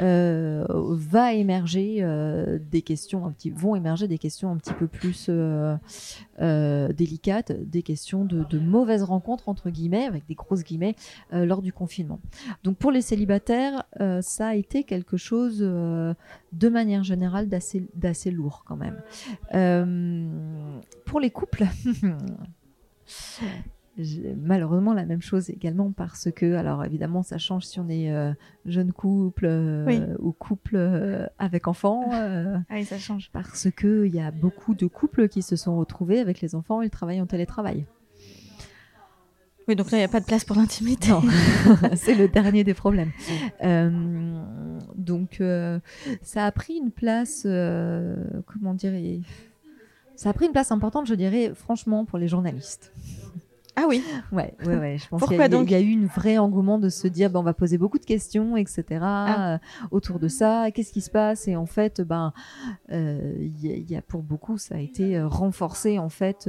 euh, 0.00 0.64
va 0.68 1.32
émerger 1.32 1.98
euh, 2.00 2.58
des 2.70 2.82
questions 2.82 3.26
un 3.26 3.32
petit, 3.32 3.50
vont 3.50 3.76
émerger 3.76 4.08
des 4.08 4.18
questions 4.18 4.50
un 4.50 4.56
petit 4.56 4.74
peu 4.74 4.86
plus 4.86 5.26
euh, 5.28 6.88
délicates, 6.92 7.52
des 7.52 7.82
questions 7.82 8.24
de, 8.24 8.44
de, 8.44 8.58
mauvaises 8.58 9.02
rencontres 9.02 9.48
entre 9.48 9.70
guillemets, 9.70 10.04
avec 10.04 10.26
des 10.26 10.34
grosses 10.34 10.64
guillemets, 10.64 10.94
lors 11.32 11.62
du 11.62 11.72
confinement. 11.72 12.20
Donc 12.64 12.76
pour 12.76 12.90
les 12.90 13.02
célibataires, 13.02 13.84
ça 14.20 14.48
a 14.48 14.54
été 14.54 14.84
quelque 14.84 15.16
chose 15.16 15.58
de 15.60 16.68
manière 16.68 17.04
générale 17.04 17.48
d'assez 17.48 17.86
d'assez 17.94 18.30
lourd 18.30 18.64
quand 18.66 18.76
même. 18.76 19.00
pour 21.04 21.20
les 21.20 21.30
couples. 21.30 21.64
malheureusement 24.36 24.94
la 24.94 25.04
même 25.04 25.22
chose 25.22 25.50
également 25.50 25.92
parce 25.92 26.30
que, 26.30 26.54
alors 26.54 26.84
évidemment, 26.84 27.22
ça 27.22 27.38
change 27.38 27.64
si 27.64 27.80
on 27.80 27.88
est 27.88 28.12
euh, 28.12 28.32
jeune 28.64 28.92
couple 28.92 29.46
euh, 29.46 30.16
ou 30.18 30.32
couple 30.32 30.76
euh, 30.76 31.26
avec 31.38 31.68
enfants. 31.68 32.08
ah 32.12 32.60
oui, 32.70 32.84
ça 32.84 32.98
change. 32.98 33.30
Parce 33.32 33.68
qu'il 33.70 34.14
y 34.14 34.20
a 34.20 34.30
beaucoup 34.30 34.74
de 34.74 34.86
couples 34.86 35.28
qui 35.28 35.42
se 35.42 35.56
sont 35.56 35.76
retrouvés 35.76 36.20
avec 36.20 36.40
les 36.40 36.54
enfants 36.54 36.82
et 36.82 36.90
travaillent 36.90 37.20
en 37.20 37.26
télétravail. 37.26 37.86
Oui, 39.68 39.76
donc 39.76 39.90
là, 39.90 39.98
il 39.98 40.00
n'y 40.00 40.04
a 40.04 40.08
pas 40.08 40.20
de 40.20 40.24
place 40.24 40.44
pour 40.44 40.56
l'intimité. 40.56 41.12
c'est 41.94 42.14
le 42.14 42.28
dernier 42.28 42.64
des 42.64 42.74
problèmes. 42.74 43.12
donc, 44.96 45.42
ça 46.22 46.46
a 46.46 46.52
pris 46.52 46.74
une 46.74 46.90
place, 46.90 47.42
comment 47.42 48.74
dire, 48.74 48.92
ça 50.16 50.30
a 50.30 50.32
pris 50.32 50.46
une 50.46 50.52
place 50.52 50.72
importante, 50.72 51.06
je 51.06 51.14
dirais, 51.14 51.52
franchement, 51.54 52.04
pour 52.04 52.18
les 52.18 52.28
journalistes. 52.28 52.92
Ah 53.76 53.84
oui. 53.88 54.02
Ouais, 54.32 54.54
ouais, 54.66 54.76
ouais. 54.76 54.98
Je 54.98 55.08
pense 55.08 55.24
qu'il 55.26 55.36
y, 55.36 55.70
y, 55.70 55.74
a 55.74 55.80
eu 55.80 55.90
une 55.90 56.06
vraie 56.06 56.38
engouement 56.38 56.78
de 56.78 56.88
se 56.88 57.06
dire, 57.06 57.30
ben, 57.30 57.40
on 57.40 57.42
va 57.42 57.54
poser 57.54 57.78
beaucoup 57.78 57.98
de 57.98 58.04
questions, 58.04 58.56
etc. 58.56 58.84
Ah. 59.00 59.54
Euh, 59.54 59.58
autour 59.90 60.18
de 60.18 60.28
ça. 60.28 60.70
Qu'est-ce 60.72 60.92
qui 60.92 61.00
se 61.00 61.10
passe? 61.10 61.46
Et 61.48 61.56
en 61.56 61.66
fait, 61.66 62.00
ben, 62.00 62.32
euh, 62.90 63.34
il 63.38 63.90
y, 63.90 63.96
a 63.96 64.02
pour 64.02 64.22
beaucoup, 64.22 64.58
ça 64.58 64.76
a 64.76 64.78
été 64.78 65.16
euh, 65.16 65.28
renforcé 65.28 65.98
en 65.98 66.08
fait. 66.08 66.48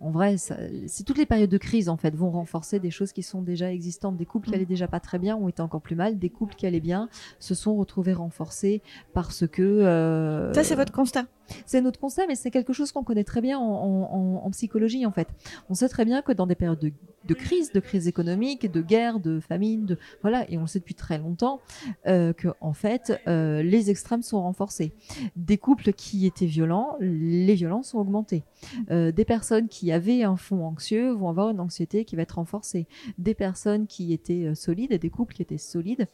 en 0.00 0.10
vrai, 0.10 0.36
c'est 0.36 1.04
toutes 1.04 1.18
les 1.18 1.26
périodes 1.26 1.50
de 1.50 1.58
crise 1.58 1.88
en 1.88 1.96
fait 1.96 2.14
vont 2.16 2.30
renforcer 2.30 2.80
des 2.80 2.90
choses 2.90 3.12
qui 3.12 3.22
sont 3.22 3.42
déjà 3.42 3.70
existantes. 3.70 4.16
Des 4.16 4.26
couples 4.26 4.46
qui 4.46 4.52
mm. 4.52 4.54
allaient 4.54 4.66
déjà 4.66 4.88
pas 4.88 5.00
très 5.00 5.18
bien 5.18 5.36
ont 5.36 5.48
été 5.48 5.62
encore 5.62 5.82
plus 5.82 5.96
mal. 5.96 6.18
Des 6.18 6.30
couples 6.30 6.54
qui 6.54 6.66
allaient 6.66 6.80
bien 6.80 7.08
se 7.38 7.54
sont 7.54 7.76
retrouvés 7.76 8.14
renforcés 8.14 8.82
parce 9.12 9.46
que. 9.46 10.50
Ça, 10.54 10.64
c'est 10.64 10.76
votre 10.76 10.92
constat? 10.92 11.26
C'est 11.66 11.80
notre 11.80 12.00
constat, 12.00 12.26
mais 12.26 12.34
c'est 12.34 12.50
quelque 12.50 12.72
chose 12.72 12.92
qu'on 12.92 13.04
connaît 13.04 13.24
très 13.24 13.40
bien 13.40 13.58
en, 13.58 14.50
psychologie, 14.52 15.06
en 15.06 15.12
fait. 15.12 15.28
On 15.70 15.74
sait 15.74 15.88
très 15.88 16.04
bien 16.04 16.22
que 16.22 16.32
dans 16.32 16.46
des 16.46 16.54
périodes 16.54 16.92
de, 17.24 17.34
crise, 17.34 17.72
de 17.72 17.80
crise 17.80 18.08
économique, 18.08 18.70
de 18.70 18.82
guerre, 18.82 19.20
de 19.20 19.40
famine, 19.40 19.86
de 19.86 19.98
voilà, 20.20 20.48
et 20.50 20.58
on 20.58 20.62
le 20.62 20.66
sait 20.66 20.78
depuis 20.78 20.94
très 20.94 21.18
longtemps, 21.18 21.60
euh, 22.06 22.32
que 22.32 22.48
en 22.60 22.72
fait, 22.72 23.20
euh, 23.28 23.62
les 23.62 23.90
extrêmes 23.90 24.22
sont 24.22 24.42
renforcés. 24.42 24.92
Des 25.36 25.58
couples 25.58 25.92
qui 25.92 26.26
étaient 26.26 26.46
violents, 26.46 26.96
les 27.00 27.54
violences 27.54 27.94
ont 27.94 28.00
augmenté. 28.00 28.44
Euh, 28.90 29.12
des 29.12 29.24
personnes 29.24 29.68
qui 29.68 29.92
avaient 29.92 30.22
un 30.22 30.36
fond 30.36 30.64
anxieux 30.66 31.12
vont 31.12 31.28
avoir 31.28 31.50
une 31.50 31.60
anxiété 31.60 32.04
qui 32.04 32.16
va 32.16 32.22
être 32.22 32.32
renforcée. 32.32 32.86
Des 33.18 33.34
personnes 33.34 33.86
qui 33.86 34.12
étaient 34.12 34.54
solides, 34.54 34.92
des 34.92 35.10
couples 35.10 35.34
qui 35.34 35.42
étaient 35.42 35.58
solides, 35.58 36.06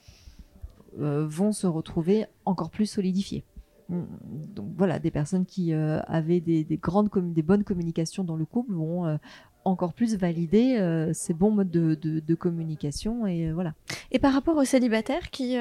vont 0.96 1.52
se 1.52 1.66
retrouver 1.66 2.26
encore 2.44 2.70
plus 2.70 2.86
solidifiés 2.86 3.44
donc 3.88 4.72
voilà, 4.76 4.98
des 4.98 5.10
personnes 5.10 5.46
qui 5.46 5.72
euh, 5.72 6.00
avaient 6.06 6.40
des, 6.40 6.64
grandes 6.80 7.08
des 7.32 7.42
bonnes 7.42 7.64
communications 7.64 8.22
dans 8.22 8.36
le 8.36 8.44
couple 8.44 8.72
vont 8.72 9.06
euh, 9.06 9.16
encore 9.64 9.94
plus 9.94 10.16
valider 10.16 10.76
euh, 10.78 11.12
ces 11.14 11.32
bons 11.32 11.50
modes 11.50 11.70
de, 11.70 12.34
communication 12.34 13.26
et 13.26 13.50
voilà. 13.52 13.74
Et 14.10 14.18
par 14.18 14.32
rapport 14.32 14.56
aux 14.56 14.64
célibataires 14.64 15.30
qui 15.30 15.56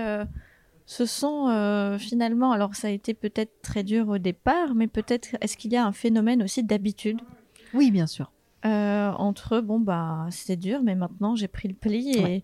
se 0.86 1.06
sont 1.06 1.98
finalement, 2.00 2.52
alors 2.52 2.76
ça 2.76 2.88
a 2.88 2.92
été 2.92 3.14
peut-être 3.14 3.62
très 3.62 3.84
dur 3.84 4.10
au 4.10 4.18
départ, 4.18 4.76
mais 4.76 4.88
peut-être 4.88 5.30
est-ce 5.42 5.56
qu'il 5.58 5.72
y 5.72 5.78
a 5.78 5.86
un 5.86 5.94
phénomène 5.94 6.44
aussi 6.44 6.64
d'habitude? 6.64 7.22
Oui, 7.74 7.92
bien 7.92 8.08
sûr. 8.08 8.32
entre 8.64 9.62
bon 9.62 9.80
bah 9.80 10.28
c'était 10.32 10.58
dur, 10.58 10.82
mais 10.84 10.96
maintenant 10.96 11.36
j'ai 11.36 11.48
pris 11.48 11.70
le 11.70 11.76
pli 11.76 12.18
et, 12.18 12.44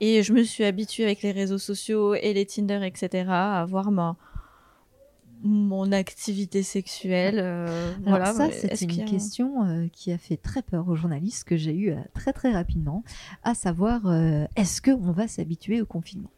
et 0.00 0.22
je 0.22 0.32
me 0.32 0.44
suis 0.44 0.64
habituée 0.64 1.04
avec 1.04 1.22
les 1.22 1.32
réseaux 1.32 1.58
sociaux 1.58 2.14
et 2.14 2.32
les 2.32 2.46
Tinder 2.46 2.80
etc 2.84 3.24
à 3.28 3.64
voir 3.68 3.90
ma 3.90 4.16
mon 5.44 5.92
activité 5.92 6.62
sexuelle. 6.62 7.38
Euh, 7.38 7.92
voilà. 8.02 8.32
Ça, 8.32 8.48
c'est 8.50 8.82
une 8.82 9.04
question 9.04 9.64
euh, 9.64 9.88
qui 9.92 10.10
a 10.10 10.18
fait 10.18 10.38
très 10.38 10.62
peur 10.62 10.88
aux 10.88 10.96
journalistes 10.96 11.44
que 11.44 11.56
j'ai 11.56 11.74
eu 11.76 11.90
euh, 11.92 12.00
très 12.14 12.32
très 12.32 12.50
rapidement, 12.50 13.04
à 13.42 13.54
savoir 13.54 14.02
est-ce 14.56 14.80
qu'on 14.80 15.12
va 15.12 15.28
s'habituer 15.28 15.82
au 15.82 15.86
confinement? 15.86 16.30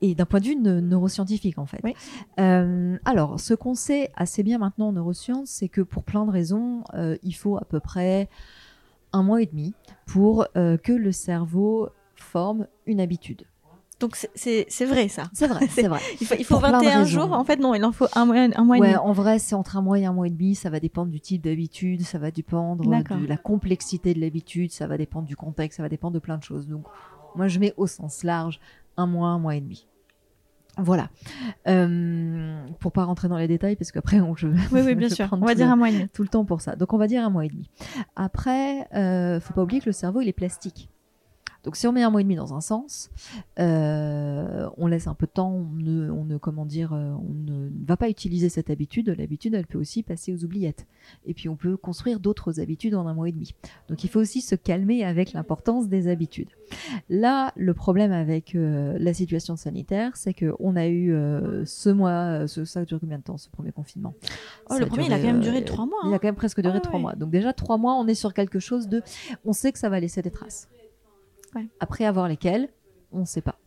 Et 0.00 0.14
d'un 0.14 0.26
point 0.26 0.40
de 0.40 0.46
vue 0.46 0.56
neuroscientifique 0.56 1.58
en 1.58 1.66
fait. 1.66 1.80
alors, 2.36 3.40
ce 3.40 3.54
qu'on 3.54 3.74
sait 3.74 4.10
assez 4.16 4.42
bien 4.42 4.58
maintenant 4.58 4.88
en 4.88 4.92
neurosciences, 4.92 5.50
c'est 5.50 5.68
que 5.68 5.80
pour 5.80 6.02
plein 6.02 6.26
de 6.26 6.30
raisons, 6.30 6.82
il 7.22 7.32
faut 7.32 7.56
à 7.56 7.64
peu 7.64 7.80
près 7.80 8.28
un 9.12 9.22
mois 9.22 9.40
et 9.40 9.46
demi 9.46 9.72
pour 10.06 10.46
que 10.54 10.92
le 10.92 11.12
cerveau 11.12 11.88
forme 12.16 12.66
une 12.86 13.00
habitude. 13.00 13.44
Donc 14.00 14.16
c'est 14.34 14.84
vrai 14.84 15.08
ça. 15.08 15.24
C'est 15.32 15.46
vrai, 15.46 15.66
c'est 15.68 15.88
vrai. 15.88 16.00
Il 16.20 16.26
faut, 16.26 16.34
il 16.38 16.44
faut 16.44 16.58
21 16.58 17.04
jours. 17.04 17.32
En 17.32 17.44
fait, 17.44 17.56
non, 17.56 17.74
il 17.74 17.84
en 17.84 17.92
faut 17.92 18.06
un 18.14 18.26
mois, 18.26 18.36
un 18.36 18.64
mois 18.64 18.78
et 18.78 18.80
demi. 18.80 18.96
En 18.96 19.12
vrai, 19.12 19.38
c'est 19.38 19.54
entre 19.54 19.76
un 19.76 19.82
mois 19.82 19.98
et 19.98 20.04
un 20.04 20.12
mois 20.12 20.26
et 20.26 20.30
demi. 20.30 20.54
Ça 20.54 20.70
va 20.70 20.80
dépendre 20.80 21.10
du 21.10 21.20
type 21.20 21.42
d'habitude, 21.42 22.02
ça 22.02 22.18
va 22.18 22.30
dépendre 22.30 22.84
de 22.84 23.26
la 23.26 23.36
complexité 23.36 24.14
de 24.14 24.20
l'habitude, 24.20 24.72
ça 24.72 24.86
va 24.86 24.98
dépendre 24.98 25.26
du 25.26 25.36
contexte, 25.36 25.76
ça 25.78 25.82
va 25.82 25.88
dépendre 25.88 26.14
de 26.14 26.18
plein 26.18 26.38
de 26.38 26.42
choses. 26.42 26.68
Donc, 26.68 26.84
moi, 27.34 27.48
je 27.48 27.58
mets 27.58 27.74
au 27.76 27.86
sens 27.86 28.22
large 28.22 28.60
un 28.96 29.06
mois, 29.06 29.28
un 29.28 29.38
mois 29.38 29.56
et 29.56 29.60
demi. 29.60 29.86
Voilà. 30.76 31.08
Euh, 31.68 32.66
pour 32.80 32.92
pas 32.92 33.04
rentrer 33.04 33.28
dans 33.28 33.38
les 33.38 33.46
détails, 33.46 33.76
parce 33.76 33.92
qu'après, 33.92 34.20
on, 34.20 34.34
je, 34.34 34.48
oui, 34.48 34.80
oui, 34.84 34.94
bien 34.96 35.08
sûr. 35.08 35.28
On 35.32 35.44
va 35.44 35.54
dire 35.54 35.70
un 35.70 35.76
mois 35.76 35.90
et 35.90 35.92
demi. 35.92 36.08
Tout 36.08 36.22
le 36.22 36.28
temps 36.28 36.44
pour 36.44 36.60
ça. 36.60 36.76
Donc, 36.76 36.92
on 36.92 36.98
va 36.98 37.06
dire 37.06 37.24
un 37.24 37.30
mois 37.30 37.44
et 37.44 37.48
demi. 37.48 37.70
Après, 38.16 38.88
euh, 38.94 39.40
faut 39.40 39.54
pas 39.54 39.62
oublier 39.62 39.80
que 39.80 39.86
le 39.86 39.92
cerveau, 39.92 40.20
il 40.20 40.28
est 40.28 40.32
plastique. 40.32 40.88
Donc 41.64 41.76
si 41.76 41.86
on 41.86 41.92
met 41.92 42.02
un 42.02 42.10
mois 42.10 42.20
et 42.20 42.24
demi 42.24 42.36
dans 42.36 42.54
un 42.54 42.60
sens, 42.60 43.10
euh, 43.58 44.68
on 44.76 44.86
laisse 44.86 45.06
un 45.06 45.14
peu 45.14 45.26
de 45.26 45.32
temps, 45.32 45.50
on 45.50 45.64
ne, 45.64 46.10
on 46.10 46.24
ne, 46.24 46.36
comment 46.36 46.66
dire, 46.66 46.92
euh, 46.92 47.12
on 47.12 47.32
ne 47.32 47.70
va 47.86 47.96
pas 47.96 48.10
utiliser 48.10 48.50
cette 48.50 48.68
habitude. 48.68 49.14
L'habitude, 49.18 49.54
elle 49.54 49.66
peut 49.66 49.78
aussi 49.78 50.02
passer 50.02 50.34
aux 50.34 50.44
oubliettes. 50.44 50.86
Et 51.26 51.32
puis 51.32 51.48
on 51.48 51.56
peut 51.56 51.76
construire 51.76 52.20
d'autres 52.20 52.60
habitudes 52.60 52.94
en 52.94 53.06
un 53.06 53.14
mois 53.14 53.28
et 53.28 53.32
demi. 53.32 53.54
Donc 53.88 54.04
il 54.04 54.10
faut 54.10 54.20
aussi 54.20 54.42
se 54.42 54.54
calmer 54.54 55.04
avec 55.04 55.32
l'importance 55.32 55.88
des 55.88 56.08
habitudes. 56.08 56.50
Là, 57.08 57.52
le 57.56 57.72
problème 57.72 58.12
avec 58.12 58.54
euh, 58.54 58.96
la 58.98 59.14
situation 59.14 59.56
sanitaire, 59.56 60.16
c'est 60.16 60.34
que 60.34 60.54
on 60.58 60.76
a 60.76 60.86
eu 60.88 61.14
ce 61.64 61.88
mois, 61.88 62.46
ce, 62.46 62.64
ça 62.64 62.84
dure 62.84 63.00
combien 63.00 63.18
de 63.18 63.22
temps 63.22 63.38
ce 63.38 63.48
premier 63.48 63.72
confinement? 63.72 64.14
Oh, 64.68 64.76
Le 64.78 64.86
premier, 64.86 65.06
il 65.06 65.12
a 65.12 65.18
quand 65.18 65.24
même 65.24 65.40
duré 65.40 65.64
trois 65.64 65.86
mois. 65.86 65.98
Il 66.04 66.12
a 66.12 66.14
hein. 66.14 66.18
quand 66.20 66.28
même 66.28 66.34
presque 66.34 66.60
duré 66.60 66.80
trois 66.80 66.98
mois. 66.98 67.14
Donc 67.14 67.30
déjà 67.30 67.54
trois 67.54 67.78
mois, 67.78 67.94
on 67.94 68.06
est 68.06 68.14
sur 68.14 68.34
quelque 68.34 68.58
chose 68.58 68.88
de, 68.88 69.02
on 69.46 69.54
sait 69.54 69.72
que 69.72 69.78
ça 69.78 69.88
va 69.88 69.98
laisser 70.00 70.20
des 70.20 70.30
traces. 70.30 70.68
Après 71.80 72.04
avoir 72.04 72.28
lesquelles, 72.28 72.68
on 73.12 73.20
ne 73.20 73.24
sait 73.24 73.40
pas. 73.40 73.58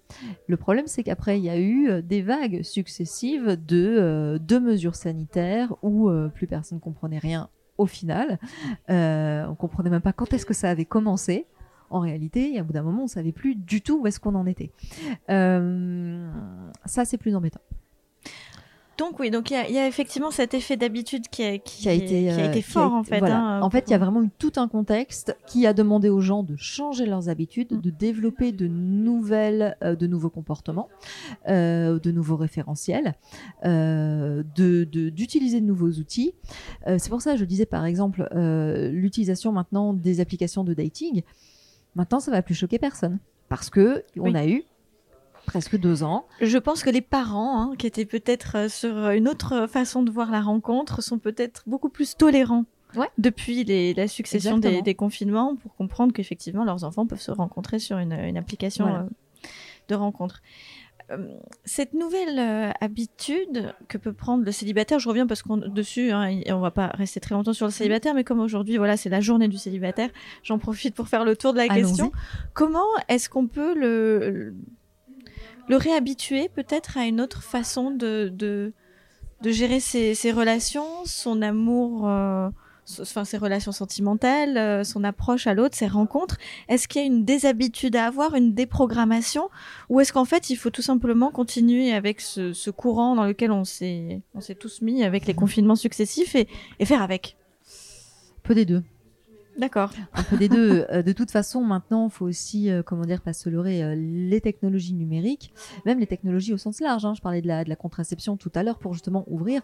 Le 0.47 0.57
problème, 0.57 0.87
c'est 0.87 1.03
qu'après, 1.03 1.39
il 1.39 1.43
y 1.43 1.49
a 1.49 1.57
eu 1.57 1.89
euh, 1.89 2.01
des 2.01 2.21
vagues 2.21 2.63
successives 2.63 3.57
de, 3.65 3.97
euh, 3.99 4.59
mesures 4.59 4.95
sanitaires 4.95 5.75
où 5.81 6.09
euh, 6.09 6.29
plus 6.29 6.47
personne 6.47 6.77
ne 6.77 6.81
comprenait 6.81 7.19
rien 7.19 7.49
au 7.77 7.85
final. 7.85 8.39
on 8.89 9.55
comprenait 9.57 9.91
même 9.91 10.01
pas 10.01 10.13
quand 10.13 10.33
est-ce 10.33 10.45
que 10.45 10.53
ça 10.53 10.69
avait 10.69 10.85
commencé. 10.85 11.45
En 11.89 11.99
réalité, 11.99 12.59
à 12.59 12.63
bout 12.63 12.73
d'un 12.73 12.81
moment, 12.81 13.03
on 13.03 13.07
savait 13.07 13.31
plus 13.31 13.55
du 13.55 13.81
tout 13.81 14.01
où 14.01 14.07
est-ce 14.07 14.19
qu'on 14.19 14.35
en 14.35 14.45
était. 14.45 14.71
ça, 15.27 17.05
c'est 17.05 17.17
plus 17.17 17.35
embêtant. 17.35 17.61
Donc 18.97 19.19
oui, 19.19 19.29
donc 19.29 19.51
il 19.51 19.71
y, 19.71 19.77
a 19.77 19.87
effectivement 19.87 20.31
cet 20.31 20.55
effet 20.55 20.75
d'habitude 20.75 21.27
qui 21.29 21.43
a, 21.43 21.57
qui, 21.59 21.87
a 21.87 21.93
été, 21.93 22.07
qui 22.07 22.29
a 22.29 22.49
été 22.49 22.63
fort 22.63 22.93
en 22.93 23.03
fait. 23.03 23.21
Hein, 23.21 23.59
en 23.61 23.69
fait, 23.69 23.85
il 23.87 23.91
y 23.91 23.93
a 23.93 23.99
vraiment 23.99 24.23
eu 24.23 24.29
tout 24.39 24.53
un 24.55 24.67
contexte 24.67 25.37
qui 25.45 25.67
a 25.67 25.73
demandé 25.73 26.09
aux 26.09 26.19
gens 26.19 26.41
de 26.41 26.55
changer 26.55 27.05
leurs 27.05 27.29
habitudes, 27.29 27.73
mm. 27.73 27.81
de 27.81 27.89
développer 27.91 28.51
de 28.51 28.67
nouvelles, 28.67 29.77
euh, 29.83 29.95
de 29.95 30.07
nouveaux 30.07 30.31
comportements, 30.31 30.89
euh, 31.47 31.99
de 31.99 32.11
nouveaux 32.11 32.37
référentiels, 32.37 33.13
euh, 33.65 34.43
de 34.55 34.83
d'utiliser 34.83 35.61
de, 35.61 35.65
nouveaux 35.65 35.91
outils. 35.91 36.33
Euh, 36.87 36.97
c'est 36.99 37.09
pour 37.09 37.21
ça 37.21 37.33
que 37.33 37.39
je 37.39 37.45
disais 37.45 37.67
par 37.67 37.85
exemple 37.85 38.27
l'utilisation 38.91 39.51
maintenant 39.51 39.93
des 39.93 40.21
applications 40.21 40.63
de 40.63 40.73
dating. 40.73 41.21
Maintenant, 41.95 42.19
ça 42.19 42.31
va 42.31 42.41
plus 42.41 42.55
choquer 42.55 42.79
personne 42.79 43.19
parce 43.49 43.69
que 43.69 44.03
on 44.17 44.33
a 44.33 44.47
eu 44.47 44.63
presque 45.47 45.77
deux 45.77 46.03
ans. 46.03 46.27
Je 46.41 46.57
pense 46.59 46.83
que 46.83 46.91
les 46.91 47.01
parents, 47.01 47.59
hein, 47.59 47.73
qui 47.77 47.87
étaient 47.87 48.05
peut-être 48.05 48.55
euh, 48.55 48.69
sur 48.69 49.09
une 49.09 49.27
autre 49.27 49.65
façon 49.65 50.03
de 50.03 50.11
voir 50.11 50.29
la 50.29 50.41
rencontre, 50.41 51.01
sont 51.01 51.17
peut-être 51.17 51.63
beaucoup 51.65 51.89
plus 51.89 52.15
tolérants 52.15 52.65
depuis 53.17 53.63
la 53.93 54.07
succession 54.07 54.57
des, 54.59 54.95
confinements 54.95 55.55
pour 55.55 55.75
comprendre 55.75 56.13
qu'effectivement 56.13 56.63
leurs 56.63 56.83
enfants 56.83 57.05
peuvent 57.05 57.21
se 57.21 57.31
rencontrer 57.31 57.79
sur 57.79 57.97
une, 57.97 58.37
application 58.37 58.87
euh, 58.87 59.03
de 59.89 59.95
rencontre. 59.95 60.41
Euh, 61.11 61.37
cette 61.63 61.93
nouvelle 61.93 62.73
habitude 62.81 63.73
que 63.87 63.97
peut 63.97 64.13
prendre 64.13 64.43
le 64.43 64.51
célibataire, 64.51 64.99
je 64.99 65.07
reviens 65.07 65.27
parce 65.27 65.43
qu'on 65.43 65.57
dessus, 65.57 66.11
hein, 66.11 66.27
et 66.27 66.51
on 66.53 66.59
va 66.59 66.71
pas 66.71 66.87
rester 66.87 67.19
très 67.19 67.35
longtemps 67.35 67.53
sur 67.53 67.67
le 67.67 67.71
célibataire, 67.71 68.13
mais 68.13 68.23
comme 68.23 68.39
aujourd'hui, 68.39 68.77
voilà, 68.77 68.97
c'est 68.97 69.09
la 69.09 69.21
journée 69.21 69.47
du 69.47 69.57
célibataire, 69.57 70.09
j'en 70.43 70.57
profite 70.57 70.95
pour 70.95 71.07
faire 71.07 71.23
le 71.23 71.35
tour 71.35 71.53
de 71.53 71.57
la 71.57 71.67
question. 71.67 72.11
Comment 72.53 72.87
est-ce 73.09 73.29
qu'on 73.29 73.47
peut 73.47 73.77
le, 73.77 74.29
le 74.29 74.55
réhabituer 75.75 76.49
peut-être 76.49 76.97
à 76.97 77.05
une 77.05 77.21
autre 77.21 77.43
façon 77.43 77.91
de, 77.91 78.31
de, 78.33 78.71
gérer 79.43 79.79
ses, 79.79 80.31
relations, 80.31 81.05
son 81.05 81.41
amour, 81.41 82.07
euh, 82.07 82.49
enfin 83.01 83.25
ses 83.25 83.37
relations 83.37 83.71
sentimentales, 83.71 84.57
euh, 84.57 84.83
son 84.83 85.03
approche 85.03 85.47
à 85.47 85.53
l'autre, 85.53 85.75
ses 85.75 85.87
rencontres. 85.87 86.37
Est-ce 86.69 86.87
qu'il 86.87 87.01
y 87.01 87.03
a 87.03 87.07
une 87.07 87.25
déshabitude 87.25 87.95
à 87.95 88.05
avoir, 88.05 88.35
une 88.35 88.53
déprogrammation, 88.53 89.49
ou 89.89 89.99
est-ce 89.99 90.13
qu'en 90.13 90.25
fait 90.25 90.49
il 90.49 90.55
faut 90.55 90.69
tout 90.69 90.81
simplement 90.81 91.31
continuer 91.31 91.91
avec 91.93 92.21
ce, 92.21 92.53
ce 92.53 92.69
courant 92.69 93.15
dans 93.15 93.25
lequel 93.25 93.51
on 93.51 93.65
s'est 93.65 94.21
on 94.33 94.41
s'est 94.41 94.55
tous 94.55 94.81
mis 94.81 95.03
avec 95.03 95.25
les 95.25 95.33
confinements 95.33 95.75
successifs 95.75 96.35
et, 96.35 96.47
et 96.79 96.85
faire 96.85 97.01
avec? 97.01 97.35
Peu 98.43 98.55
des 98.55 98.65
deux. 98.65 98.83
D'accord. 99.57 99.91
Un 100.13 100.23
peu 100.23 100.37
des 100.37 100.49
deux. 100.49 100.85
Euh, 100.91 101.01
de 101.01 101.11
toute 101.11 101.31
façon, 101.31 101.61
maintenant, 101.61 102.07
il 102.07 102.11
faut 102.11 102.25
aussi, 102.25 102.69
euh, 102.69 102.83
comment 102.83 103.05
dire, 103.05 103.21
pas 103.21 103.33
se 103.33 103.49
leurrer, 103.49 103.83
euh, 103.83 103.95
les 103.95 104.39
technologies 104.39 104.93
numériques, 104.93 105.51
même 105.85 105.99
les 105.99 106.05
technologies 106.05 106.53
au 106.53 106.57
sens 106.57 106.79
large. 106.79 107.05
Hein, 107.05 107.13
je 107.15 107.21
parlais 107.21 107.41
de 107.41 107.47
la, 107.47 107.63
de 107.63 107.69
la 107.69 107.75
contraception 107.75 108.37
tout 108.37 108.51
à 108.53 108.63
l'heure 108.63 108.77
pour 108.77 108.93
justement 108.93 109.23
ouvrir. 109.27 109.61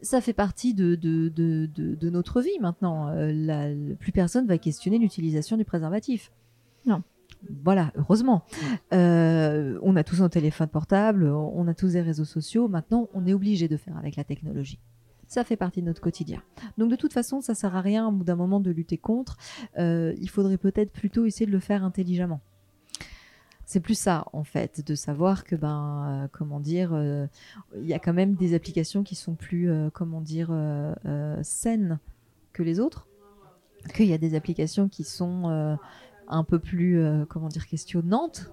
Ça 0.00 0.20
fait 0.20 0.32
partie 0.32 0.74
de, 0.74 0.94
de, 0.94 1.28
de, 1.28 1.66
de, 1.66 2.10
notre 2.10 2.40
vie 2.40 2.58
maintenant. 2.60 3.10
La, 3.12 3.68
plus 3.98 4.12
personne 4.12 4.46
va 4.46 4.58
questionner 4.58 4.98
l'utilisation 4.98 5.56
du 5.56 5.64
préservatif. 5.64 6.30
Non. 6.86 7.02
Voilà, 7.64 7.92
heureusement. 7.96 8.44
on 8.92 9.96
a 9.96 10.04
tous 10.04 10.22
un 10.22 10.28
téléphone 10.28 10.68
portable, 10.68 11.24
on 11.26 11.66
a 11.66 11.74
tous 11.74 11.92
des 11.94 12.02
réseaux 12.02 12.24
sociaux. 12.24 12.68
Maintenant, 12.68 13.08
on 13.14 13.26
est 13.26 13.34
obligé 13.34 13.66
de 13.66 13.76
faire 13.76 13.96
avec 13.96 14.16
la 14.16 14.24
technologie 14.24 14.78
ça 15.32 15.44
fait 15.44 15.56
partie 15.56 15.80
de 15.80 15.86
notre 15.86 16.02
quotidien. 16.02 16.42
Donc 16.76 16.90
de 16.90 16.96
toute 16.96 17.14
façon, 17.14 17.40
ça 17.40 17.54
sert 17.54 17.74
à 17.74 17.80
rien 17.80 18.06
au 18.06 18.12
bout 18.12 18.24
d'un 18.24 18.36
moment 18.36 18.60
de 18.60 18.70
lutter 18.70 18.98
contre. 18.98 19.38
Euh, 19.78 20.12
il 20.20 20.28
faudrait 20.28 20.58
peut-être 20.58 20.92
plutôt 20.92 21.24
essayer 21.24 21.46
de 21.46 21.52
le 21.52 21.58
faire 21.58 21.84
intelligemment. 21.84 22.42
C'est 23.64 23.80
plus 23.80 23.98
ça 23.98 24.26
en 24.34 24.44
fait, 24.44 24.86
de 24.86 24.94
savoir 24.94 25.44
que 25.44 25.56
ben 25.56 26.06
euh, 26.06 26.28
comment 26.30 26.60
dire, 26.60 26.90
euh, 26.92 27.26
il 27.76 27.86
y 27.86 27.94
a 27.94 27.98
quand 27.98 28.12
même 28.12 28.34
des 28.34 28.52
applications 28.52 29.02
qui 29.02 29.14
sont 29.14 29.34
plus 29.34 29.70
comment 29.94 30.20
dire 30.20 30.54
saines 31.42 31.98
que 32.52 32.62
les 32.62 32.78
autres. 32.78 33.08
Qu'il 33.94 34.06
y 34.06 34.12
a 34.12 34.18
des 34.18 34.34
applications 34.34 34.88
qui 34.88 35.02
sont 35.02 35.78
un 36.28 36.44
peu 36.44 36.58
plus 36.58 37.02
comment 37.30 37.48
dire 37.48 37.66
questionnantes 37.66 38.52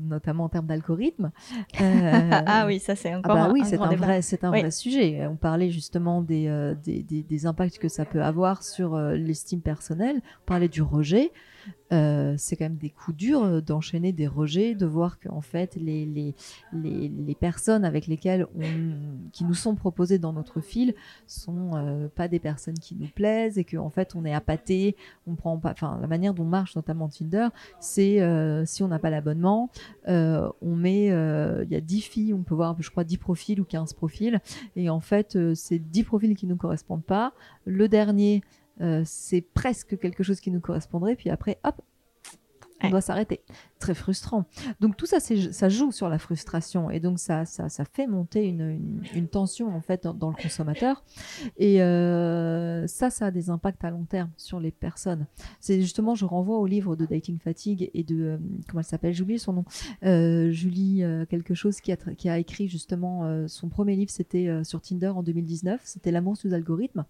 notamment 0.00 0.44
en 0.44 0.48
termes 0.48 0.66
d'algorithme. 0.66 1.30
ah 1.78 2.64
oui, 2.66 2.78
ça 2.78 2.96
c'est 2.96 3.14
encore 3.14 3.36
ah 3.36 3.46
bah 3.46 3.50
oui, 3.52 3.62
c'est 3.64 3.80
un, 3.80 3.94
vrai, 3.94 4.22
c'est 4.22 4.44
un 4.44 4.50
vrai 4.50 4.70
sujet. 4.70 5.26
On 5.26 5.36
parlait 5.36 5.70
justement 5.70 6.22
des, 6.22 6.74
des, 6.84 7.02
des, 7.02 7.46
impacts 7.46 7.78
que 7.78 7.88
ça 7.88 8.04
peut 8.04 8.22
avoir 8.22 8.62
sur 8.62 8.98
l'estime 8.98 9.60
personnelle. 9.60 10.20
On 10.42 10.46
parlait 10.46 10.68
du 10.68 10.82
rejet. 10.82 11.32
Euh, 11.92 12.34
c'est 12.36 12.56
quand 12.56 12.64
même 12.64 12.78
des 12.78 12.90
coups 12.90 13.16
durs 13.16 13.44
euh, 13.44 13.60
d'enchaîner 13.60 14.12
des 14.12 14.26
rejets, 14.26 14.74
de 14.74 14.86
voir 14.86 15.20
qu'en 15.20 15.40
fait 15.40 15.76
les, 15.76 16.04
les, 16.04 16.34
les, 16.72 17.08
les, 17.08 17.34
personnes 17.36 17.84
avec 17.84 18.08
lesquelles 18.08 18.48
qui 19.32 19.44
nous 19.44 19.54
sont 19.54 19.76
proposées 19.76 20.18
dans 20.18 20.32
notre 20.32 20.60
fil 20.60 20.94
sont 21.28 21.76
euh, 21.76 22.08
pas 22.08 22.26
des 22.26 22.40
personnes 22.40 22.78
qui 22.78 22.96
nous 22.96 23.06
plaisent 23.06 23.56
et 23.56 23.64
qu'en 23.64 23.90
fait 23.90 24.16
on 24.16 24.24
est 24.24 24.34
appâté, 24.34 24.96
on 25.28 25.36
prend 25.36 25.58
pas, 25.58 25.70
enfin 25.70 25.98
la 26.00 26.08
manière 26.08 26.34
dont 26.34 26.44
marche 26.44 26.74
notamment 26.74 27.08
Tinder, 27.08 27.48
c'est 27.78 28.20
si 28.66 28.82
on 28.82 28.88
n'a 28.88 28.98
pas 28.98 29.10
l'abonnement, 29.10 29.70
on 30.06 30.54
met, 30.62 31.06
il 31.06 31.68
y 31.70 31.76
a 31.76 31.80
10 31.80 32.00
filles, 32.00 32.34
on 32.34 32.42
peut 32.42 32.54
voir 32.54 32.74
je 32.80 32.90
crois 32.90 33.04
10 33.04 33.18
profils 33.18 33.60
ou 33.60 33.64
15 33.64 33.92
profils 33.92 34.40
et 34.74 34.90
en 34.90 35.00
fait 35.00 35.38
c'est 35.54 35.78
10 35.78 36.02
profils 36.04 36.34
qui 36.34 36.46
nous 36.46 36.56
correspondent 36.56 37.04
pas. 37.04 37.32
Le 37.64 37.88
dernier 37.88 38.42
c'est 39.04 39.40
presque 39.40 39.98
quelque 39.98 40.22
chose 40.22 40.40
qui 40.40 40.50
nous 40.50 40.60
correspondrait, 40.60 41.16
puis 41.16 41.30
après, 41.30 41.58
hop, 41.64 41.80
on 42.82 42.90
doit 42.90 43.00
s'arrêter. 43.00 43.40
Très 43.78 43.94
frustrant. 43.94 44.46
Donc 44.80 44.96
tout 44.96 45.04
ça, 45.04 45.20
ça 45.20 45.68
joue 45.68 45.92
sur 45.92 46.08
la 46.08 46.18
frustration 46.18 46.90
et 46.90 46.98
donc 46.98 47.18
ça, 47.18 47.44
ça, 47.44 47.84
fait 47.84 48.06
monter 48.06 48.46
une, 48.46 49.28
tension 49.30 49.68
en 49.68 49.82
fait 49.82 50.04
dans, 50.06 50.30
le 50.30 50.42
consommateur. 50.42 51.04
Et 51.58 51.82
euh, 51.82 52.86
ça, 52.86 53.10
ça 53.10 53.26
a 53.26 53.30
des 53.30 53.50
impacts 53.50 53.84
à 53.84 53.90
long 53.90 54.04
terme 54.04 54.30
sur 54.38 54.60
les 54.60 54.70
personnes. 54.70 55.26
C'est 55.60 55.82
justement, 55.82 56.14
je 56.14 56.24
renvoie 56.24 56.58
au 56.58 56.64
livre 56.64 56.96
de 56.96 57.04
Dating 57.04 57.38
Fatigue 57.38 57.90
et 57.92 58.02
de 58.02 58.22
euh, 58.22 58.38
comment 58.66 58.80
elle 58.80 58.86
s'appelle, 58.86 59.12
j'ai 59.12 59.22
oublié 59.22 59.38
son 59.38 59.52
nom, 59.52 59.64
euh, 60.04 60.50
Julie 60.50 61.02
quelque 61.28 61.52
chose 61.52 61.82
qui 61.82 61.92
a, 62.28 62.38
écrit 62.38 62.68
justement 62.68 63.46
son 63.46 63.68
premier 63.68 63.94
livre, 63.94 64.10
c'était 64.10 64.64
sur 64.64 64.80
Tinder 64.80 65.08
en 65.08 65.22
2019, 65.22 65.82
c'était 65.84 66.10
L'amour 66.10 66.36
sous 66.36 66.54
algorithme, 66.54 67.04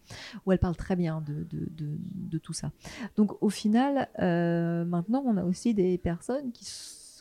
où 0.45 0.53
elle 0.53 0.59
parle 0.59 0.77
très 0.77 0.97
bien 0.97 1.23
de 1.25 2.39
tout 2.39 2.53
ça. 2.53 2.73
Donc 3.17 3.41
au 3.41 3.51
final, 3.51 4.09
maintenant, 4.19 5.23
on 5.25 5.37
a 5.37 5.45
aussi 5.45 5.73
des 5.73 5.97
personnes 5.99 6.51
qui 6.57 6.65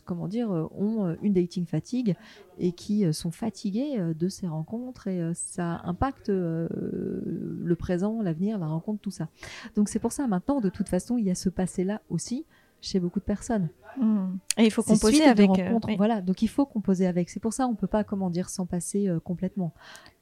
comment 0.06 0.28
dire, 0.28 0.50
euh, 0.50 0.66
ont 0.74 1.04
euh, 1.04 1.14
une 1.20 1.34
dating 1.34 1.66
fatigue 1.66 2.16
et 2.58 2.72
qui 2.72 3.04
euh, 3.04 3.12
sont 3.12 3.32
fatiguées 3.32 4.00
de 4.18 4.28
ces 4.28 4.46
rencontres 4.46 5.08
et 5.08 5.32
ça 5.34 5.82
impacte 5.84 6.28
le 6.28 7.74
présent, 7.74 8.22
l'avenir, 8.22 8.58
la 8.58 8.68
rencontre, 8.68 9.00
tout 9.02 9.10
ça. 9.10 9.28
Donc 9.74 9.88
c'est 9.90 9.98
pour 9.98 10.12
ça 10.12 10.26
maintenant, 10.26 10.60
de 10.60 10.70
toute 10.70 10.88
façon, 10.88 11.18
il 11.18 11.26
y 11.26 11.30
a 11.30 11.34
ce 11.34 11.50
passé-là 11.50 12.00
aussi 12.08 12.46
chez 12.80 13.00
beaucoup 13.00 13.18
de 13.18 13.24
personnes. 13.24 13.68
Mmh. 13.98 14.36
Et 14.58 14.64
il 14.64 14.70
faut 14.70 14.82
composer 14.82 15.24
avec. 15.24 15.50
Voilà, 15.96 16.20
donc 16.20 16.42
il 16.42 16.48
faut 16.48 16.66
composer 16.66 17.06
avec. 17.06 17.28
C'est 17.30 17.40
pour 17.40 17.52
ça 17.52 17.66
on 17.66 17.74
peut 17.74 17.86
pas, 17.86 18.04
comment 18.04 18.30
dire, 18.30 18.48
s'en 18.48 18.64
passer 18.64 19.10
complètement. 19.24 19.72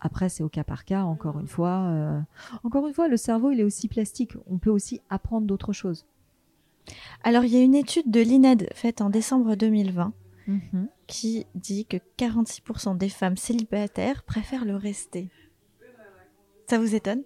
Après, 0.00 0.28
c'est 0.28 0.42
au 0.42 0.48
cas 0.48 0.64
par 0.64 0.84
cas. 0.84 1.02
Encore 1.02 1.38
une 1.38 1.48
fois, 1.48 2.24
encore 2.62 2.86
une 2.86 2.94
fois, 2.94 3.08
le 3.08 3.16
cerveau 3.16 3.50
il 3.50 3.60
est 3.60 3.64
aussi 3.64 3.88
plastique. 3.88 4.32
On 4.48 4.58
peut 4.58 4.70
aussi 4.70 5.00
apprendre 5.10 5.46
d'autres 5.46 5.72
choses. 5.72 6.06
Alors, 7.22 7.44
il 7.44 7.54
y 7.54 7.56
a 7.56 7.62
une 7.62 7.74
étude 7.74 8.10
de 8.10 8.20
l'INED 8.20 8.68
faite 8.74 9.00
en 9.00 9.10
décembre 9.10 9.54
2020 9.54 10.12
mhm. 10.46 10.88
qui 11.06 11.46
dit 11.54 11.86
que 11.86 11.96
46% 12.18 12.96
des 12.96 13.08
femmes 13.08 13.36
célibataires 13.36 14.22
préfèrent 14.22 14.64
le 14.64 14.76
rester. 14.76 15.30
Ça 16.68 16.78
vous 16.78 16.94
étonne? 16.94 17.22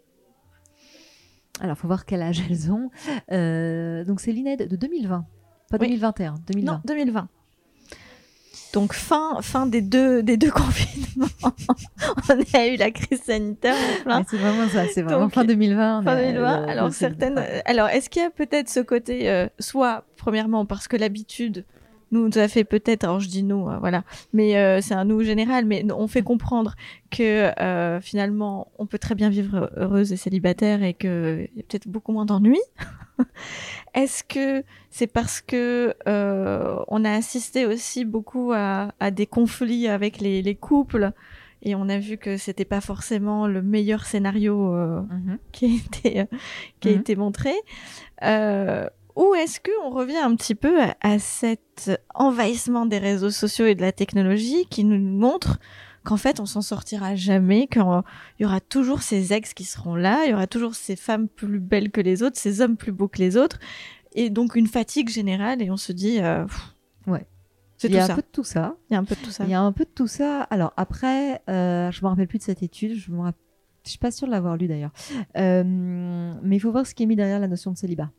Alors, 1.60 1.76
il 1.76 1.80
faut 1.80 1.88
voir 1.88 2.06
quel 2.06 2.22
âge 2.22 2.42
elles 2.48 2.70
ont. 2.70 2.90
Euh, 3.32 4.04
donc, 4.04 4.20
c'est 4.20 4.32
l'INED 4.32 4.68
de 4.68 4.76
2020, 4.76 5.26
pas 5.70 5.78
2021, 5.78 6.34
2020. 6.46 6.72
Non, 6.72 6.80
2020. 6.84 7.28
Donc 8.72 8.92
fin, 8.92 9.38
fin 9.40 9.66
des 9.66 9.80
deux, 9.80 10.22
des 10.22 10.36
deux 10.36 10.50
confinements, 10.52 11.26
on 12.28 12.58
a 12.58 12.66
eu 12.66 12.76
la 12.76 12.90
crise 12.90 13.22
sanitaire. 13.22 13.74
c'est 14.28 14.36
vraiment 14.36 14.68
ça, 14.68 14.84
c'est 14.92 15.02
vraiment 15.02 15.28
fin 15.30 15.44
2020. 15.44 16.02
Fin 16.02 16.16
2020. 16.16 16.64
alors 16.68 16.92
certaines, 16.92 17.42
alors 17.64 17.88
est-ce 17.88 18.10
qu'il 18.10 18.22
y 18.22 18.24
a 18.24 18.30
peut-être 18.30 18.68
ce 18.68 18.80
côté, 18.80 19.30
euh, 19.30 19.48
soit 19.58 20.04
premièrement 20.16 20.66
parce 20.66 20.86
que 20.86 20.96
l'habitude 20.96 21.64
nous 22.10 22.30
a 22.38 22.48
fait 22.48 22.64
peut-être, 22.64 23.04
alors 23.04 23.20
je 23.20 23.28
dis 23.28 23.42
nous, 23.42 23.68
euh, 23.68 23.78
voilà, 23.78 24.04
mais 24.32 24.56
euh, 24.56 24.80
c'est 24.80 24.94
un 24.94 25.04
nous 25.04 25.22
général, 25.22 25.64
mais 25.64 25.84
on 25.92 26.08
fait 26.08 26.22
comprendre 26.22 26.74
que 27.10 27.50
finalement 28.02 28.70
on 28.78 28.86
peut 28.86 28.98
très 28.98 29.14
bien 29.14 29.30
vivre 29.30 29.70
heureuse 29.76 30.12
et 30.12 30.16
célibataire 30.16 30.82
et 30.82 30.92
qu'il 30.92 31.48
y 31.56 31.60
a 31.60 31.62
peut-être 31.62 31.88
beaucoup 31.88 32.12
moins 32.12 32.26
d'ennuis. 32.26 32.60
Est-ce 33.94 34.22
que 34.24 34.64
c'est 34.90 35.06
parce 35.06 35.40
que 35.40 35.94
euh, 36.06 36.76
on 36.88 37.04
a 37.04 37.12
assisté 37.12 37.66
aussi 37.66 38.04
beaucoup 38.04 38.52
à, 38.54 38.90
des 39.10 39.26
conflits 39.26 39.88
avec 39.88 40.20
les, 40.20 40.54
couples 40.54 41.12
et 41.62 41.74
on 41.74 41.88
a 41.88 41.98
vu 41.98 42.16
que 42.18 42.36
c'était 42.36 42.64
pas 42.64 42.80
forcément 42.80 43.46
le 43.46 43.62
meilleur 43.62 44.04
scénario 44.04 44.74
euh, 44.74 45.00
mm-hmm. 45.00 45.38
qui 45.52 45.64
a 45.64 45.68
été 45.68 46.26
qui 46.80 46.88
a 46.88 46.92
mm-hmm. 46.92 47.00
été 47.00 47.16
montré 47.16 47.52
euh, 48.22 48.88
ou 49.16 49.34
est-ce 49.34 49.58
qu'on 49.58 49.90
revient 49.90 50.18
un 50.18 50.36
petit 50.36 50.54
peu 50.54 50.78
à, 51.00 51.18
cet 51.18 51.90
envahissement 52.14 52.86
des 52.86 52.98
réseaux 52.98 53.30
sociaux 53.30 53.66
et 53.66 53.74
de 53.74 53.80
la 53.80 53.90
technologie 53.90 54.66
qui 54.70 54.84
nous 54.84 55.00
montre 55.00 55.58
qu'en 56.04 56.16
fait 56.16 56.40
on 56.40 56.46
s'en 56.46 56.62
sortira 56.62 57.14
jamais, 57.14 57.66
qu'il 57.66 57.82
y 58.40 58.44
aura 58.44 58.60
toujours 58.60 59.02
ces 59.02 59.32
ex 59.32 59.54
qui 59.54 59.64
seront 59.64 59.94
là, 59.94 60.24
il 60.24 60.30
y 60.30 60.34
aura 60.34 60.46
toujours 60.46 60.74
ces 60.74 60.96
femmes 60.96 61.28
plus 61.28 61.60
belles 61.60 61.90
que 61.90 62.00
les 62.00 62.22
autres, 62.22 62.38
ces 62.38 62.60
hommes 62.60 62.76
plus 62.76 62.92
beaux 62.92 63.08
que 63.08 63.18
les 63.18 63.36
autres, 63.36 63.58
et 64.12 64.30
donc 64.30 64.56
une 64.56 64.66
fatigue 64.66 65.08
générale, 65.08 65.62
et 65.62 65.70
on 65.70 65.76
se 65.76 65.92
dit, 65.92 66.20
euh, 66.20 66.46
ouais. 67.06 67.26
Il 67.84 67.92
y 67.92 67.98
a 67.98 68.04
un 68.06 68.08
peu 68.08 68.22
de 68.22 68.26
tout 68.32 68.42
ça. 68.42 68.74
Il 68.90 68.94
y 68.94 68.96
a 68.96 68.98
un 68.98 69.04
peu 69.04 69.14
de 69.14 69.20
tout 69.20 69.30
ça. 69.30 69.44
Il 69.44 69.50
y 69.50 69.54
a 69.54 69.60
un 69.60 69.70
peu 69.70 69.84
de 69.84 69.90
tout 69.90 70.08
ça. 70.08 70.42
Alors 70.50 70.72
après, 70.76 71.40
euh, 71.48 71.92
je 71.92 72.02
me 72.02 72.08
rappelle 72.08 72.26
plus 72.26 72.38
de 72.38 72.42
cette 72.42 72.64
étude. 72.64 72.96
Je 72.96 73.12
me 73.12 73.30
je 73.84 73.90
suis 73.90 73.98
pas 73.98 74.10
sûre 74.10 74.26
de 74.26 74.32
l'avoir 74.32 74.56
lu 74.56 74.66
d'ailleurs. 74.68 74.90
Euh, 75.36 75.62
mais 76.42 76.56
il 76.56 76.60
faut 76.60 76.70
voir 76.70 76.86
ce 76.86 76.94
qui 76.94 77.04
est 77.04 77.06
mis 77.06 77.16
derrière 77.16 77.40
la 77.40 77.48
notion 77.48 77.70
de 77.70 77.78
célibat. 77.78 78.10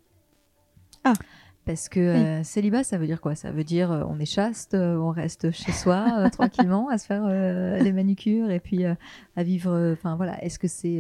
Ah. 1.04 1.14
Parce 1.70 1.88
que 1.88 2.00
euh, 2.00 2.44
célibat, 2.44 2.84
ça 2.84 2.98
veut 2.98 3.06
dire 3.06 3.22
quoi? 3.22 3.36
Ça 3.36 3.52
veut 3.52 3.64
dire 3.64 3.92
euh, 3.92 4.04
on 4.10 4.18
est 4.18 4.26
chaste, 4.26 4.74
euh, 4.74 4.98
on 4.98 5.12
reste 5.12 5.52
chez 5.52 5.72
soi 5.72 6.28
tranquillement 6.32 6.90
à 6.90 6.98
se 6.98 7.06
faire 7.06 7.28
les 7.28 7.92
manucures 7.92 8.50
et 8.50 8.60
puis 8.60 8.86
à 8.86 9.44
vivre. 9.44 9.92
Enfin 9.94 10.16
voilà, 10.16 10.44
est-ce 10.44 10.58
que 10.58 10.68
c'est 10.68 11.00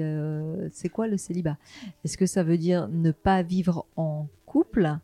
c'est 0.71 0.89
quoi 0.89 1.07
le 1.07 1.17
célibat? 1.17 1.57
Est-ce 2.05 2.19
que 2.19 2.27
ça 2.27 2.43
veut 2.43 2.59
dire 2.59 2.87
ne 2.87 3.09
pas 3.09 3.41
vivre 3.41 3.87
en 3.95 4.27
couple 4.45 4.95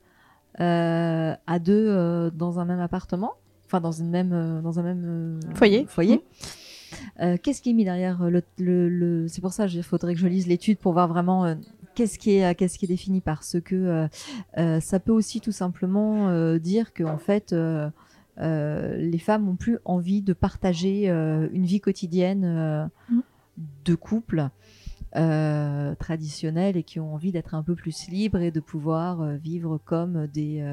à 0.59 1.59
deux 1.59 2.29
dans 2.29 2.59
un 2.59 2.65
même 2.65 2.79
appartement? 2.79 3.33
Enfin 3.65 3.81
dans 3.81 3.91
une 3.91 4.11
même 4.11 4.61
dans 4.61 4.79
un 4.79 4.83
même 4.83 5.39
foyer. 5.55 5.87
Foyer. 5.87 6.23
Mmh. 7.19 7.37
Qu'est-ce 7.41 7.63
qui 7.63 7.71
est 7.71 7.73
mis 7.73 7.85
derrière 7.85 8.29
le, 8.29 8.43
le, 8.59 9.27
C'est 9.27 9.41
pour 9.41 9.51
ça 9.51 9.67
qu'il 9.67 9.81
faudrait 9.81 10.13
que 10.13 10.19
je 10.19 10.27
lise 10.27 10.45
l'étude 10.45 10.77
pour 10.77 10.93
voir 10.93 11.07
vraiment 11.07 11.55
qu'est-ce 11.95 12.19
qui 12.19 12.37
est 12.37 12.55
qu'est-ce 12.55 12.77
qui 12.77 12.85
est 12.85 12.89
défini 12.89 13.21
parce 13.21 13.57
que 13.59 13.75
euh, 13.75 14.07
euh, 14.57 14.79
ça 14.79 14.99
peut 14.99 15.11
aussi 15.11 15.41
tout 15.41 15.51
simplement 15.51 16.29
euh, 16.29 16.59
dire 16.59 16.93
que 16.93 17.03
en 17.03 17.17
fait 17.17 17.55
les 18.37 19.19
femmes 19.19 19.47
ont 19.47 19.55
plus 19.55 19.79
envie 19.85 20.21
de 20.21 20.33
partager 20.33 21.07
une 21.07 21.65
vie 21.65 21.79
quotidienne 21.79 22.91
mmh. 23.09 23.19
de 23.85 23.95
couple 23.95 24.49
traditionnelle 25.11 26.75
et 26.75 26.83
qui 26.83 26.99
ont 26.99 27.13
envie 27.13 27.31
d'être 27.31 27.55
un 27.55 27.63
peu 27.63 27.75
plus 27.75 28.09
libres 28.09 28.41
et 28.41 28.51
de 28.51 28.59
pouvoir 28.59 29.25
vivre 29.37 29.79
comme 29.85 30.27
des 30.27 30.63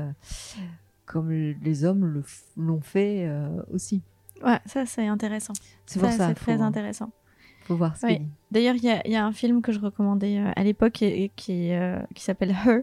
comme 1.07 1.31
les 1.31 1.85
hommes 1.85 2.23
l'ont 2.57 2.81
fait 2.81 3.31
aussi. 3.73 4.03
Ouais, 4.45 4.59
ça 4.66 4.85
c'est 4.85 5.07
intéressant. 5.07 5.53
C'est 5.87 6.01
pour 6.01 6.11
ça. 6.11 6.29
C'est 6.29 6.35
très 6.35 6.61
intéressant. 6.61 7.12
Faut 7.73 7.79
voir 7.79 7.97
ce 7.97 8.07
oui. 8.07 8.20
D'ailleurs, 8.51 8.75
il 8.77 8.85
y, 8.85 9.11
y 9.11 9.16
a, 9.16 9.25
un 9.25 9.33
film 9.33 9.62
que 9.62 9.73
je 9.73 9.81
recommandais 9.81 10.39
euh, 10.39 10.51
à 10.55 10.62
l'époque 10.62 11.01
et, 11.03 11.31
qui, 11.37 11.73
euh, 11.73 11.99
qui 12.14 12.23
s'appelle 12.23 12.55
Her 12.66 12.83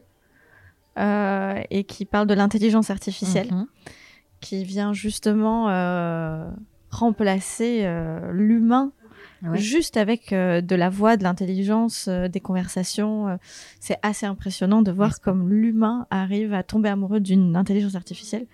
euh, 0.97 1.61
et 1.69 1.83
qui 1.83 2.05
parle 2.05 2.25
de 2.25 2.33
l'intelligence 2.33 2.89
artificielle, 2.89 3.51
mhm. 3.51 3.67
qui 4.41 4.63
vient 4.63 4.93
justement 4.93 5.65
remplacer 6.89 7.87
l'humain 8.31 8.91
juste 9.53 9.95
avec 9.95 10.31
de 10.31 10.75
la 10.75 10.89
voix, 10.89 11.15
de 11.15 11.23
l'intelligence, 11.23 12.09
des 12.09 12.39
conversations. 12.39 13.37
c'est 13.79 13.99
assez 14.01 14.25
impressionnant 14.25 14.81
de 14.81 14.91
voir 14.91 15.21
comme 15.21 15.49
l'humain 15.49 16.07
arrive 16.09 16.53
à 16.53 16.63
tomber 16.63 16.89
amoureux 16.89 17.19
d'une 17.19 17.55
intelligence 17.55 17.95
artificielle. 17.95 18.47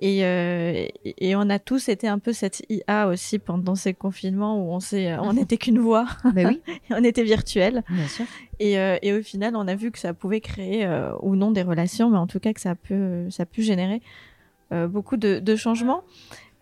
Et, 0.00 0.24
euh, 0.24 0.86
et, 1.04 1.34
on 1.34 1.50
a 1.50 1.58
tous 1.58 1.88
été 1.88 2.06
un 2.06 2.20
peu 2.20 2.32
cette 2.32 2.62
IA 2.68 3.08
aussi 3.08 3.40
pendant 3.40 3.74
ces 3.74 3.94
confinements 3.94 4.62
où 4.62 4.72
on 4.72 4.78
s'est, 4.78 5.16
on 5.18 5.32
n'était 5.32 5.56
qu'une 5.56 5.80
voix. 5.80 6.06
Mais 6.34 6.46
oui. 6.46 6.60
on 6.90 7.02
était 7.02 7.24
virtuel. 7.24 7.82
Bien 7.90 8.06
sûr. 8.06 8.24
Et, 8.60 8.78
euh, 8.78 8.96
et, 9.02 9.12
au 9.12 9.22
final, 9.22 9.56
on 9.56 9.66
a 9.66 9.74
vu 9.74 9.90
que 9.90 9.98
ça 9.98 10.14
pouvait 10.14 10.40
créer 10.40 10.84
euh, 10.84 11.10
ou 11.20 11.34
non 11.34 11.50
des 11.50 11.62
relations, 11.62 12.10
mais 12.10 12.18
en 12.18 12.28
tout 12.28 12.38
cas 12.38 12.52
que 12.52 12.60
ça 12.60 12.76
peut, 12.76 13.28
ça 13.30 13.44
peut 13.44 13.62
générer 13.62 14.00
euh, 14.72 14.86
beaucoup 14.86 15.16
de, 15.16 15.40
de 15.40 15.56
changements. 15.56 16.04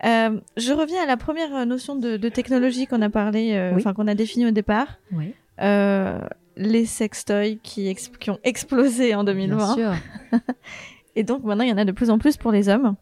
je 0.03 0.73
reviens 0.73 1.03
à 1.03 1.05
la 1.05 1.17
première 1.17 1.65
notion 1.67 1.95
de, 1.95 2.17
de 2.17 2.29
technologie 2.29 2.87
qu'on 2.87 3.03
a 3.03 3.09
parlé, 3.09 3.71
enfin 3.75 3.93
qu'on 3.93 4.07
a 4.07 4.15
définie 4.15 4.47
au 4.47 4.51
départ. 4.51 4.97
Oui. 5.11 5.33
les 5.59 6.85
sextoys 6.85 7.59
qui, 7.61 7.93
qui 8.19 8.31
ont 8.31 8.39
explosé 8.43 9.13
en 9.13 9.23
2020. 9.23 9.57
Bien 9.57 9.75
sûr. 9.75 10.39
et 11.15 11.23
donc 11.23 11.43
maintenant, 11.43 11.63
il 11.63 11.69
y 11.69 11.73
en 11.73 11.77
a 11.77 11.85
de 11.85 11.91
plus 11.91 12.09
en 12.09 12.17
plus 12.17 12.35
pour 12.35 12.51
les 12.51 12.67
hommes. 12.67 12.95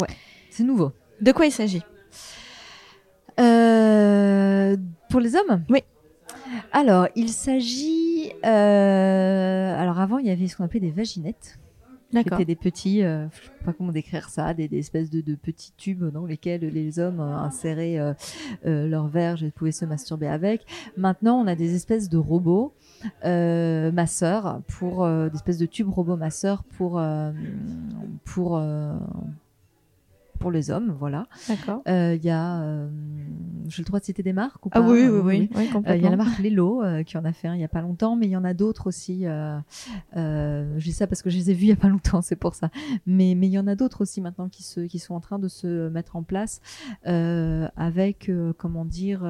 Ouais. 0.00 0.08
C'est 0.50 0.64
nouveau. 0.64 0.92
De 1.20 1.32
quoi 1.32 1.46
il 1.46 1.52
s'agit? 1.52 1.82
Pour 3.36 5.20
les 5.20 5.36
hommes? 5.36 5.64
Oui. 5.68 5.82
Alors, 6.72 7.08
il 7.16 7.30
s'agit. 7.30 8.32
alors, 8.42 10.00
avant, 10.00 10.18
il 10.18 10.26
y 10.26 10.30
avait 10.30 10.46
ce 10.48 10.56
qu'on 10.56 10.64
appelait 10.64 10.80
des 10.80 10.90
vaginettes. 10.90 11.58
C'était 12.12 12.44
des 12.44 12.56
petits, 12.56 13.02
euh, 13.02 13.26
je 13.30 13.46
sais 13.46 13.64
pas 13.64 13.72
comment 13.72 13.92
décrire 13.92 14.28
ça, 14.28 14.54
des, 14.54 14.68
espèces 14.72 15.10
de, 15.10 15.34
petits 15.34 15.72
tubes 15.76 16.04
dans 16.04 16.24
lesquels 16.24 16.60
les 16.60 16.98
hommes 16.98 17.20
euh, 17.20 17.36
inséraient 17.36 17.98
euh, 17.98 18.88
leur 18.88 19.08
verge 19.08 19.42
et 19.42 19.50
pouvaient 19.50 19.72
se 19.72 19.84
masturber 19.84 20.28
avec. 20.28 20.64
Maintenant, 20.96 21.38
on 21.38 21.46
a 21.46 21.54
des 21.54 21.74
espèces 21.74 22.08
de 22.08 22.18
robots 22.18 22.72
masseurs 23.22 24.62
pour 24.78 25.06
des 25.06 25.34
espèces 25.34 25.58
de 25.58 25.66
tubes 25.66 25.88
robots 25.88 26.16
masseurs 26.16 26.64
pour 26.64 27.00
pour 28.24 28.60
pour 30.46 30.52
les 30.52 30.70
hommes, 30.70 30.94
voilà. 30.96 31.26
D'accord. 31.48 31.82
Il 31.88 32.24
y 32.24 32.30
a 32.30 32.62
j'ai 33.68 33.82
le 33.82 33.86
droit 33.86 34.00
de 34.00 34.04
citer 34.04 34.22
des 34.22 34.32
marques 34.32 34.64
ou 34.66 34.68
ah 34.72 34.80
pas 34.80 34.86
Ah 34.86 34.90
oui, 34.90 35.06
oui, 35.08 35.20
oui. 35.22 35.50
Il 35.94 36.02
y 36.02 36.06
a 36.06 36.10
la 36.10 36.16
marque 36.16 36.38
Lelo 36.38 36.82
euh, 36.82 37.02
qui 37.02 37.16
en 37.16 37.24
a 37.24 37.32
fait 37.32 37.48
un 37.48 37.54
il 37.54 37.58
n'y 37.58 37.64
a 37.64 37.68
pas 37.68 37.82
longtemps, 37.82 38.16
mais 38.16 38.26
il 38.26 38.30
y 38.30 38.36
en 38.36 38.44
a 38.44 38.54
d'autres 38.54 38.86
aussi. 38.86 39.26
Euh, 39.26 39.58
euh, 40.16 40.78
je 40.78 40.84
dis 40.84 40.92
ça 40.92 41.06
parce 41.06 41.22
que 41.22 41.30
je 41.30 41.36
les 41.36 41.50
ai 41.50 41.54
vus 41.54 41.64
il 41.64 41.68
n'y 41.68 41.72
a 41.72 41.76
pas 41.76 41.88
longtemps, 41.88 42.22
c'est 42.22 42.36
pour 42.36 42.54
ça. 42.54 42.70
Mais 43.06 43.34
mais 43.36 43.46
il 43.46 43.52
y 43.52 43.58
en 43.58 43.66
a 43.66 43.74
d'autres 43.74 44.02
aussi 44.02 44.20
maintenant 44.20 44.48
qui 44.48 44.62
se 44.62 44.80
qui 44.80 44.98
sont 44.98 45.14
en 45.14 45.20
train 45.20 45.38
de 45.38 45.48
se 45.48 45.88
mettre 45.88 46.16
en 46.16 46.22
place 46.22 46.60
avec 47.04 48.30
comment 48.58 48.84
dire 48.84 49.20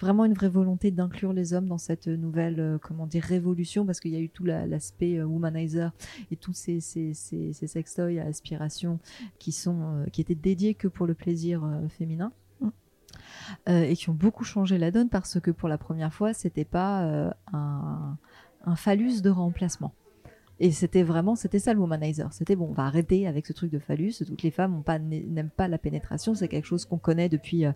vraiment 0.00 0.24
une 0.24 0.34
vraie 0.34 0.48
volonté 0.48 0.90
d'inclure 0.90 1.32
les 1.32 1.52
hommes 1.52 1.66
dans 1.66 1.78
cette 1.78 2.06
nouvelle 2.06 2.78
comment 2.82 3.06
dire 3.06 3.22
révolution 3.22 3.84
parce 3.84 4.00
qu'il 4.00 4.12
y 4.12 4.16
a 4.16 4.20
eu 4.20 4.28
tout 4.28 4.44
l'aspect 4.44 5.22
womanizer 5.22 5.92
et 6.30 6.36
tous 6.36 6.52
ces 6.52 6.80
ces, 6.80 7.14
ces, 7.14 7.52
ces 7.52 7.66
sextoys 7.66 8.18
à 8.18 8.26
aspiration 8.26 8.98
qui 9.38 9.52
sont 9.52 10.04
qui 10.12 10.20
étaient 10.20 10.34
dédiés 10.34 10.74
que 10.74 10.88
pour 10.88 11.06
le 11.06 11.14
plaisir 11.14 11.62
féminin. 11.88 12.32
Euh, 13.68 13.82
et 13.82 13.96
qui 13.96 14.10
ont 14.10 14.14
beaucoup 14.14 14.44
changé 14.44 14.78
la 14.78 14.90
donne 14.90 15.08
parce 15.08 15.40
que 15.40 15.50
pour 15.50 15.68
la 15.68 15.78
première 15.78 16.12
fois, 16.12 16.32
c'était 16.32 16.64
pas 16.64 17.02
euh, 17.02 17.30
un, 17.52 18.16
un 18.64 18.76
phallus 18.76 19.20
de 19.22 19.30
remplacement. 19.30 19.92
Et 20.60 20.72
c'était 20.72 21.02
vraiment, 21.02 21.36
c'était 21.36 21.60
ça 21.60 21.72
le 21.72 21.78
womanizer. 21.78 22.32
C'était 22.32 22.56
bon, 22.56 22.68
on 22.70 22.72
va 22.72 22.84
arrêter 22.84 23.26
avec 23.28 23.46
ce 23.46 23.52
truc 23.52 23.70
de 23.70 23.78
phallus. 23.78 24.14
Toutes 24.26 24.42
les 24.42 24.50
femmes 24.50 24.82
n'aiment 24.88 25.50
pas 25.50 25.68
la 25.68 25.78
pénétration. 25.78 26.34
C'est 26.34 26.48
quelque 26.48 26.66
chose 26.66 26.84
qu'on 26.84 26.98
connaît 26.98 27.28
depuis 27.28 27.64
euh, 27.64 27.72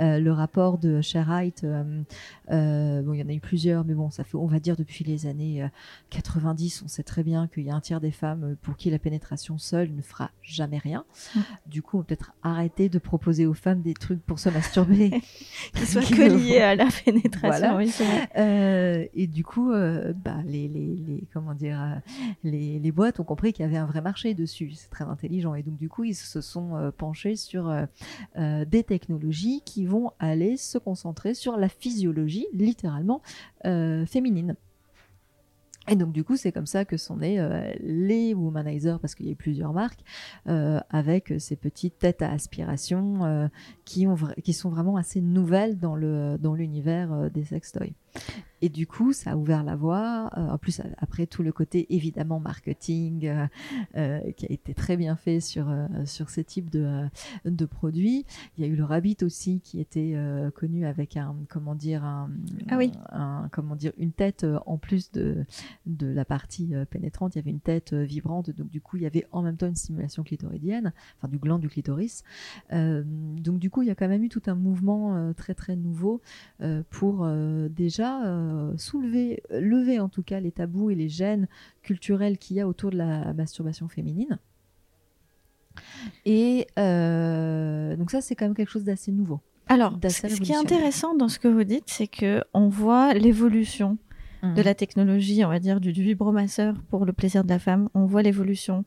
euh 0.00 0.18
le 0.18 0.32
rapport 0.32 0.78
de 0.78 1.00
Sherright. 1.00 1.62
Euh, 1.64 2.02
euh, 2.50 3.02
bon, 3.02 3.12
il 3.12 3.20
y 3.20 3.22
en 3.22 3.28
a 3.28 3.32
eu 3.32 3.40
plusieurs, 3.40 3.84
mais 3.84 3.94
bon, 3.94 4.10
ça 4.10 4.24
fait, 4.24 4.36
on 4.36 4.46
va 4.46 4.58
dire 4.58 4.76
depuis 4.76 5.04
les 5.04 5.26
années 5.26 5.68
90, 6.10 6.82
on 6.84 6.88
sait 6.88 7.02
très 7.02 7.22
bien 7.22 7.46
qu'il 7.46 7.64
y 7.64 7.70
a 7.70 7.74
un 7.74 7.80
tiers 7.80 8.00
des 8.00 8.10
femmes 8.10 8.56
pour 8.62 8.76
qui 8.76 8.90
la 8.90 8.98
pénétration 8.98 9.58
seule 9.58 9.94
ne 9.94 10.02
fera 10.02 10.30
jamais 10.42 10.78
rien. 10.78 11.04
Mmh. 11.34 11.40
Du 11.66 11.82
coup, 11.82 11.98
on 11.98 12.00
peut 12.00 12.14
peut-être 12.14 12.32
arrêter 12.42 12.88
de 12.88 12.98
proposer 12.98 13.46
aux 13.46 13.54
femmes 13.54 13.82
des 13.82 13.94
trucs 13.94 14.22
pour 14.24 14.38
se 14.38 14.48
masturber 14.48 15.10
qui 15.74 15.86
soient 15.86 16.02
que 16.02 16.36
liés 16.36 16.60
à 16.60 16.74
la 16.74 16.88
pénétration. 17.04 17.78
Voilà. 17.78 19.04
et 19.14 19.26
du 19.26 19.44
coup, 19.44 19.70
bah, 19.70 20.42
les, 20.44 20.68
les, 20.68 20.96
les, 20.96 21.24
comment 21.32 21.54
dire 21.54 22.00
les, 22.42 22.92
boîtes 22.92 23.20
ont 23.20 23.24
compris 23.24 23.52
qu'il 23.52 23.64
y 23.64 23.66
avait 23.66 23.76
un 23.76 23.86
vrai 23.86 24.00
marché 24.00 24.34
dessus. 24.34 24.72
C'est 24.74 24.90
très 24.90 25.04
intelligent. 25.04 25.54
Et 25.54 25.62
donc, 25.62 25.76
du 25.76 25.88
coup, 25.88 26.04
ils 26.04 26.14
se 26.14 26.40
sont 26.40 26.76
euh, 26.76 26.90
penchés 26.90 27.36
sur 27.36 27.68
euh, 27.68 27.86
euh, 28.36 28.64
des 28.64 28.84
technologies 28.84 29.62
qui 29.64 29.84
vont 29.84 30.12
aller 30.18 30.56
se 30.56 30.78
concentrer 30.78 31.34
sur 31.34 31.56
la 31.56 31.68
physiologie, 31.68 32.46
littéralement, 32.52 33.22
féminine. 33.62 34.56
Et 35.88 35.96
donc 35.96 36.12
du 36.12 36.24
coup, 36.24 36.36
c'est 36.36 36.52
comme 36.52 36.66
ça 36.66 36.84
que 36.84 36.96
sont 36.96 37.18
nés 37.18 37.38
les 37.80 38.34
womanizers, 38.34 38.98
parce 39.00 39.14
qu'il 39.14 39.28
y 39.28 39.32
a 39.32 39.34
plusieurs 39.34 39.72
marques, 39.72 40.00
avec 40.44 41.32
ces 41.38 41.56
petites 41.56 41.98
têtes 41.98 42.22
à 42.22 42.30
aspiration 42.30 43.50
qui, 43.84 44.06
ont 44.06 44.16
qui 44.42 44.52
sont 44.52 44.70
vraiment 44.70 44.96
assez 44.96 45.20
nouvelles 45.20 45.78
dans 45.78 45.94
l'univers 45.94 47.08
dans 47.08 47.28
des 47.28 47.44
sextoys. 47.44 47.94
Et 48.64 48.70
du 48.70 48.86
coup, 48.86 49.12
ça 49.12 49.32
a 49.32 49.36
ouvert 49.36 49.62
la 49.62 49.76
voie. 49.76 50.30
Euh, 50.38 50.48
en 50.48 50.56
plus, 50.56 50.80
après 50.96 51.26
tout 51.26 51.42
le 51.42 51.52
côté 51.52 51.94
évidemment 51.94 52.40
marketing 52.40 53.26
euh, 53.26 53.46
euh, 53.94 54.32
qui 54.32 54.46
a 54.46 54.50
été 54.50 54.72
très 54.72 54.96
bien 54.96 55.16
fait 55.16 55.40
sur 55.40 55.66
sur 56.06 56.30
ces 56.30 56.44
types 56.44 56.70
de 56.70 57.04
de 57.44 57.66
produits. 57.66 58.24
Il 58.56 58.64
y 58.64 58.66
a 58.66 58.70
eu 58.70 58.74
le 58.74 58.84
Rabbit 58.84 59.18
aussi 59.22 59.60
qui 59.60 59.80
était 59.80 60.16
connu 60.54 60.86
avec 60.86 61.18
un 61.18 61.36
comment 61.50 61.74
dire 61.74 62.04
un, 62.04 62.30
ah 62.70 62.78
oui. 62.78 62.92
un, 63.10 63.50
comment 63.52 63.76
dire 63.76 63.92
une 63.98 64.12
tête 64.12 64.46
en 64.64 64.78
plus 64.78 65.12
de 65.12 65.44
de 65.84 66.06
la 66.06 66.24
partie 66.24 66.72
pénétrante. 66.88 67.34
Il 67.34 67.40
y 67.40 67.42
avait 67.42 67.50
une 67.50 67.60
tête 67.60 67.92
vibrante. 67.92 68.48
Donc 68.50 68.70
du 68.70 68.80
coup, 68.80 68.96
il 68.96 69.02
y 69.02 69.06
avait 69.06 69.26
en 69.30 69.42
même 69.42 69.58
temps 69.58 69.66
une 69.66 69.76
stimulation 69.76 70.22
clitoridienne, 70.22 70.94
enfin 71.18 71.28
du 71.28 71.38
gland 71.38 71.58
du 71.58 71.68
clitoris. 71.68 72.24
donc 72.70 73.58
du 73.58 73.68
coup, 73.68 73.82
il 73.82 73.88
y 73.88 73.90
a 73.90 73.94
quand 73.94 74.08
même 74.08 74.24
eu 74.24 74.30
tout 74.30 74.42
un 74.46 74.54
mouvement 74.54 75.34
très 75.34 75.52
très 75.52 75.76
nouveau 75.76 76.22
pour 76.88 77.28
déjà 77.68 78.03
euh, 78.24 78.72
soulever, 78.76 79.42
lever 79.50 80.00
en 80.00 80.08
tout 80.08 80.22
cas 80.22 80.40
les 80.40 80.52
tabous 80.52 80.90
et 80.90 80.94
les 80.94 81.08
gènes 81.08 81.48
culturels 81.82 82.38
qu'il 82.38 82.56
y 82.56 82.60
a 82.60 82.68
autour 82.68 82.90
de 82.90 82.96
la 82.96 83.32
masturbation 83.34 83.88
féminine. 83.88 84.38
Et 86.24 86.66
euh, 86.78 87.96
donc 87.96 88.10
ça, 88.10 88.20
c'est 88.20 88.34
quand 88.34 88.44
même 88.44 88.54
quelque 88.54 88.70
chose 88.70 88.84
d'assez 88.84 89.12
nouveau. 89.12 89.40
Alors, 89.66 89.98
ce 90.02 90.40
qui 90.40 90.52
est 90.52 90.56
intéressant 90.56 91.14
dans 91.14 91.28
ce 91.28 91.38
que 91.38 91.48
vous 91.48 91.64
dites, 91.64 91.84
c'est 91.86 92.06
que 92.06 92.42
on 92.52 92.68
voit 92.68 93.14
l'évolution 93.14 93.98
de 94.42 94.48
mhm. 94.48 94.62
la 94.62 94.74
technologie, 94.74 95.42
on 95.44 95.48
va 95.48 95.58
dire 95.58 95.80
du, 95.80 95.92
du 95.92 96.02
vibromasseur 96.02 96.74
pour 96.90 97.06
le 97.06 97.14
plaisir 97.14 97.44
de 97.44 97.48
la 97.48 97.58
femme. 97.58 97.88
On 97.94 98.04
voit 98.04 98.22
l'évolution 98.22 98.84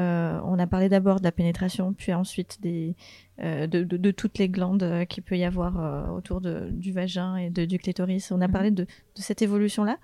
euh, 0.00 0.40
on 0.42 0.58
a 0.58 0.66
parlé 0.66 0.88
d'abord 0.88 1.20
de 1.20 1.24
la 1.24 1.32
pénétration, 1.32 1.92
puis 1.92 2.12
ensuite 2.12 2.60
des, 2.60 2.96
euh, 3.40 3.66
de, 3.66 4.10
toutes 4.10 4.38
les 4.38 4.48
glandes 4.48 4.82
euh, 4.82 5.04
qu'il 5.04 5.22
peut 5.22 5.38
y 5.38 5.44
avoir 5.44 6.12
autour 6.12 6.40
du 6.40 6.92
vagin 6.92 7.36
et 7.36 7.50
du 7.50 7.78
clitoris. 7.78 8.32
On 8.32 8.40
a 8.40 8.48
mhm. 8.48 8.52
parlé 8.52 8.70
de, 8.70 8.86
cette 9.14 9.42
évolution-là. 9.42 9.98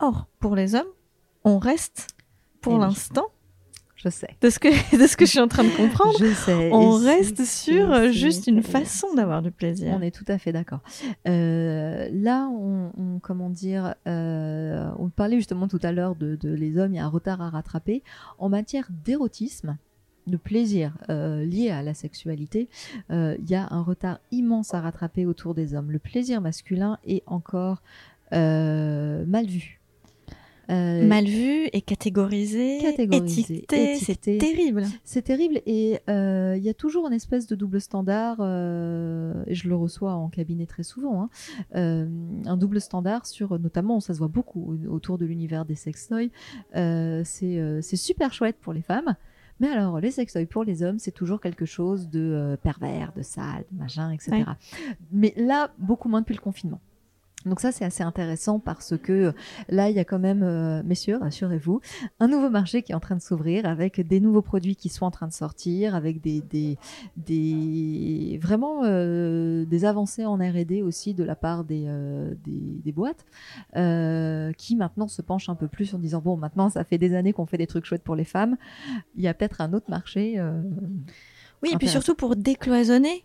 Or, 0.00 0.26
pour 0.38 0.56
les 0.56 0.74
hommes, 0.74 0.90
on 1.44 1.58
reste 1.58 2.08
pour 2.60 2.76
eh 2.76 2.80
l'instant 2.80 3.26
je 4.02 4.08
sais. 4.08 4.36
De 4.40 4.50
ce 4.50 4.58
que, 4.58 4.68
de 4.96 5.06
ce 5.06 5.16
que 5.16 5.24
je 5.24 5.30
suis 5.30 5.40
en 5.40 5.48
train 5.48 5.64
de 5.64 5.70
comprendre. 5.70 6.16
je 6.18 6.32
sais. 6.32 6.70
On 6.72 6.92
reste 6.92 7.44
sur 7.44 7.92
euh, 7.92 8.10
juste 8.10 8.46
une 8.46 8.62
façon 8.62 9.14
d'avoir 9.14 9.42
du 9.42 9.50
plaisir. 9.50 9.94
On 9.96 10.02
est 10.02 10.14
tout 10.14 10.24
à 10.28 10.38
fait 10.38 10.52
d'accord. 10.52 10.80
Euh, 11.28 12.08
là, 12.12 12.48
on, 12.48 13.20
comment 13.20 13.50
dire, 13.50 13.94
euh, 14.06 14.90
on 14.98 15.08
parlait 15.08 15.36
justement 15.36 15.68
tout 15.68 15.80
à 15.82 15.92
l'heure 15.92 16.16
de, 16.16 16.36
les 16.42 16.78
hommes, 16.78 16.94
il 16.94 16.96
y 16.96 17.00
a 17.00 17.04
un 17.04 17.08
retard 17.08 17.40
à 17.40 17.50
rattraper. 17.50 18.02
En 18.38 18.48
matière 18.48 18.88
d'érotisme, 19.04 19.76
de 20.26 20.36
plaisir 20.36 20.96
lié 21.08 21.70
à 21.70 21.82
la 21.82 21.94
sexualité, 21.94 22.68
il 23.10 23.48
y 23.48 23.54
a 23.54 23.68
un 23.70 23.82
retard 23.82 24.18
immense 24.30 24.74
à 24.74 24.80
rattraper 24.80 25.26
autour 25.26 25.54
des 25.54 25.74
hommes. 25.74 25.90
Le 25.90 25.98
plaisir 25.98 26.40
masculin 26.40 26.98
est 27.04 27.22
encore 27.26 27.82
mal 28.30 29.46
vu 29.46 29.81
euh, 30.72 31.06
Mal 31.06 31.26
vu 31.26 31.68
et 31.72 31.82
catégorisé, 31.82 32.78
étiqueté, 32.78 33.96
c'est 33.96 34.20
terrible. 34.38 34.84
C'est 35.04 35.22
terrible 35.22 35.60
et 35.66 36.00
euh, 36.08 36.54
il 36.56 36.62
y 36.62 36.68
a 36.68 36.74
toujours 36.74 37.06
une 37.06 37.12
espèce 37.12 37.46
de 37.46 37.54
double 37.54 37.80
standard, 37.80 38.38
euh, 38.40 39.42
et 39.46 39.54
je 39.54 39.68
le 39.68 39.76
reçois 39.76 40.14
en 40.14 40.28
cabinet 40.28 40.66
très 40.66 40.82
souvent, 40.82 41.28
hein, 41.74 42.08
un 42.46 42.56
double 42.56 42.80
standard 42.80 43.26
sur, 43.26 43.58
notamment, 43.58 44.00
ça 44.00 44.14
se 44.14 44.18
voit 44.18 44.28
beaucoup 44.28 44.76
autour 44.88 45.18
de 45.18 45.26
l'univers 45.26 45.64
des 45.64 45.74
sextoys, 45.74 46.30
c'est 46.72 47.96
super 47.96 48.32
chouette 48.32 48.56
pour 48.60 48.72
les 48.72 48.82
femmes, 48.82 49.14
mais 49.60 49.68
alors, 49.68 50.00
les 50.00 50.10
sextoys 50.10 50.46
pour 50.46 50.64
les 50.64 50.82
hommes, 50.82 50.98
c'est 50.98 51.12
toujours 51.12 51.40
quelque 51.40 51.66
chose 51.66 52.08
de 52.08 52.56
pervers, 52.62 53.12
de 53.14 53.22
sale, 53.22 53.64
de 53.70 53.78
machin, 53.78 54.10
etc. 54.10 54.44
Mais 55.12 55.34
là, 55.36 55.70
beaucoup 55.78 56.08
moins 56.08 56.20
depuis 56.20 56.34
le 56.34 56.40
confinement. 56.40 56.80
Donc 57.46 57.60
ça 57.60 57.72
c'est 57.72 57.84
assez 57.84 58.02
intéressant 58.02 58.58
parce 58.58 58.96
que 58.96 59.32
là 59.68 59.90
il 59.90 59.96
y 59.96 59.98
a 59.98 60.04
quand 60.04 60.18
même, 60.18 60.42
euh, 60.42 60.82
messieurs, 60.84 61.18
rassurez-vous, 61.18 61.80
un 62.20 62.28
nouveau 62.28 62.50
marché 62.50 62.82
qui 62.82 62.92
est 62.92 62.94
en 62.94 63.00
train 63.00 63.16
de 63.16 63.20
s'ouvrir 63.20 63.66
avec 63.66 64.00
des 64.06 64.20
nouveaux 64.20 64.42
produits 64.42 64.76
qui 64.76 64.88
sont 64.88 65.04
en 65.04 65.10
train 65.10 65.26
de 65.26 65.32
sortir, 65.32 65.94
avec 65.94 66.20
des, 66.20 66.40
des, 66.40 66.78
des 67.16 68.38
vraiment 68.42 68.84
euh, 68.84 69.64
des 69.64 69.84
avancées 69.84 70.26
en 70.26 70.36
R&D 70.36 70.82
aussi 70.82 71.14
de 71.14 71.24
la 71.24 71.36
part 71.36 71.64
des, 71.64 71.84
euh, 71.86 72.34
des, 72.44 72.92
boîtes 72.92 73.24
qui 74.58 74.76
maintenant 74.76 75.08
se 75.08 75.22
penchent 75.22 75.48
un 75.48 75.54
peu 75.54 75.66
plus 75.66 75.94
en 75.94 75.98
disant 75.98 76.20
bon 76.20 76.36
maintenant 76.36 76.68
ça 76.68 76.84
fait 76.84 76.98
des 76.98 77.14
années 77.14 77.32
qu'on 77.32 77.46
fait 77.46 77.56
des 77.56 77.66
trucs 77.66 77.86
chouettes 77.86 78.02
pour 78.02 78.16
les 78.16 78.24
femmes, 78.24 78.56
il 79.16 79.22
y 79.22 79.28
a 79.28 79.34
peut-être 79.34 79.60
un 79.60 79.72
autre 79.72 79.88
marché. 79.88 80.40
oui 81.62 81.70
et 81.72 81.76
puis 81.76 81.88
surtout 81.88 82.14
pour 82.14 82.36
décloisonner 82.36 83.24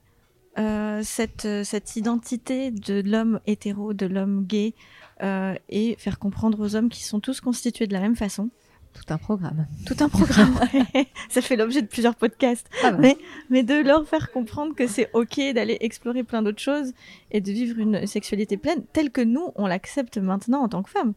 euh, 0.60 1.02
cette, 1.04 1.46
euh, 1.46 1.64
cette 1.64 1.96
identité 1.96 2.72
de 2.72 3.02
l'homme 3.06 3.40
hétéro, 3.46 3.94
de 3.94 4.08
l'homme 4.08 4.44
gay, 4.46 4.74
euh, 5.22 5.54
et 5.70 5.96
faire 6.00 6.18
comprendre 6.18 6.60
aux 6.60 6.76
hommes 6.76 6.90
qui 6.90 7.04
sont 7.04 7.20
tous 7.20 7.42
constitués 7.42 7.86
de 7.86 7.94
la 7.94 8.00
même 8.00 8.16
façon. 8.16 8.50
Tout 8.94 9.14
un 9.14 9.20
programme. 9.20 9.68
Tout 9.86 9.96
un 10.00 10.10
programme. 10.10 10.56
Ça 11.30 11.42
fait 11.42 11.56
l'objet 11.56 11.84
de 11.84 11.88
plusieurs 11.88 12.16
podcasts. 12.16 12.68
Ah 12.84 12.92
bah. 12.92 12.98
mais, 13.00 13.18
mais 13.52 13.62
de 13.62 13.76
leur 13.76 14.08
faire 14.08 14.32
comprendre 14.32 14.74
que 14.74 14.88
c'est 14.88 15.12
ok 15.14 15.40
d'aller 15.54 15.78
explorer 15.82 16.24
plein 16.24 16.42
d'autres 16.42 16.62
choses 16.62 16.94
et 17.30 17.40
de 17.40 17.52
vivre 17.52 17.78
une 17.78 18.08
sexualité 18.08 18.58
pleine 18.58 18.84
telle 18.94 19.12
que 19.12 19.22
nous, 19.22 19.52
on 19.56 19.68
l'accepte 19.68 20.18
maintenant 20.18 20.64
en 20.64 20.70
tant 20.70 20.82
que 20.82 20.90
femme. 20.90 21.14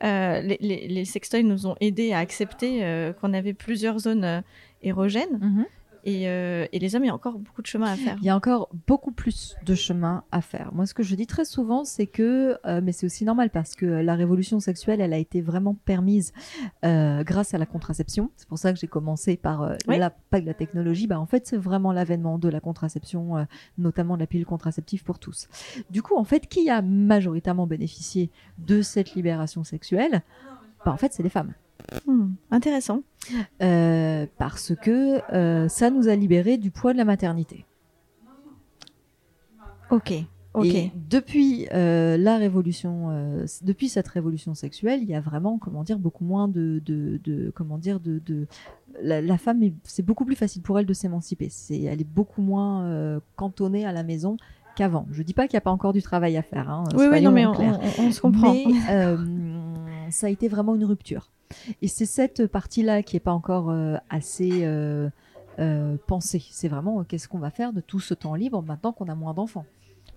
les, 0.00 0.58
les, 0.60 1.04
sextoys 1.04 1.42
nous 1.42 1.66
ont 1.66 1.74
aidés 1.80 2.12
à 2.12 2.18
accepter 2.18 3.12
qu'on 3.20 3.34
avait 3.34 3.54
plusieurs 3.54 3.98
zones 3.98 4.44
érogènes. 4.82 5.38
Mm-hmm 5.38 5.66
Et, 6.04 6.24
et, 6.24 6.78
les 6.78 6.94
hommes, 6.94 7.04
il 7.04 7.08
y 7.08 7.10
a 7.10 7.14
encore 7.14 7.38
beaucoup 7.38 7.62
de 7.62 7.66
chemin 7.66 7.92
à 7.92 7.96
faire. 7.96 8.16
Il 8.20 8.24
y 8.24 8.30
a 8.30 8.36
encore 8.36 8.68
beaucoup 8.86 9.12
plus 9.12 9.56
de 9.64 9.74
chemin 9.74 10.24
à 10.32 10.40
faire. 10.40 10.72
Moi, 10.72 10.86
ce 10.86 10.94
que 10.94 11.02
je 11.02 11.14
dis 11.14 11.26
très 11.26 11.44
souvent, 11.44 11.84
c'est 11.84 12.06
que, 12.06 12.58
mais 12.80 12.92
c'est 12.92 13.06
aussi 13.06 13.24
normal 13.24 13.50
parce 13.50 13.74
que 13.74 13.86
la 13.86 14.14
révolution 14.14 14.60
sexuelle, 14.60 15.00
elle 15.00 15.12
a 15.12 15.18
été 15.18 15.40
vraiment 15.40 15.74
permise 15.74 16.32
grâce 16.82 17.54
à 17.54 17.58
la 17.58 17.66
contraception. 17.66 18.30
C'est 18.36 18.48
pour 18.48 18.58
ça 18.58 18.72
que 18.72 18.78
j'ai 18.78 18.86
commencé 18.86 19.36
par 19.36 19.76
la, 19.86 20.10
pas 20.10 20.40
de 20.40 20.46
la 20.46 20.54
technologie. 20.54 21.06
Bah, 21.06 21.20
en 21.20 21.26
fait, 21.26 21.46
c'est 21.46 21.56
vraiment 21.56 21.92
l'avènement 21.92 22.38
de 22.38 22.48
la 22.48 22.60
contraception, 22.60 23.46
notamment 23.78 24.14
de 24.14 24.20
la 24.20 24.26
pilule 24.26 24.46
contraceptive 24.46 25.04
pour 25.04 25.18
tous. 25.18 25.48
Du 25.90 26.02
coup, 26.02 26.16
en 26.16 26.24
fait, 26.24 26.46
qui 26.46 26.70
a 26.70 26.82
majoritairement 26.82 27.66
bénéficié 27.66 28.30
de 28.58 28.82
cette 28.82 29.14
libération 29.14 29.64
sexuelle? 29.64 30.22
Bah, 30.84 30.92
En 30.92 30.96
fait, 30.96 31.12
c'est 31.12 31.22
les 31.22 31.30
femmes. 31.30 31.52
Hmm, 32.06 32.32
intéressant. 32.50 33.02
Euh, 33.62 34.26
parce 34.38 34.72
que 34.74 35.20
euh, 35.34 35.68
ça 35.68 35.90
nous 35.90 36.08
a 36.08 36.16
libérés 36.16 36.58
du 36.58 36.70
poids 36.70 36.92
de 36.92 36.98
la 36.98 37.04
maternité. 37.04 37.64
Ok. 39.90 40.12
ok. 40.54 40.64
Et 40.64 40.92
depuis 41.08 41.66
euh, 41.72 42.16
la 42.16 42.36
révolution, 42.36 43.44
depuis 43.62 43.88
cette 43.88 44.08
révolution 44.08 44.54
sexuelle, 44.54 45.00
il 45.02 45.08
y 45.08 45.14
a 45.14 45.20
vraiment, 45.20 45.58
comment 45.58 45.82
dire, 45.82 45.98
beaucoup 45.98 46.24
moins 46.24 46.48
de, 46.48 46.80
de, 46.84 47.52
comment 47.54 47.78
dire, 47.78 48.00
de, 48.00 48.20
de 48.24 48.46
la, 49.02 49.38
femme, 49.38 49.60
c'est 49.84 50.04
beaucoup 50.04 50.24
plus 50.24 50.36
facile 50.36 50.62
pour 50.62 50.78
elle 50.78 50.86
de 50.86 50.94
s'émanciper. 50.94 51.48
C'est, 51.50 51.82
elle 51.82 52.00
est 52.00 52.08
beaucoup 52.08 52.42
moins 52.42 53.20
cantonnée 53.36 53.84
à 53.84 53.92
la 53.92 54.02
maison 54.02 54.36
qu'avant. 54.76 55.06
Je 55.10 55.22
dis 55.22 55.34
pas 55.34 55.48
qu'il 55.48 55.56
n'y 55.56 55.58
a 55.58 55.62
pas 55.62 55.72
encore 55.72 55.92
du 55.92 56.02
travail 56.02 56.36
à 56.36 56.42
faire. 56.42 56.70
Hein, 56.70 56.84
oui, 56.94 57.06
oui, 57.10 57.20
non, 57.20 57.32
mais 57.32 57.46
on, 57.46 58.12
se 58.12 58.20
comprend. 58.20 58.54
Mais 58.54 60.10
ça 60.10 60.28
a 60.28 60.30
été 60.30 60.48
vraiment 60.48 60.74
une 60.74 60.84
rupture. 60.84 61.30
Et 61.82 61.88
c'est 61.88 62.06
cette 62.06 62.46
partie-là 62.46 63.02
qui 63.02 63.16
n'est 63.16 63.20
pas 63.20 63.32
encore 63.32 63.70
euh, 63.70 63.96
assez 64.08 64.64
euh, 64.64 65.08
euh, 65.58 65.96
pensée. 66.06 66.42
C'est 66.50 66.68
vraiment 66.68 67.04
qu'est-ce 67.04 67.28
qu'on 67.28 67.38
va 67.38 67.50
faire 67.50 67.72
de 67.72 67.80
tout 67.80 68.00
ce 68.00 68.14
temps 68.14 68.34
libre 68.34 68.62
maintenant 68.62 68.92
qu'on 68.92 69.08
a 69.08 69.14
moins 69.14 69.34
d'enfants? 69.34 69.66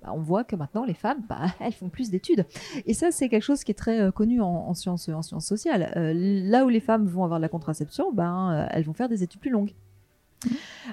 Bah, 0.02 0.12
on 0.14 0.22
voit 0.22 0.44
que 0.44 0.56
maintenant 0.56 0.84
les 0.84 0.94
femmes, 0.94 1.24
bah, 1.28 1.46
elles 1.60 1.74
font 1.74 1.90
plus 1.90 2.10
d'études. 2.10 2.46
Et 2.86 2.94
ça, 2.94 3.12
c'est 3.12 3.30
quelque 3.30 3.44
chose 3.44 3.64
qui 3.64 3.72
est 3.72 3.76
très 3.76 4.12
connu 4.12 4.42
en, 4.42 4.74
sciences, 4.74 5.10
en 5.10 5.22
sciences 5.22 5.46
sociales. 5.46 5.92
là 5.96 6.66
où 6.66 6.70
les 6.70 6.80
femmes 6.80 7.06
vont 7.06 7.24
avoir 7.24 7.40
de 7.40 7.44
la 7.44 7.50
contraception, 7.50 8.12
ben, 8.12 8.68
elles 8.72 8.84
vont 8.84 8.94
faire 8.94 9.10
des 9.10 9.24
études 9.24 9.42
plus 9.42 9.52
longues. 9.52 9.74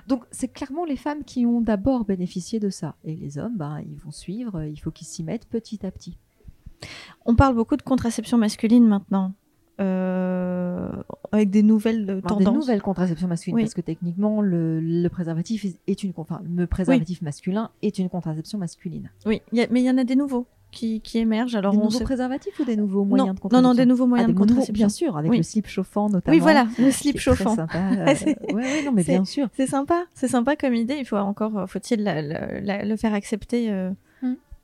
Donc 0.07 0.25
c'est 0.31 0.47
clairement 0.47 0.85
les 0.85 0.97
femmes 0.97 1.25
qui 1.25 1.45
ont 1.45 1.61
d'abord 1.61 2.05
bénéficié 2.05 2.61
de 2.61 2.71
ça. 2.71 2.95
Et 3.05 3.17
les 3.17 3.39
hommes, 3.39 3.57
ben, 3.57 3.83
ils 3.85 3.99
vont 3.99 4.13
suivre, 4.13 4.63
il 4.63 4.77
faut 4.77 4.93
qu'ils 4.93 5.09
s'y 5.09 5.25
mettent 5.25 5.47
petit 5.47 5.85
à 5.85 5.91
petit. 5.91 6.19
On 7.27 7.35
parle 7.35 7.55
beaucoup 7.55 7.77
de 7.77 7.83
contraception 7.83 8.39
masculine 8.39 8.87
maintenant. 8.87 9.35
Euh, 9.81 10.89
avec 11.33 11.51
des 11.51 11.63
nouvelles 11.63 12.21
tendances. 12.27 12.39
Des 12.39 12.59
nouvelles 12.59 12.83
contraceptions 12.83 13.29
masculines, 13.29 13.61
parce 13.61 13.75
que 13.75 13.81
techniquement, 13.81 14.43
le, 14.43 15.09
préservatif 15.09 15.65
est 15.87 16.03
une, 16.03 16.13
enfin, 16.17 16.41
le 16.45 16.67
préservatif 16.67 17.23
masculin 17.23 17.71
est 17.83 17.99
une 17.99 18.09
contraception 18.09 18.59
masculine. 18.59 19.11
Oui, 19.27 19.41
mais 19.53 19.69
il 19.81 19.85
y 19.85 19.91
en 19.91 19.99
a 19.99 20.05
des 20.05 20.17
nouveaux 20.17 20.47
qui, 20.71 21.01
émergent. 21.15 21.55
Alors 21.55 21.73
des 21.73 21.79
nouveaux 21.79 22.01
préservatifs 22.01 22.59
ou 22.59 22.65
des 22.65 22.77
nouveaux 22.77 23.05
moyens 23.05 23.35
de 23.35 23.41
contraception 23.41 23.63
Non, 23.63 23.69
non, 23.69 23.75
des 23.75 23.87
nouveaux 23.87 24.07
moyens 24.07 24.29
ah, 24.29 24.33
de 24.33 24.39
contraception. 24.39 24.73
bien 24.73 24.89
sûr, 24.89 25.17
avec 25.17 25.35
le 25.35 25.43
slip 25.43 25.67
chauffant 25.67 26.09
notamment. 26.09 26.37
Oui, 26.37 26.41
voilà, 26.41 26.67
le 26.79 26.91
slip 26.91 27.19
chauffant. 27.19 27.57
Très 27.57 27.57
sympa. 27.57 27.79
Euh, 27.79 28.85
non, 28.85 28.93
mais 28.93 29.05
bien 29.05 29.25
sûr. 29.25 29.49
C'est 29.57 29.67
sympa, 29.67 30.05
c'est 30.15 30.29
sympa 30.29 30.57
comme 30.57 30.75
idée. 30.75 30.97
Il 30.99 31.07
faut 31.07 31.17
encore, 31.17 31.69
faut-il 31.69 32.05
le 32.05 32.97
faire 32.97 33.15
accepter. 33.15 33.71
Euh, 33.71 33.91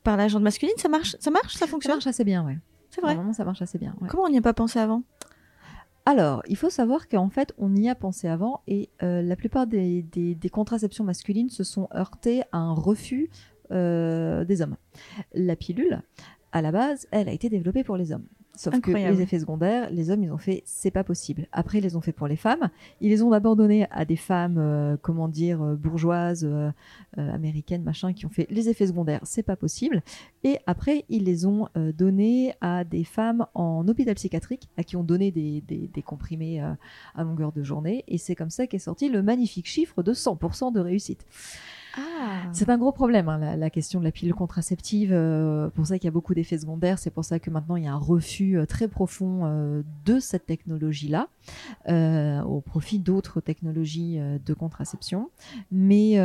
par 0.03 0.17
la 0.17 0.29
jante 0.29 0.43
masculine, 0.43 0.77
ça 0.77 0.89
marche, 0.89 1.17
ça 1.19 1.33
marche, 1.33 1.55
ça 1.55 1.67
fonctionne? 1.67 1.91
Ça 1.91 1.97
marche 1.97 2.07
assez 2.07 2.23
bien, 2.23 2.47
ouais. 2.47 2.59
C'est 2.97 3.03
vrai. 3.03 3.11
Normalement, 3.11 3.35
ça 3.35 3.45
marche 3.45 3.61
assez 3.61 3.79
bien. 3.79 3.95
Comment 4.09 4.23
on 4.23 4.31
n'y 4.31 4.39
a 4.39 4.43
pas 4.43 4.55
pensé 4.55 4.79
avant? 4.79 5.03
Alors, 6.07 6.43
il 6.49 6.57
faut 6.57 6.71
savoir 6.71 7.09
qu'en 7.09 7.29
fait, 7.29 7.53
on 7.59 7.77
y 7.77 7.91
a 7.91 7.95
pensé 7.95 8.27
avant 8.27 8.63
et 8.67 8.89
euh, 9.03 9.21
la 9.21 9.37
plupart 9.37 9.67
des, 9.67 10.03
des, 10.03 10.49
contraceptions 10.49 11.05
masculines 11.05 11.51
se 11.51 11.63
sont 11.63 11.89
heurtées 11.95 12.43
à 12.53 12.59
un 12.59 12.73
refus 12.73 13.29
euh, 13.71 14.47
des 14.47 14.63
hommes. 14.63 14.77
La 15.35 15.57
pilule, 15.57 16.01
à 16.53 16.63
la 16.63 16.73
base, 16.73 17.07
elle 17.11 17.29
a 17.29 17.33
été 17.33 17.51
développée 17.51 17.85
pour 17.85 17.99
les 17.99 18.13
hommes. 18.13 18.25
Sauf 18.57 18.81
que 18.81 18.91
les 18.91 19.21
effets 19.21 19.39
secondaires, 19.39 19.91
les 19.91 20.11
hommes, 20.11 20.23
ils 20.23 20.33
ont 20.33 20.39
fait, 20.39 20.63
c'est 20.65 20.91
pas 20.91 21.05
possible. 21.05 21.47
Après, 21.53 21.79
ils 21.79 21.83
les 21.83 21.97
ont 21.97 22.01
fait 22.01 22.13
pour 22.13 22.27
les 22.27 22.37
femmes. 22.37 22.71
Ils 23.01 23.11
les 23.11 23.23
ont 23.23 23.31
d'abord 23.31 23.55
donnés 23.55 23.87
à 23.91 24.05
des 24.05 24.17
femmes, 24.17 24.57
euh, 24.59 24.97
comment 25.01 25.29
dire, 25.29 25.63
euh, 25.63 25.77
bourgeoises, 25.77 26.45
euh, 26.45 26.71
américaines, 27.17 27.83
machin, 27.83 28.13
qui 28.13 28.27
ont 28.27 28.31
fait 28.31 28.47
les 28.51 28.69
effets 28.69 28.87
secondaires, 28.87 29.21
c'est 29.25 29.43
pas 29.43 29.57
possible. 29.57 30.03
Et 30.45 30.59
après, 30.67 31.05
ils 31.09 31.25
les 31.25 31.47
ont 31.47 31.69
donnés 31.75 32.55
à 32.61 32.85
des 32.85 33.05
femmes 33.05 33.47
en 33.55 33.87
hôpital 33.89 34.15
psychiatrique, 34.15 34.69
à 34.77 34.85
qui 34.85 34.97
ont 34.97 35.03
donné 35.03 35.31
des, 35.31 35.61
des, 35.63 35.89
des 35.89 36.03
comprimés 36.03 36.61
à 36.61 37.25
longueur 37.25 37.53
de 37.53 37.63
journée. 37.63 38.05
Et 38.07 38.19
c'est 38.19 38.35
comme 38.35 38.51
ça 38.51 38.67
qu'est 38.67 38.79
sorti 38.79 39.09
le 39.09 39.23
magnifique 39.23 39.67
chiffre 39.67 40.03
de 40.03 40.13
100% 40.13 40.73
de 40.73 40.81
réussite. 40.81 41.27
Ah. 41.97 42.43
C'est 42.53 42.69
un 42.69 42.79
gros 42.79 42.93
problème, 42.93 43.29
hein, 43.29 43.57
la, 43.57 43.71
question 43.71 44.01
de 44.01 44.05
la 44.05 44.13
pilule 44.13 44.35
contraceptive. 44.35 45.11
Euh, 45.13 45.71
pour 45.71 45.87
ça 45.87 45.99
qu'il 45.99 46.07
y 46.07 46.09
a 46.09 46.13
beaucoup 46.13 46.35
d'effets 46.35 46.59
secondaires. 46.59 46.99
C'est 46.99 47.11
pour 47.11 47.25
ça 47.25 47.39
que 47.39 47.51
maintenant 47.51 47.77
il 47.77 47.85
y 47.85 47.87
a 47.87 47.93
un 47.93 47.99
refus 47.99 48.59
euh, 48.59 48.67
très 48.67 48.89
profond 48.89 49.43
euh, 49.45 49.83
de 50.05 50.19
cette 50.19 50.47
technologie-là, 50.47 51.29
au 52.45 52.61
profit 52.61 52.99
d'autres 52.99 53.41
technologies 53.41 54.19
de 54.19 54.55
contraception. 54.55 55.31
Mais, 55.71 56.17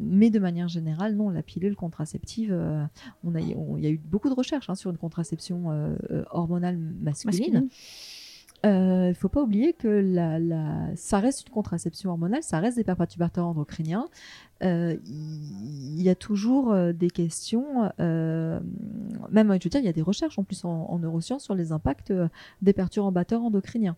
mais 0.00 0.30
de 0.30 0.38
manière 0.38 0.68
générale, 0.68 1.14
non, 1.14 1.30
la 1.30 1.42
pilule 1.42 1.76
contraceptive, 1.76 2.56
on 3.24 3.34
a, 3.34 3.40
il 3.40 3.84
y 3.84 3.86
a 3.86 3.90
eu 3.90 4.00
beaucoup 4.04 4.28
de 4.28 4.34
recherches 4.34 4.68
hein, 4.68 4.74
sur 4.74 4.90
une 4.90 4.98
contraception 4.98 5.96
hormonale 6.30 6.78
masculine. 6.78 7.68
Il 8.64 8.70
ne 8.70 9.14
faut 9.14 9.28
pas 9.28 9.42
oublier 9.42 9.72
que 9.72 9.86
la, 9.88 10.38
la, 10.38 10.88
ça 10.96 11.20
reste 11.20 11.46
une 11.46 11.52
contraception 11.52 12.10
hormonale, 12.10 12.42
ça 12.42 12.58
reste 12.58 12.76
des 12.76 12.84
perturbateurs 12.84 13.46
endocriniens. 13.46 14.08
Euh, 14.62 14.96
il 15.06 16.02
y 16.02 16.08
a 16.08 16.14
toujours 16.14 16.72
euh, 16.72 16.92
des 16.92 17.10
questions, 17.10 17.92
euh, 18.00 18.60
même 19.30 19.48
je 19.48 19.64
veux 19.64 19.70
dire, 19.70 19.80
il 19.80 19.86
y 19.86 19.88
a 19.88 19.92
des 19.92 20.02
recherches 20.02 20.38
en 20.38 20.44
plus 20.44 20.64
en, 20.64 20.98
neurosciences 20.98 21.44
sur 21.44 21.54
les 21.54 21.72
impacts 21.72 22.12
des 22.62 22.72
perturbateurs 22.72 23.42
endocriniens. 23.42 23.96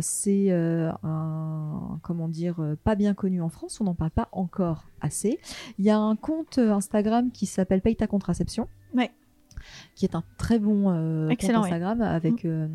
c'est 0.00 0.50
un, 0.50 1.98
comment 2.02 2.28
dire, 2.28 2.56
pas 2.84 2.94
bien 2.94 3.14
connu 3.14 3.40
en 3.40 3.48
France, 3.48 3.80
on 3.80 3.84
n'en 3.84 3.94
parle 3.94 4.10
pas 4.10 4.28
encore 4.32 4.84
assez. 5.00 5.38
Il 5.78 5.84
y 5.84 5.90
a 5.90 5.98
un 5.98 6.16
compte 6.16 6.58
Instagram 6.58 7.30
qui 7.30 7.46
s'appelle 7.46 7.80
Paye 7.80 7.96
ta 7.96 8.06
contraception. 8.06 8.68
Ouais 8.94 9.10
qui 10.00 10.06
est 10.06 10.14
un 10.14 10.24
très 10.38 10.58
bon 10.58 10.84
euh, 10.86 11.28
compte 11.28 11.50
Instagram 11.50 12.00
avec 12.00 12.44
mm. 12.44 12.48
euh, 12.48 12.68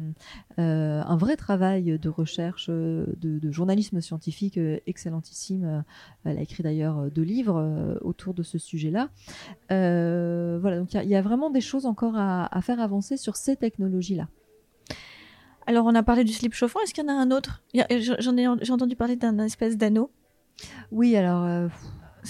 euh, 0.59 1.01
un 1.03 1.17
vrai 1.17 1.36
travail 1.36 1.97
de 1.97 2.09
recherche, 2.09 2.69
de, 2.69 3.51
journalisme 3.51 3.99
scientifique 3.99 4.59
excellentissime. 4.86 5.84
Elle 6.23 6.38
a 6.38 6.41
écrit 6.41 6.61
d'ailleurs 6.61 7.09
deux 7.09 7.23
livres 7.23 7.97
autour 8.01 8.36
de 8.36 8.43
ce 8.43 8.59
sujet-là. 8.59 9.09
voilà, 9.69 10.78
donc 10.78 10.93
il 10.93 11.09
y, 11.09 11.15
a 11.15 11.21
vraiment 11.23 11.49
des 11.49 11.61
choses 11.61 11.88
encore 11.88 12.15
à, 12.15 12.61
faire 12.61 12.80
avancer 12.80 13.17
sur 13.17 13.36
ces 13.36 13.55
technologies-là. 13.55 14.28
Alors, 15.65 15.88
on 15.88 15.95
a 15.95 16.03
parlé 16.03 16.23
du 16.23 16.32
slip 16.32 16.53
chauffant. 16.53 16.80
Est-ce 16.82 16.93
qu'il 16.93 17.03
y 17.03 17.07
en 17.07 17.09
a 17.09 17.19
un 17.19 17.32
autre? 17.32 17.63
J'en 18.19 18.38
ai, 18.38 18.45
j'ai 18.61 18.71
entendu 18.71 18.95
parler 18.95 19.15
d'un 19.15 19.39
espèce 19.39 19.78
d'anneau. 19.78 20.11
Oui, 20.91 21.15
alors 21.15 21.69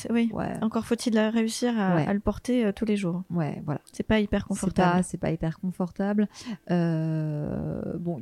oui. 0.09 0.31
Encore 0.61 0.85
faut-il 0.85 1.17
réussir 1.17 1.79
à, 1.79 2.13
le 2.13 2.19
porter 2.19 2.65
euh, 2.65 2.71
tous 2.71 2.85
les 2.85 2.97
jours. 2.97 3.23
Ouais, 3.29 3.61
voilà. 3.65 3.81
C'est 3.91 4.03
pas 4.03 4.19
hyper 4.19 4.45
confortable. 4.45 5.03
C'est 5.03 5.17
pas, 5.17 5.27
pas 5.27 5.33
hyper 5.33 5.59
confortable. 5.59 6.27
Euh, 6.71 7.81
bon, 7.99 8.21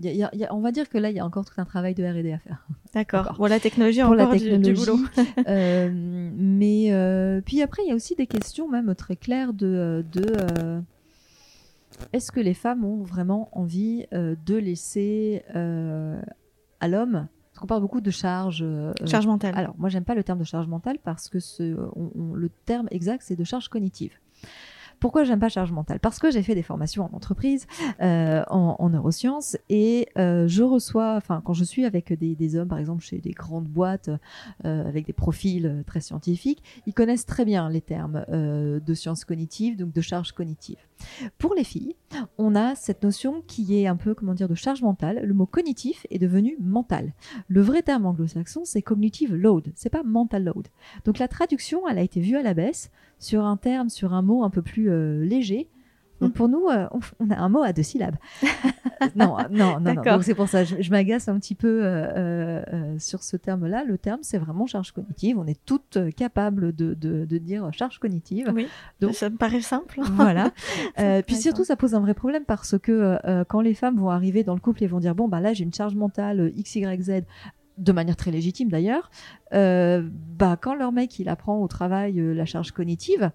on 0.52 0.62
va 0.62 0.72
dire 0.72 0.90
que 0.90 0.98
là, 0.98 1.10
il 1.10 1.18
y 1.18 1.20
a 1.20 1.26
encore 1.26 1.46
tout 1.46 1.54
un 1.58 1.66
travail 1.66 1.94
de 1.94 2.04
R&D 2.04 2.32
à 2.32 2.40
faire. 2.40 2.68
D'accord. 2.94 3.34
Pour 3.36 3.48
la 3.48 3.60
technologie, 3.60 4.02
Pour 4.02 4.12
encore 4.12 4.32
la 4.32 4.40
technologie, 4.40 4.74
du, 4.74 4.74
boulot. 4.74 5.00
Euh, 5.48 5.90
mais 6.36 7.42
puis 7.46 7.62
après, 7.62 7.84
il 7.84 7.90
y 7.90 7.92
a 7.92 7.96
aussi 7.96 8.16
des 8.16 8.28
questions 8.28 8.70
même 8.70 8.96
très 8.96 9.16
claires 9.16 9.54
de, 9.54 10.06
de 10.12 10.82
est-ce 12.12 12.32
que 12.32 12.40
les 12.40 12.54
femmes 12.54 12.86
ont 12.86 13.04
vraiment 13.04 13.50
envie 13.52 14.06
de 14.12 14.56
laisser 14.56 15.44
à 16.80 16.88
l'homme 16.88 17.28
on 17.62 17.68
parle 17.68 17.82
beaucoup 17.82 18.02
de 18.02 18.12
charge. 18.12 18.62
Euh, 18.62 18.94
charge 19.06 19.28
mentale. 19.28 19.54
Alors, 19.56 19.76
moi, 19.78 19.90
j'aime 19.90 20.04
pas 20.04 20.16
le 20.16 20.24
terme 20.24 20.40
de 20.40 20.44
charge 20.44 20.68
mentale 20.68 20.98
parce 21.04 21.30
que 21.30 21.40
ce, 21.40 21.64
le 21.64 22.50
terme 22.66 22.88
exact, 22.92 23.22
c'est 23.24 23.36
de 23.36 23.44
charge 23.44 23.70
cognitive. 23.70 24.14
Pourquoi 25.04 25.26
j'aime 25.26 25.42
pas 25.42 25.50
charge 25.50 25.74
mentale? 25.74 26.00
Parce 26.00 26.18
que 26.18 26.32
j'ai 26.32 26.42
fait 26.44 26.56
des 26.56 26.62
formations 26.64 27.04
en 27.04 27.14
entreprise, 27.14 27.68
euh, 28.02 28.42
en, 28.50 28.88
neurosciences, 28.88 29.58
et 29.68 30.08
euh, 30.18 30.48
je 30.48 30.64
reçois, 30.64 31.16
enfin, 31.18 31.42
quand 31.44 31.52
je 31.52 31.66
suis 31.66 31.84
avec 31.84 32.14
des, 32.14 32.56
hommes, 32.56 32.70
par 32.70 32.78
exemple, 32.78 33.04
chez 33.04 33.18
des 33.18 33.32
grandes 33.32 33.68
boîtes 33.68 34.10
euh, 34.64 34.88
avec 34.88 35.06
des 35.06 35.12
profils 35.12 35.84
très 35.86 36.00
scientifiques, 36.00 36.64
ils 36.88 36.94
connaissent 36.94 37.26
très 37.26 37.44
bien 37.44 37.70
les 37.70 37.82
termes 37.82 38.24
de 38.30 38.94
sciences 38.94 39.26
cognitives, 39.26 39.76
donc 39.76 39.92
de 39.92 40.00
charge 40.00 40.32
cognitive. 40.32 40.78
Pour 41.38 41.54
les 41.54 41.66
filles, 41.66 41.98
on 42.38 42.56
a 42.56 42.76
cette 42.76 43.04
notion 43.04 43.44
qui 43.46 43.78
est 43.78 43.88
un 43.88 43.98
peu, 43.98 44.14
comment 44.14 44.34
dire, 44.34 44.48
de 44.48 44.56
charge 44.56 44.82
mentale. 44.82 45.22
Le 45.22 45.34
mot 45.34 45.46
cognitif 45.46 46.08
est 46.12 46.20
devenu 46.20 46.56
mental. 46.62 47.14
Le 47.50 47.60
vrai 47.60 47.82
terme 47.82 48.06
anglo-saxon, 48.06 48.62
c'est 48.64 48.82
cognitive 48.82 49.36
load. 49.36 49.74
C'est 49.76 49.90
pas 49.90 50.04
mental 50.04 50.46
load. 50.46 50.70
Donc 51.04 51.20
la 51.20 51.28
traduction, 51.28 51.88
elle 51.90 51.98
a 51.98 52.04
été 52.04 52.22
vue 52.22 52.38
à 52.38 52.42
la 52.42 52.54
baisse 52.54 52.90
sur 53.24 53.46
un 53.46 53.58
terme, 53.58 53.90
sur 53.90 54.14
un 54.14 54.22
mot 54.22 54.44
un 54.44 54.50
peu 54.50 54.62
plus 54.62 54.90
euh, 54.90 55.24
léger. 55.24 55.70
Donc 56.22 56.34
pour 56.34 56.48
nous, 56.48 56.68
on, 57.20 57.30
a 57.32 57.38
un 57.38 57.50
mot 57.50 57.64
à 57.64 57.74
deux 57.74 57.84
syllabes. 57.84 58.16
non, 59.16 59.36
non, 59.52 59.78
non. 59.80 59.94
non. 59.94 60.02
Donc 60.02 60.24
c'est 60.24 60.36
pour 60.36 60.48
ça, 60.48 60.64
je, 60.64 60.82
je 60.82 60.90
m'agace 60.90 61.28
un 61.28 61.38
petit 61.38 61.54
peu 61.54 61.82
sur 62.98 63.24
ce 63.24 63.36
terme-là. 63.36 63.84
Le 63.84 63.98
terme, 63.98 64.20
c'est 64.22 64.38
vraiment 64.38 64.66
charge 64.66 64.94
cognitive. 64.94 65.38
On 65.38 65.46
est 65.48 65.60
toutes 65.66 65.98
capables 66.16 66.74
de, 66.74 66.94
de, 66.94 67.26
de 67.26 67.38
dire 67.40 67.70
charge 67.74 68.00
cognitive. 68.00 68.54
Oui. 68.56 68.68
Donc 69.02 69.16
ça 69.16 69.30
me 69.30 69.36
paraît 69.36 69.60
simple. 69.60 70.00
voilà. 70.14 70.52
puis 71.28 71.36
surtout, 71.36 71.66
ça 71.66 71.76
pose 71.76 71.94
un 71.94 72.00
vrai 72.00 72.14
problème 72.14 72.46
parce 72.46 72.78
que 72.78 73.18
quand 73.50 73.60
les 73.60 73.74
femmes 73.74 73.98
vont 73.98 74.10
arriver 74.10 74.46
dans 74.46 74.54
le 74.54 74.62
couple 74.62 74.84
et 74.84 74.88
vont 74.88 75.00
dire 75.00 75.16
bon 75.16 75.28
bah 75.28 75.42
là 75.42 75.52
j'ai 75.52 75.66
une 75.66 75.74
charge 75.74 75.96
mentale 75.96 76.54
X 76.56 76.76
Y 76.76 77.02
Z 77.02 77.12
de 77.78 77.92
manière 77.92 78.16
très 78.16 78.32
légitime 78.32 78.70
d'ailleurs, 78.70 79.10
euh, 79.54 80.08
bah, 80.38 80.58
quand 80.60 80.76
leur 80.76 80.92
mec 80.92 81.20
il 81.20 81.30
apprend 81.30 81.62
au 81.62 81.68
travail 81.68 82.20
euh, 82.20 82.34
la 82.34 82.46
charge 82.46 82.72
cognitive, 82.72 83.32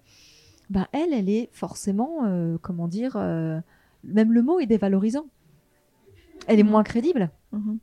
bah, 0.70 0.88
elle, 0.92 1.12
elle 1.12 1.28
est 1.28 1.48
forcément, 1.52 2.24
euh, 2.26 2.58
comment 2.60 2.88
dire, 2.88 3.16
même 4.04 4.32
le 4.32 4.42
mot 4.42 4.60
est 4.60 4.66
dévalorisant. 4.66 5.26
Elle 6.46 6.60
est 6.60 6.62
mhm. 6.62 6.70
moins 6.70 6.82
crédible. 6.82 7.30
Mhm. 7.52 7.78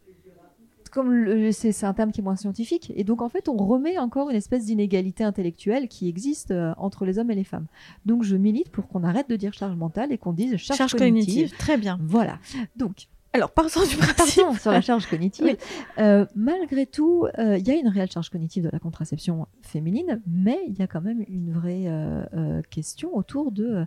Comme 0.91 1.51
c'est 1.51 1.83
un 1.83 1.93
terme 1.93 2.13
qui 2.13 2.21
est 2.21 2.23
moins 2.23 2.37
scientifique. 2.37 2.93
Et 2.95 3.03
donc, 3.03 3.21
en 3.21 3.27
fait, 3.27 3.49
on 3.49 3.57
remet 3.57 3.97
encore 3.97 4.29
une 4.29 4.37
espèce 4.37 4.67
d'inégalité 4.67 5.25
intellectuelle 5.25 5.89
qui 5.89 6.07
existe 6.07 6.53
entre 6.77 7.03
les 7.03 7.19
hommes 7.19 7.29
et 7.31 7.35
les 7.35 7.43
femmes. 7.43 7.65
Donc, 8.05 8.23
je 8.23 8.37
milite 8.37 8.69
pour 8.69 8.87
qu'on 8.87 9.03
arrête 9.03 9.29
de 9.29 9.35
dire 9.35 9.51
charge 9.51 9.75
mentale 9.75 10.13
et 10.13 10.17
qu'on 10.17 10.31
dise 10.31 10.55
charge, 10.55 10.95
cognitive. 10.95 11.51
Très 11.57 11.77
bien. 11.77 11.99
Voilà. 12.01 12.39
Donc, 12.77 13.09
alors, 13.35 13.51
partons 13.51 13.85
du 13.85 13.97
principe. 13.97 14.45
sur 14.61 14.71
la 14.71 14.79
charge 14.79 15.07
cognitive. 15.07 15.57
Euh, 15.97 16.25
malgré 16.35 16.85
tout, 16.85 17.27
euh, 17.37 17.57
il 17.57 17.67
y 17.67 17.71
a 17.71 17.75
une 17.75 17.89
réelle 17.89 18.09
charge 18.09 18.29
cognitive 18.29 18.63
de 18.63 18.69
la 18.71 18.79
contraception 18.79 19.47
féminine, 19.61 20.21
mais 20.25 20.57
il 20.67 20.79
y 20.79 20.81
a 20.81 20.87
quand 20.87 21.01
même 21.01 21.21
une 21.27 21.51
vraie 21.51 21.83
euh, 21.85 22.61
question 22.69 23.13
autour 23.13 23.51
de 23.51 23.85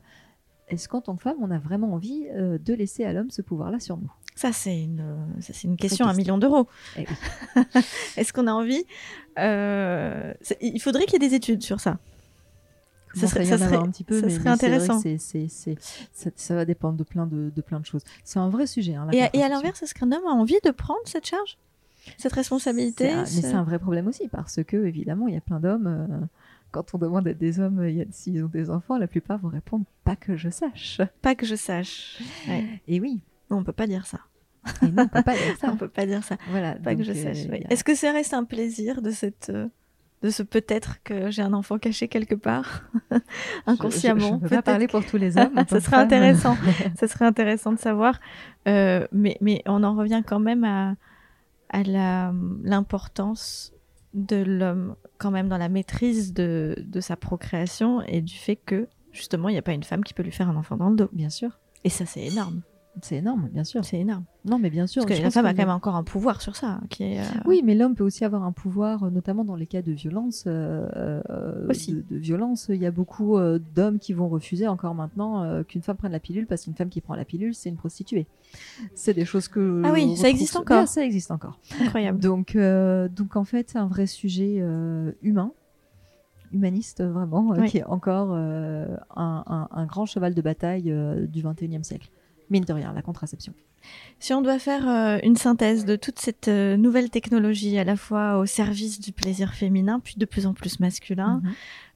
est-ce 0.69 0.87
qu'en 0.87 1.01
tant 1.01 1.17
que 1.17 1.23
femme, 1.23 1.39
on 1.41 1.51
a 1.51 1.59
vraiment 1.59 1.95
envie 1.95 2.27
de 2.29 2.75
laisser 2.75 3.05
à 3.05 3.15
l'homme 3.15 3.31
ce 3.31 3.41
pouvoir-là 3.41 3.81
sur 3.81 3.97
nous? 3.97 4.13
Ça, 4.35 4.53
c'est 4.53 4.83
une, 4.83 5.17
c'est 5.41 5.65
une 5.65 5.79
question 5.79 6.05
à 6.05 6.11
un 6.11 6.15
million 6.15 6.37
d'euros. 6.37 6.69
Eh 6.99 7.07
est-ce 8.19 8.35
qu'on 8.35 8.47
a 8.47 8.53
envie? 8.53 8.85
Il 9.39 10.81
faudrait 10.83 11.07
qu'il 11.07 11.23
y 11.23 11.25
ait 11.25 11.29
des 11.29 11.35
études 11.35 11.63
sur 11.63 11.81
ça 11.81 11.99
ça 13.15 13.27
serait, 13.27 13.45
ça 13.45 13.59
serait, 13.59 13.77
un 13.77 13.91
petit 13.91 14.05
peu, 14.05 14.21
ça 14.21 14.31
serait 14.31 14.51
intéressant. 14.51 15.01
ça, 16.37 16.55
va 16.55 16.65
dépendre 16.65 16.97
de 16.97 17.05
plein 17.05 17.27
de, 17.27 17.51
de 17.55 17.63
plein 17.63 17.81
de 17.81 17.87
choses. 17.87 18.03
C'est 18.25 18.39
un 18.39 18.49
vrai 18.49 18.67
sujet. 18.67 18.95
Hein, 18.95 19.09
et, 19.13 19.43
à, 19.43 19.49
l'inverse, 19.49 19.83
est-ce 19.83 19.95
qu'un 19.95 20.13
homme 20.13 20.27
a 20.27 20.33
envie 20.33 20.59
de 20.65 20.71
prendre 20.71 21.01
cette 21.05 21.27
charge, 21.27 21.59
cette 22.17 22.33
responsabilité 22.33 23.15
Mais 23.15 23.27
c'est 23.27 23.55
un 23.55 23.65
vrai 23.65 23.79
problème 23.79 24.09
aussi 24.09 24.29
parce 24.29 24.63
que 24.65 24.77
évidemment, 24.77 25.29
il 25.29 25.35
y 25.35 25.39
a 25.39 25.43
plein 25.43 25.61
d'hommes. 25.61 25.87
Euh, 25.87 26.27
quand 26.71 26.95
on 26.95 26.99
demande 26.99 27.27
à 27.27 27.33
des 27.33 27.61
hommes 27.61 27.83
s'ils 28.11 28.45
ont 28.45 28.49
des 28.49 28.69
enfants, 28.69 28.99
la 28.99 29.07
plupart 29.07 29.39
vont 29.39 29.49
répondre 29.49 29.85
pas 30.05 30.17
que 30.17 30.37
je 30.37 30.51
sache. 30.51 31.01
Pas 31.23 31.35
que 31.35 31.47
je 31.47 31.55
sache. 31.55 32.21
Et 32.87 33.01
oui. 33.01 33.21
On 33.51 33.65
peut 33.65 33.73
pas 33.73 33.87
dire 33.87 34.07
ça. 34.07 34.21
Et 34.83 34.91
non, 34.91 35.05
on 35.05 35.09
peut 35.09 35.23
pas 35.23 35.35
dire 35.35 35.57
ça. 35.59 35.69
on 35.73 35.77
peut 35.77 35.89
pas 35.89 36.07
dire 36.07 36.23
ça. 36.23 36.37
Voilà. 36.51 36.75
Pas 36.75 36.95
que 36.95 37.03
je 37.03 37.13
sache. 37.13 37.47
Euh, 37.47 37.59
Est-ce 37.71 37.85
que 37.85 37.95
ça 37.95 38.13
reste 38.13 38.35
un 38.35 38.45
plaisir 38.45 39.01
de 39.03 39.11
cette 39.11 39.51
euh, 39.51 39.69
de 40.23 40.31
ce 40.31 40.43
peut-être 40.43 41.03
que 41.05 41.31
j'ai 41.31 41.43
un 41.43 41.53
enfant 41.53 41.79
caché 41.79 42.09
quelque 42.09 42.35
part 42.35 42.83
inconsciemment. 43.67 44.41
Je, 44.41 44.45
ne 44.45 44.49
pas 44.49 44.63
parler 44.63 44.89
pour 44.89 45.05
tous 45.05 45.17
les 45.17 45.39
hommes. 45.39 45.55
ça 45.69 45.81
serait 45.81 45.97
intéressant. 45.97 46.57
ça 46.97 47.07
serait 47.09 47.25
intéressant 47.25 47.73
de 47.73 47.79
savoir. 47.79 48.21
Euh, 48.67 49.07
mais, 49.13 49.37
mais 49.41 49.63
on 49.67 49.85
en 49.85 49.95
revient 49.95 50.23
quand 50.27 50.41
même 50.41 50.65
à, 50.65 50.95
à 51.71 51.83
l'importance 52.65 53.73
de 54.15 54.37
l'homme 54.37 54.97
quand 55.19 55.31
même 55.31 55.49
dans 55.49 55.59
la 55.59 55.69
maîtrise 55.69 56.33
de, 56.33 56.75
de 56.79 57.01
sa 57.01 57.17
procréation 57.17 58.03
et 58.03 58.23
du 58.23 58.35
fait 58.35 58.57
que 58.57 58.89
justement 59.13 59.49
il 59.49 59.53
n'y 59.53 59.59
a 59.59 59.63
pas 59.63 59.73
une 59.73 59.83
femme 59.83 60.03
qui 60.03 60.15
peut 60.15 60.23
lui 60.23 60.33
faire 60.33 60.49
un 60.49 60.57
enfant 60.57 60.77
dans 60.77 60.91
le 60.91 60.97
dos. 60.97 61.09
Bien 61.13 61.31
sûr. 61.31 61.59
Et 61.85 61.91
ça 61.91 62.07
c'est 62.07 62.25
énorme. 62.25 62.63
C'est 63.03 63.17
énorme, 63.17 63.49
bien 63.53 63.65
sûr. 63.65 63.85
C'est 63.85 63.99
énorme. 63.99 64.25
Non, 64.45 64.59
mais 64.59 64.71
bien 64.71 64.87
sûr. 64.87 65.05
Parce 65.05 65.19
que 65.19 65.25
la 65.25 65.31
femme 65.31 65.47
a 65.47 65.53
quand 65.53 65.63
même 65.63 65.69
encore 65.69 65.97
un 65.97 66.03
pouvoir 66.03 66.41
sur 66.41 66.57
ça. 66.57 66.81
Qui 66.89 67.05
est, 67.05 67.21
euh, 67.21 67.25
Oui, 67.45 67.63
mais 67.65 67.75
l'homme 67.75 67.95
peut 67.95 68.05
aussi 68.05 68.25
avoir 68.25 68.43
un 68.45 68.53
pouvoir, 68.53 69.05
euh, 69.05 69.11
notamment 69.11 69.45
dans 69.45 69.57
les 69.57 69.67
cas 69.67 69.83
de 69.83 69.93
violence. 69.93 70.45
Euh, 70.47 71.21
aussi. 71.69 72.05
De, 72.09 72.17
violence, 72.17 72.67
il 72.69 72.81
y 72.81 72.87
a 72.87 72.91
beaucoup 72.91 73.39
d'hommes 73.75 73.99
qui 73.99 74.13
vont 74.13 74.29
refuser 74.29 74.67
encore 74.69 74.95
maintenant 74.95 75.63
qu'une 75.65 75.83
femme 75.83 75.97
prenne 75.97 76.13
la 76.13 76.21
pilule 76.21 76.47
parce 76.47 76.65
qu'une 76.65 76.75
femme 76.75 76.89
qui 76.89 77.01
prend 77.01 77.15
la 77.15 77.25
pilule, 77.25 77.55
c'est 77.55 77.69
une 77.69 77.77
prostituée. 77.77 78.27
C'est 78.95 79.15
des 79.15 79.25
choses 79.25 79.49
que. 79.49 79.83
Ah 79.85 79.93
oui, 79.93 80.17
ça 80.17 80.29
existe 80.29 80.57
encore. 80.57 80.89
ça 80.89 81.05
existe 81.05 81.31
encore. 81.31 81.59
Incroyable. 81.81 82.19
Donc, 82.19 82.57
donc 82.57 83.37
en 83.37 83.45
fait, 83.45 83.71
c'est 83.71 83.79
un 83.79 83.87
vrai 83.87 84.07
sujet 84.07 84.63
humain 85.23 85.53
humaniste 86.51 87.05
vraiment, 87.05 87.53
qui 87.67 87.79
est 87.79 87.85
encore 87.85 88.33
un, 88.33 88.99
un, 89.15 89.69
un, 89.71 89.87
grand 89.87 90.07
cheval 90.07 90.33
de 90.35 90.41
bataille 90.41 90.85
du 91.29 91.43
21e 91.43 91.83
siècle 91.83 92.11
mine 92.51 92.65
de 92.65 92.73
rien, 92.73 92.93
la 92.93 93.03
contraception. 93.03 93.55
Si 94.21 94.33
on 94.33 94.43
doit 94.43 94.59
faire 94.59 94.89
euh, 94.89 95.19
une 95.23 95.37
synthèse 95.37 95.85
de 95.85 95.97
toute 95.97 96.19
cette 96.19 96.49
euh, 96.49 96.77
nouvelle 96.77 97.09
technologie, 97.09 97.79
à 97.79 97.85
la 97.85 97.97
fois 97.97 98.39
au 98.39 98.47
service 98.47 99.01
du 99.01 99.13
plaisir 99.13 99.55
féminin, 99.55 100.01
puis 100.01 100.15
de 100.17 100.25
plus 100.25 100.47
en 100.47 100.55
plus 100.55 100.81
masculin, 100.81 101.41
mhm. 101.43 101.53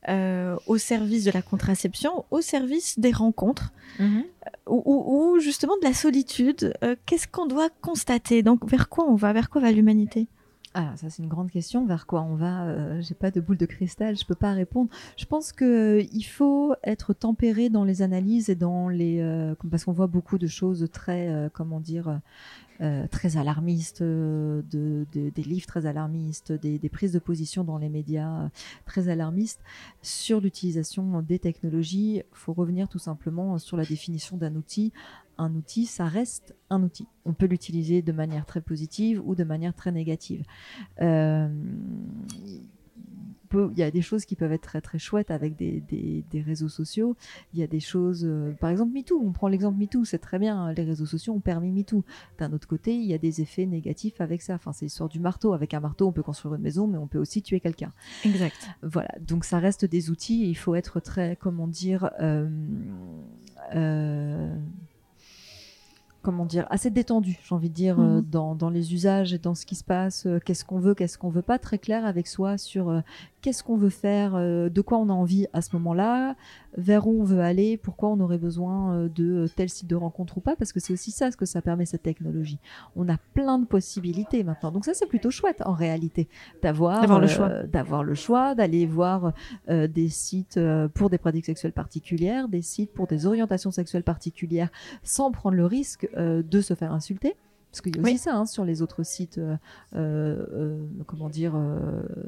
euh, 0.08 0.56
au 0.66 0.78
service 0.78 1.24
de 1.24 1.32
la 1.32 1.42
contraception, 1.42 2.24
au 2.30 2.40
service 2.40 2.98
des 2.98 3.10
rencontres, 3.10 3.72
mhm. 3.98 4.24
ou, 4.68 5.38
justement 5.40 5.74
de 5.82 5.86
la 5.86 5.94
solitude, 5.94 6.74
qu'est-ce 7.06 7.26
qu'on 7.26 7.46
doit 7.46 7.68
constater? 7.80 8.42
Donc, 8.42 8.68
vers 8.68 8.88
quoi 8.88 9.04
on 9.08 9.16
va? 9.16 9.32
Vers 9.32 9.50
quoi 9.50 9.60
va 9.60 9.72
l'humanité? 9.72 10.28
Ah, 10.74 10.94
ça 10.96 11.10
c'est 11.10 11.22
une 11.22 11.28
grande 11.28 11.50
question. 11.50 11.84
Vers 11.84 12.06
quoi 12.06 12.22
on 12.22 12.34
va 12.34 12.64
euh, 12.64 13.00
J'ai 13.02 13.14
pas 13.14 13.30
de 13.30 13.40
boule 13.40 13.58
de 13.58 13.66
cristal, 13.66 14.16
je 14.16 14.24
peux 14.24 14.34
pas 14.34 14.52
répondre. 14.52 14.88
Je 15.18 15.26
pense 15.26 15.52
que 15.52 15.64
euh, 16.00 16.06
il 16.12 16.22
faut 16.22 16.74
être 16.82 17.12
tempéré 17.12 17.68
dans 17.68 17.84
les 17.84 18.00
analyses 18.00 18.48
et 18.48 18.54
dans 18.54 18.88
les 18.88 19.20
euh, 19.20 19.54
parce 19.70 19.84
qu'on 19.84 19.92
voit 19.92 20.06
beaucoup 20.06 20.38
de 20.38 20.46
choses 20.46 20.88
très 20.92 21.50
comment 21.52 21.80
dire 21.80 22.20
très 23.12 23.36
alarmistes, 23.36 24.02
de, 24.02 24.64
des 25.12 25.42
livres 25.42 25.66
très 25.66 25.86
alarmistes, 25.86 26.50
des, 26.50 26.80
des, 26.80 26.88
prises 26.88 27.12
de 27.12 27.20
position 27.20 27.62
dans 27.62 27.78
les 27.78 27.88
médias 27.88 28.50
très 28.86 29.08
alarmistes 29.08 29.60
sur 30.00 30.40
l'utilisation 30.40 31.22
des 31.22 31.38
technologies. 31.38 32.16
Il 32.16 32.24
faut 32.32 32.52
revenir 32.52 32.88
tout 32.88 32.98
simplement 32.98 33.58
sur 33.58 33.76
la 33.76 33.84
définition 33.84 34.36
d'un 34.36 34.56
outil 34.56 34.92
un 35.38 35.54
outil, 35.54 35.86
ça 35.86 36.06
reste 36.06 36.54
un 36.70 36.82
outil. 36.82 37.06
On 37.24 37.32
peut 37.32 37.46
l'utiliser 37.46 38.02
de 38.02 38.12
manière 38.12 38.46
très 38.46 38.60
positive 38.60 39.22
ou 39.24 39.34
de 39.34 39.44
manière 39.44 39.74
très 39.74 39.92
négative. 39.92 40.44
Euh, 41.00 41.48
il 43.54 43.78
y 43.78 43.82
a 43.82 43.90
des 43.90 44.02
choses 44.02 44.24
qui 44.24 44.36
peuvent 44.36 44.52
être 44.52 44.62
très 44.62 44.80
très 44.80 44.98
chouettes 44.98 45.30
avec 45.30 45.56
des, 45.56 46.44
réseaux 46.44 46.68
sociaux. 46.68 47.16
Il 47.52 47.60
y 47.60 47.62
a 47.62 47.66
des 47.66 47.80
choses, 47.80 48.24
euh, 48.24 48.52
par 48.52 48.70
exemple 48.70 48.92
MeToo, 48.92 49.20
on 49.22 49.32
prend 49.32 49.48
l'exemple 49.48 49.78
MeToo, 49.78 50.04
c'est 50.04 50.18
très 50.18 50.38
bien, 50.38 50.72
les 50.72 50.84
réseaux 50.84 51.06
sociaux 51.06 51.34
ont 51.34 51.40
permis 51.40 51.70
MeToo. 51.70 52.04
D'un 52.38 52.52
autre 52.52 52.66
côté, 52.66 52.94
il 52.94 53.04
y 53.04 53.14
a 53.14 53.18
des 53.18 53.40
effets 53.40 53.66
négatifs 53.66 54.20
avec 54.20 54.42
ça. 54.42 54.54
Enfin, 54.54 54.72
c'est 54.72 54.86
l'histoire 54.86 55.08
du 55.08 55.20
marteau. 55.20 55.52
Avec 55.52 55.74
un 55.74 55.80
marteau, 55.80 56.06
on 56.08 56.12
peut 56.12 56.22
construire 56.22 56.54
une 56.54 56.62
maison, 56.62 56.86
mais 56.86 56.98
on 56.98 57.06
peut 57.06 57.18
aussi 57.18 57.42
tuer 57.42 57.60
quelqu'un. 57.60 57.92
Exact. 58.24 58.70
Voilà, 58.82 59.10
donc 59.20 59.44
ça 59.44 59.58
reste 59.58 59.84
des 59.84 60.10
outils 60.10 60.44
et 60.44 60.48
il 60.48 60.56
faut 60.56 60.74
être 60.74 61.00
très, 61.00 61.36
comment 61.36 61.68
dire, 61.68 62.10
euh, 62.20 62.48
comment 66.22 66.46
dire, 66.46 66.66
assez 66.70 66.90
détendu, 66.90 67.38
j'ai 67.42 67.54
envie 67.54 67.68
de 67.68 67.74
dire, 67.74 68.00
euh, 68.00 68.18
mhm. 68.20 68.26
dans, 68.30 68.54
dans, 68.54 68.70
les 68.70 68.94
usages 68.94 69.34
et 69.34 69.38
dans 69.38 69.54
ce 69.54 69.66
qui 69.66 69.74
se 69.74 69.84
passe, 69.84 70.26
euh, 70.26 70.38
qu'est-ce 70.44 70.64
qu'on 70.64 70.78
veut, 70.78 70.94
qu'est-ce 70.94 71.18
qu'on 71.18 71.28
veut 71.28 71.42
pas, 71.42 71.58
très 71.58 71.78
clair 71.78 72.06
avec 72.06 72.26
soi 72.26 72.58
sur 72.58 72.88
euh, 72.88 73.00
qu'est-ce 73.42 73.64
qu'on 73.64 73.76
veut 73.76 73.90
faire, 73.90 74.34
de 74.36 74.80
quoi 74.80 74.98
on 74.98 75.08
a 75.08 75.12
envie 75.12 75.48
à 75.52 75.62
ce 75.62 75.70
moment-là, 75.74 76.36
vers 76.76 77.06
où 77.06 77.20
on 77.20 77.24
veut 77.24 77.40
aller, 77.40 77.76
pourquoi 77.76 78.08
on 78.10 78.20
aurait 78.20 78.38
besoin 78.38 79.06
de 79.14 79.48
tel 79.56 79.68
site 79.68 79.88
de 79.88 79.96
rencontre 79.96 80.38
ou 80.38 80.40
pas, 80.40 80.56
parce 80.56 80.72
que 80.72 80.80
c'est 80.80 80.92
aussi 80.92 81.10
ça 81.10 81.30
ce 81.30 81.36
que 81.36 81.46
ça 81.46 81.62
permet 81.62 81.86
cette 81.86 82.02
technologie. 82.02 82.58
On 82.96 83.08
a 83.08 83.16
plein 83.34 83.58
de 83.58 83.66
possibilités 83.66 84.44
maintenant, 84.44 84.72
donc 84.72 84.84
ça 84.84 84.94
c'est 84.94 85.06
plutôt 85.06 85.30
chouette 85.30 85.62
en 85.64 85.74
réalité 85.74 86.28
d'avoir 86.62 87.20
le 87.20 87.26
choix, 87.26 87.62
d'avoir 87.64 88.04
le 88.04 88.14
choix, 88.14 88.54
d'aller 88.54 88.86
voir 88.86 89.32
des 89.68 90.08
sites 90.08 90.58
pour 90.94 91.10
des 91.10 91.18
pratiques 91.18 91.46
sexuelles 91.46 91.72
particulières, 91.72 92.48
des 92.48 92.62
sites 92.62 92.92
pour 92.92 93.06
des 93.06 93.26
orientations 93.26 93.70
sexuelles 93.70 94.04
particulières, 94.04 94.70
sans 95.02 95.30
prendre 95.30 95.56
le 95.56 95.66
risque 95.66 96.08
euh, 96.16 96.42
de 96.42 96.60
se 96.60 96.74
faire 96.74 96.92
insulter. 96.92 97.36
Parce 97.72 97.80
qu'il 97.80 97.96
y 97.96 97.98
a 97.98 98.02
aussi 98.02 98.18
ça 98.18 98.36
hein, 98.36 98.44
sur 98.44 98.66
les 98.66 98.82
autres 98.82 99.02
sites, 99.02 99.38
euh, 99.38 99.56
euh, 99.96 100.86
comment 101.06 101.30
dire, 101.30 101.54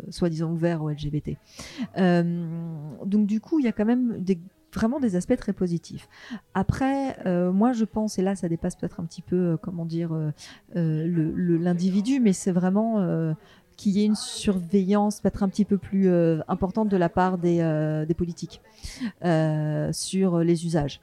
soi-disant 0.08 0.50
ouverts 0.50 0.82
aux 0.82 0.88
LGBT. 0.88 1.36
donc 1.96 3.26
du 3.26 3.40
coup, 3.40 3.60
il 3.60 3.66
y 3.66 3.68
a 3.68 3.72
quand 3.72 3.84
même 3.84 4.22
des, 4.22 4.38
vraiment 4.72 5.00
des 5.00 5.16
aspects 5.16 5.36
très 5.36 5.52
positifs. 5.52 6.08
Après, 6.54 7.18
moi 7.52 7.72
je 7.74 7.84
pense, 7.84 8.18
et 8.18 8.22
là 8.22 8.34
ça 8.36 8.48
dépasse 8.48 8.74
peut-être 8.74 9.00
un 9.00 9.04
petit 9.04 9.20
peu, 9.20 9.58
comment 9.60 9.84
dire, 9.84 10.18
l'individu, 10.74 12.20
mais 12.20 12.32
c'est 12.32 12.52
vraiment 12.52 13.34
qu'il 13.76 13.92
y 13.92 14.00
ait 14.00 14.06
une 14.06 14.14
surveillance 14.14 15.20
peut-être 15.20 15.42
un 15.42 15.48
petit 15.50 15.66
peu 15.66 15.76
plus 15.76 16.08
importante 16.48 16.88
de 16.88 16.96
la 16.96 17.10
part 17.10 17.36
des, 17.36 18.04
des 18.08 18.14
politiques 18.14 18.62
sur 19.92 20.38
les 20.38 20.64
usages 20.64 21.02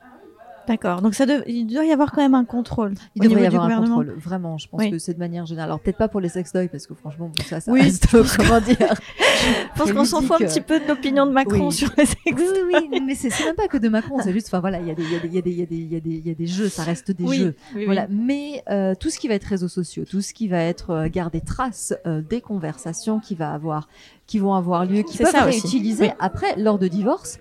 D'accord. 0.68 1.02
Donc 1.02 1.16
ça 1.16 1.26
il 1.48 1.66
doit 1.68 1.86
y 1.86 1.92
avoir 1.92 2.12
quand 2.12 2.22
même 2.22 2.36
un 2.36 2.46
contrôle. 2.46 2.94
Il 3.16 3.24
devrait 3.24 3.44
y 3.44 3.46
avoir 3.46 3.66
un 3.66 3.82
contrôle. 3.82 4.16
Vraiment, 4.18 4.58
je 4.58 4.68
pense 4.68 4.86
que 4.86 5.00
c'est 5.00 5.14
de 5.14 5.20
manière 5.20 5.46
générale. 5.46 5.70
Alors 5.70 5.80
peut-être 5.80 5.98
pas 5.98 6.08
pour 6.08 6.20
les 6.20 6.30
sextoys 6.30 6.68
parce 6.68 6.88
que 6.88 6.94
franchement, 6.94 7.32
ça, 7.46 7.60
ça 7.60 7.72
oui, 7.72 7.82
reste, 7.82 8.08
comment 8.38 8.62
dire. 8.62 8.78
je 8.78 9.78
pense 9.80 9.92
qu'on 9.92 10.06
s'en 10.06 10.22
fout 10.22 10.42
un 10.42 10.46
petit 10.46 10.62
peu 10.62 10.80
de 10.80 10.88
l'opinion 10.88 11.26
de 11.26 11.32
Macron 11.32 11.72
sur 11.72 11.90
les 11.98 12.06
sextoys. 12.06 12.64
Oui, 12.66 12.90
oui, 12.92 13.02
mais 13.06 13.16
c'est 13.16 13.30
même 13.44 13.56
pas 13.56 13.68
que 13.68 13.78
de 13.78 13.90
Macron. 13.90 14.20
C'est 14.24 14.34
juste, 14.34 14.48
enfin 14.48 14.60
voilà, 14.60 14.80
il 14.80 14.88
y 14.88 14.92
a 14.92 14.96
des, 14.96 15.04
il 15.04 15.34
y 15.34 15.38
a 15.38 15.42
des, 15.42 15.52
il 15.52 15.60
y 15.60 15.62
a 15.64 15.66
des, 15.66 15.76
il 15.76 15.94
y 15.94 15.96
a 15.96 16.00
des, 16.00 16.10
il 16.10 16.28
y 16.28 16.32
a 16.32 16.36
des 16.36 16.48
jeux. 16.48 16.70
Ça 16.70 16.84
reste 16.84 17.12
des 17.12 17.28
jeux. 17.36 17.56
voilà. 17.86 18.08
Mais 18.10 18.64
euh, 18.70 18.96
tout 18.96 19.10
ce 19.10 19.20
qui 19.20 19.28
va 19.28 19.36
être 19.36 19.46
réseaux 19.46 19.68
sociaux, 19.68 20.06
tout 20.10 20.22
ce 20.22 20.34
qui 20.34 20.48
va 20.48 20.60
être 20.60 20.92
euh, 20.92 21.10
garder 21.10 21.42
trace 21.42 21.94
euh, 22.06 22.22
des 22.22 22.42
conversations 22.42 23.20
qui 23.20 23.36
va 23.36 23.52
avoir 23.52 23.88
qui 24.32 24.40
vont 24.40 24.54
avoir 24.54 24.86
lieu, 24.86 25.04
qui 25.04 25.18
peuvent 25.18 25.30
ça 25.30 25.50
être 25.50 25.58
utilisées 25.58 26.14
après 26.18 26.56
lors 26.56 26.80
de 26.80 26.88
divorce. 26.88 27.38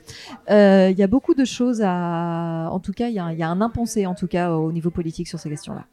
Euh, 0.50 0.88
il 0.90 0.98
y 0.98 1.04
a 1.04 1.06
beaucoup 1.06 1.34
de 1.34 1.44
choses 1.44 1.82
à, 1.84 2.68
en 2.72 2.80
tout 2.80 2.92
cas, 2.92 3.06
il 3.06 3.14
y, 3.14 3.20
a 3.20 3.48
un 3.48 3.60
impensé 3.60 4.06
en 4.06 4.16
tout 4.16 4.26
cas 4.26 4.50
au 4.50 4.72
niveau 4.72 4.90
politique 4.90 5.28
sur 5.28 5.38
ces 5.38 5.48
questions-là. 5.48 5.84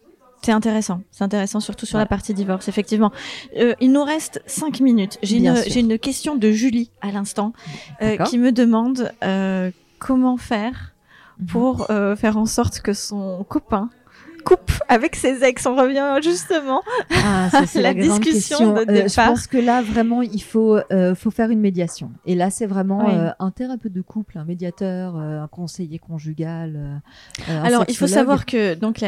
C'est 0.41 0.53
intéressant, 0.53 1.01
c'est 1.11 1.23
intéressant 1.23 1.59
surtout 1.59 1.85
sur 1.85 1.99
la 1.99 2.07
partie 2.07 2.33
divorce, 2.33 2.67
effectivement. 2.67 3.11
Euh, 3.57 3.75
il 3.79 3.91
nous 3.91 4.03
reste 4.03 4.41
cinq 4.47 4.79
minutes. 4.79 5.19
J'ai 5.21 5.37
une, 5.37 5.53
une, 5.75 5.99
question 5.99 6.35
de 6.35 6.49
Julie 6.49 6.89
à 7.01 7.11
l'instant 7.11 7.53
euh, 8.01 8.17
qui 8.17 8.39
me 8.39 8.51
demande 8.51 9.11
comment 9.99 10.37
faire 10.37 10.95
mhm. 11.39 11.45
pour 11.45 11.87
faire 12.17 12.37
en 12.37 12.47
sorte 12.47 12.79
que 12.79 12.93
son 12.93 13.45
copain 13.47 13.91
coupe 14.47 14.71
avec 14.87 15.15
ses 15.15 15.43
ex. 15.43 15.65
On 15.65 15.75
revient 15.75 16.19
justement 16.23 16.81
ah, 17.11 17.49
ça, 17.51 17.65
c'est 17.67 17.81
la, 17.81 17.93
discussion 17.93 18.73
de 18.73 18.79
départ. 18.85 18.95
Euh, 18.95 19.07
je 19.07 19.15
pense 19.15 19.47
que 19.47 19.57
là, 19.57 19.81
vraiment, 19.81 20.21
il 20.21 20.41
faut, 20.41 20.77
euh, 20.91 21.15
faut 21.15 21.31
faire 21.31 21.49
une 21.49 21.59
médiation. 21.59 22.11
Et 22.25 22.35
là, 22.35 22.49
c'est 22.49 22.65
vraiment 22.65 23.09
euh, 23.09 23.29
un 23.39 23.51
thérapeute 23.51 23.91
de 23.91 24.01
couple, 24.01 24.37
un 24.37 24.45
médiateur, 24.45 25.17
un 25.17 25.47
conseiller 25.47 25.99
conjugal. 25.99 27.01
Alors, 27.47 27.83
il 27.89 27.97
faut 27.97 28.07
savoir 28.07 28.45
que 28.45 28.73
donc 28.73 29.03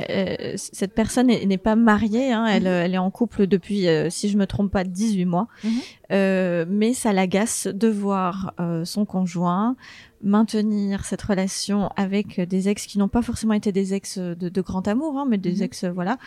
cette 0.56 0.94
personne 0.94 1.28
n'est 1.28 1.58
pas 1.58 1.76
mariée. 1.76 2.34
Hein, 2.34 2.46
elle, 2.48 2.64
mhm. 2.64 2.68
elle, 2.68 2.94
est 2.96 3.00
en 3.00 3.12
couple 3.12 3.48
depuis, 3.48 3.88
si 4.10 4.30
je 4.30 4.38
me 4.38 4.46
trompe 4.46 4.72
pas, 4.72 4.84
18 4.84 5.26
mois. 5.26 5.48
Mhm. 5.64 6.66
mais 6.68 6.94
ça 6.94 7.14
l'agace 7.14 7.68
de 7.68 7.88
voir 7.88 8.54
son 8.84 9.06
conjoint 9.06 9.76
maintenir 10.22 11.05
cette 11.05 11.22
relation 11.22 11.89
avec 11.95 12.39
des 12.41 12.70
ex 12.70 12.86
qui 12.86 12.97
n'ont 12.97 13.07
pas 13.07 13.22
forcément 13.22 13.53
été 13.53 13.72
des 13.72 13.93
ex 13.93 14.17
de, 14.17 14.49
de 14.49 14.61
grand 14.61 14.88
amour, 14.88 15.17
hein, 15.17 15.26
mais 15.28 15.38
des 15.38 15.55
mhm. 15.57 15.63
ex 15.63 15.86
voilà 15.86 16.17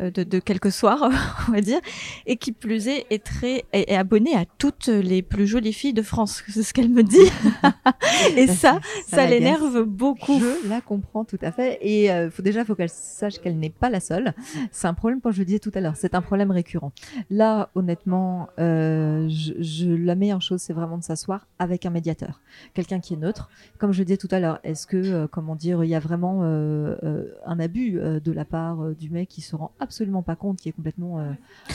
euh, 0.00 0.10
de, 0.10 0.22
de, 0.22 0.38
quelques 0.38 0.72
soirs, 0.72 1.10
on 1.48 1.52
va 1.52 1.60
dire, 1.60 1.80
et 2.26 2.36
qui 2.36 2.52
plus 2.52 2.88
est 2.88 3.06
est 3.10 3.24
très 3.24 3.64
est, 3.72 3.94
abonnée 3.94 4.34
à 4.34 4.44
toutes 4.58 4.88
les 4.88 5.22
plus 5.22 5.46
jolies 5.46 5.72
filles 5.72 5.92
de 5.92 6.02
France, 6.02 6.42
c'est 6.48 6.62
ce 6.62 6.72
qu'elle 6.72 6.88
me 6.88 7.02
dit. 7.02 7.18
et 8.36 8.46
ça, 8.46 8.80
ça, 9.06 9.26
l'énerve 9.26 9.82
beaucoup. 9.82 10.38
Je 10.38 10.68
la 10.68 10.80
comprends 10.80 11.24
tout 11.24 11.38
à 11.42 11.52
fait. 11.52 11.78
Et 11.82 12.10
euh, 12.10 12.30
faut 12.30 12.42
déjà 12.42 12.64
faut 12.64 12.74
qu'elle 12.74 12.88
sache 12.88 13.38
qu'elle 13.38 13.58
n'est 13.58 13.70
pas 13.70 13.90
la 13.90 14.00
seule. 14.00 14.34
C'est 14.70 14.86
un 14.86 14.94
problème, 14.94 15.20
comme 15.20 15.32
je 15.32 15.40
le 15.40 15.44
disais 15.44 15.58
tout 15.58 15.72
à 15.74 15.80
l'heure, 15.80 15.96
c'est 15.96 16.14
un 16.14 16.22
problème 16.22 16.50
récurrent. 16.50 16.92
Là, 17.30 17.70
honnêtement, 17.74 18.48
euh, 18.58 19.28
je, 19.28 19.54
je, 19.60 19.88
la 19.88 20.14
meilleure 20.14 20.42
chose, 20.42 20.60
c'est 20.60 20.72
vraiment 20.72 20.98
de 20.98 21.04
s'asseoir 21.04 21.46
avec 21.58 21.86
un 21.86 21.90
médiateur, 21.90 22.40
quelqu'un 22.74 23.00
qui 23.00 23.14
est 23.14 23.16
neutre 23.16 23.39
comme 23.80 23.92
je 23.92 24.02
disais 24.02 24.18
tout 24.18 24.28
à 24.30 24.40
l'heure, 24.40 24.60
est-ce 24.62 24.86
que, 24.86 24.96
euh, 24.98 25.26
comment 25.26 25.56
dire, 25.56 25.82
il 25.82 25.88
y 25.88 25.94
a 25.94 26.00
vraiment 26.00 26.40
euh, 26.42 26.96
euh, 27.02 27.24
un 27.46 27.58
abus 27.58 27.92
de 27.92 28.32
la 28.32 28.44
part 28.44 28.90
du 28.94 29.08
mec 29.08 29.28
qui 29.28 29.40
se 29.40 29.56
rend 29.56 29.72
absolument 29.80 30.22
pas 30.22 30.36
compte, 30.36 30.58
qui 30.60 30.68
est 30.68 30.72
complètement 30.72 31.18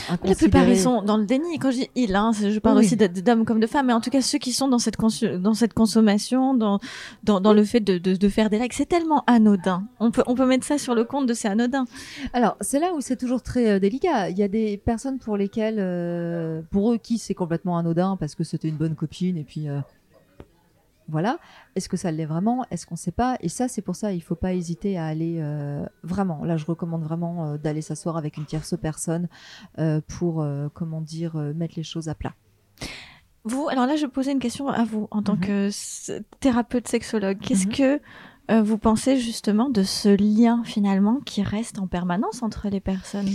La 0.08 0.34
plupart 0.34 0.68
ils 0.68 0.78
sont 0.78 1.02
dans 1.02 1.16
le 1.16 1.26
déni. 1.26 1.58
Quand 1.58 1.72
je 1.72 1.78
dis 1.78 1.90
il, 1.96 2.14
hein, 2.14 2.30
je 2.32 2.58
parle 2.60 2.78
aussi 2.78 2.96
d'hommes 2.96 3.44
comme 3.44 3.60
de 3.60 3.66
femmes, 3.66 3.88
mais 3.88 3.92
en 3.92 4.00
tout 4.00 4.10
cas 4.10 4.20
ceux 4.20 4.38
qui 4.38 4.52
sont 4.52 4.68
dans 4.68 4.78
cette 4.78 4.96
dans 5.40 5.54
cette 5.54 5.74
consommation, 5.74 6.54
dans 6.54 6.78
dans, 7.24 7.52
le 7.52 7.64
fait 7.64 7.80
de, 7.80 7.98
de, 7.98 8.28
faire 8.28 8.50
des 8.50 8.58
règles, 8.58 8.74
c'est 8.74 8.86
tellement 8.86 9.24
anodin. 9.26 9.84
On 9.98 10.10
peut 10.10 10.22
on 10.26 10.34
peut 10.34 10.46
mettre 10.46 10.64
ça 10.64 10.78
sur 10.78 10.94
le 10.94 11.04
compte 11.04 11.26
de 11.26 11.34
c'est 11.34 11.48
anodin. 11.48 11.86
Alors 12.32 12.56
c'est 12.60 12.78
là 12.78 12.92
où 12.94 13.00
c'est 13.00 13.16
toujours 13.16 13.42
très 13.42 13.80
délicat. 13.80 14.30
Il 14.30 14.38
y 14.38 14.42
a 14.44 14.48
des 14.48 14.76
personnes 14.76 15.18
pour 15.18 15.36
lesquelles, 15.36 16.64
pour 16.70 16.92
eux, 16.92 16.98
qui 16.98 17.18
c'est 17.18 17.34
complètement 17.34 17.78
anodin 17.78 18.16
parce 18.16 18.36
que 18.36 18.44
c'était 18.44 18.68
une 18.68 18.76
bonne 18.76 18.94
copine 18.94 19.36
et 19.36 19.44
puis 19.44 19.66
voilà. 21.08 21.38
Est-ce 21.74 21.88
que 21.88 21.96
ça 21.96 22.10
l'est 22.10 22.24
vraiment 22.24 22.64
Est-ce 22.70 22.86
qu'on 22.86 22.94
ne 22.94 22.98
sait 22.98 23.12
pas 23.12 23.36
Et 23.40 23.48
ça, 23.48 23.68
c'est 23.68 23.82
pour 23.82 23.96
ça, 23.96 24.12
il 24.12 24.16
ne 24.16 24.22
faut 24.22 24.34
pas 24.34 24.54
hésiter 24.54 24.98
à 24.98 25.06
aller 25.06 25.38
euh, 25.40 25.84
vraiment. 26.02 26.44
Là, 26.44 26.56
je 26.56 26.66
recommande 26.66 27.02
vraiment 27.02 27.52
euh, 27.52 27.58
d'aller 27.58 27.82
s'asseoir 27.82 28.16
avec 28.16 28.36
une 28.36 28.44
tierce 28.44 28.74
personne 28.80 29.28
euh, 29.78 30.00
pour, 30.06 30.46
comment 30.74 31.00
dire, 31.00 31.36
mettre 31.54 31.74
les 31.76 31.82
choses 31.82 32.08
à 32.08 32.14
plat. 32.14 32.34
Vous, 33.44 33.68
alors 33.68 33.86
là, 33.86 33.96
je 33.96 34.06
posais 34.06 34.32
une 34.32 34.40
question 34.40 34.68
à 34.68 34.84
vous 34.84 35.06
en 35.10 35.22
tant 35.22 35.36
mhm. 35.36 35.40
que 35.40 35.70
thérapeute 36.40 36.88
sexologue. 36.88 37.38
Qu'est-ce 37.38 37.68
mhm. 37.68 37.72
que 38.48 38.60
vous 38.62 38.78
pensez 38.78 39.18
justement 39.18 39.70
de 39.70 39.82
ce 39.82 40.08
lien 40.08 40.62
finalement 40.64 41.20
qui 41.20 41.42
reste 41.42 41.78
en 41.78 41.86
permanence 41.86 42.42
entre 42.42 42.68
les 42.68 42.80
personnes? 42.80 43.28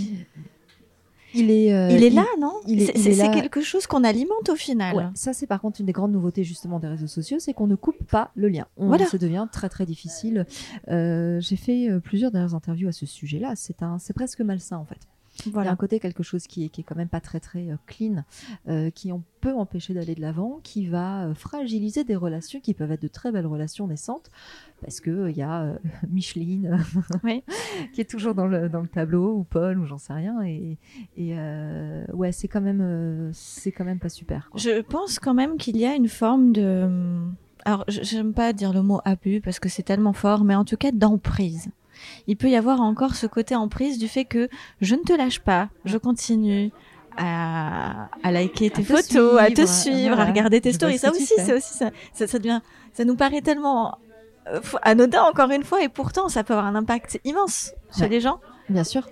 Il 1.34 1.50
est, 1.50 1.72
euh, 1.72 1.90
il 1.90 2.04
est 2.04 2.10
là, 2.10 2.26
non 2.40 2.54
C'est 2.66 3.30
quelque 3.32 3.60
chose 3.60 3.86
qu'on 3.86 4.04
alimente 4.04 4.48
au 4.48 4.56
final. 4.56 5.10
ça, 5.14 5.32
c'est 5.32 5.46
par 5.46 5.60
contre 5.60 5.80
une 5.80 5.86
des 5.86 5.92
grandes 5.92 6.12
nouveautés 6.12 6.44
justement 6.44 6.78
des 6.78 6.88
réseaux 6.88 7.06
sociaux, 7.06 7.38
c'est 7.38 7.52
qu'on 7.54 7.66
ne 7.66 7.76
coupe 7.76 8.02
pas 8.10 8.30
le 8.34 8.48
lien. 8.48 8.66
On, 8.76 8.88
voilà. 8.88 9.06
Ça 9.06 9.18
devient 9.18 9.46
très 9.50 9.68
très 9.68 9.86
difficile. 9.86 10.46
Euh, 10.88 11.40
J'ai 11.40 11.56
fait 11.56 11.90
euh, 11.90 12.00
plusieurs 12.00 12.30
dernières 12.30 12.54
interviews 12.54 12.88
à 12.88 12.92
ce 12.92 13.06
sujet-là. 13.06 13.52
C'est 13.56 13.82
un, 13.82 13.98
c'est 13.98 14.12
presque 14.12 14.40
malsain 14.40 14.76
en 14.76 14.84
fait. 14.84 14.98
Voilà. 15.46 15.66
Il 15.66 15.66
y 15.66 15.68
a 15.70 15.72
un 15.72 15.76
côté 15.76 15.98
quelque 15.98 16.22
chose 16.22 16.46
qui 16.46 16.64
est, 16.64 16.68
qui 16.68 16.82
est 16.82 16.84
quand 16.84 16.96
même 16.96 17.08
pas 17.08 17.20
très 17.20 17.40
très 17.40 17.70
euh, 17.70 17.76
clean, 17.86 18.24
euh, 18.68 18.90
qui 18.90 19.12
on 19.12 19.22
peut 19.40 19.54
empêcher 19.54 19.94
d'aller 19.94 20.14
de 20.14 20.20
l'avant, 20.20 20.60
qui 20.62 20.86
va 20.86 21.24
euh, 21.24 21.34
fragiliser 21.34 22.04
des 22.04 22.16
relations 22.16 22.60
qui 22.60 22.74
peuvent 22.74 22.92
être 22.92 23.02
de 23.02 23.08
très 23.08 23.32
belles 23.32 23.46
relations 23.46 23.86
naissantes, 23.86 24.30
parce 24.80 25.00
que 25.00 25.30
il 25.30 25.36
y 25.36 25.42
a 25.42 25.74
Micheline 26.10 26.78
oui. 27.24 27.42
qui 27.92 28.00
est 28.00 28.10
toujours 28.10 28.34
dans 28.34 28.46
le, 28.46 28.68
dans 28.68 28.80
le 28.80 28.88
tableau 28.88 29.36
ou 29.36 29.44
Paul 29.44 29.78
ou 29.78 29.86
j'en 29.86 29.98
sais 29.98 30.12
rien 30.12 30.42
et, 30.42 30.78
et 31.16 31.34
ouais 32.12 32.32
c'est 32.32 32.48
quand 32.48 32.60
même 32.60 33.30
c'est 33.32 33.72
quand 33.72 33.84
même 33.84 33.98
pas 33.98 34.08
super. 34.08 34.50
Quoi. 34.50 34.60
Je 34.60 34.80
pense 34.82 35.18
quand 35.18 35.34
même 35.34 35.56
qu'il 35.56 35.76
y 35.76 35.86
a 35.86 35.94
une 35.94 36.08
forme 36.08 36.52
de 36.52 37.20
alors 37.64 37.84
j'aime 37.88 38.34
pas 38.34 38.52
dire 38.52 38.72
le 38.72 38.82
mot 38.82 39.00
abus 39.04 39.40
parce 39.40 39.60
que 39.60 39.68
c'est 39.68 39.84
tellement 39.84 40.12
fort, 40.12 40.44
mais 40.44 40.54
en 40.54 40.64
tout 40.64 40.76
cas 40.76 40.90
d'emprise 40.92 41.70
il 42.26 42.36
peut 42.36 42.48
y 42.48 42.56
avoir 42.56 42.80
encore 42.80 43.14
ce 43.14 43.26
côté 43.26 43.54
en 43.54 43.68
prise 43.68 43.98
du 43.98 44.08
fait 44.08 44.24
que 44.24 44.48
je 44.80 44.94
ne 44.94 45.02
te 45.02 45.12
lâche 45.12 45.40
pas, 45.40 45.68
je 45.84 45.98
continue 45.98 46.70
à, 47.16 48.08
liker 48.24 48.70
tes 48.70 48.84
photos, 48.84 49.40
à 49.40 49.50
te 49.50 49.66
suivre, 49.66 50.18
à 50.18 50.24
regarder 50.24 50.60
tes 50.60 50.72
stories. 50.72 50.98
Ça 50.98 51.10
aussi, 51.10 51.26
c'est 51.26 51.54
aussi 51.54 51.76
ça, 51.76 51.90
ça, 52.12 52.38
devient, 52.38 52.60
ça 52.92 53.04
nous 53.04 53.16
paraît 53.16 53.42
tellement 53.42 53.98
euh, 54.48 54.60
anodin 54.82 55.22
encore 55.22 55.50
une 55.50 55.64
fois, 55.64 55.82
et 55.82 55.88
pourtant 55.88 56.28
ça 56.28 56.44
peut 56.44 56.54
avoir 56.54 56.66
un 56.66 56.74
impact 56.74 57.20
immense 57.24 57.72
sur 57.90 58.08
les 58.08 58.20
gens. 58.20 58.40
Bien 58.68 58.84
sûr. 58.84 59.08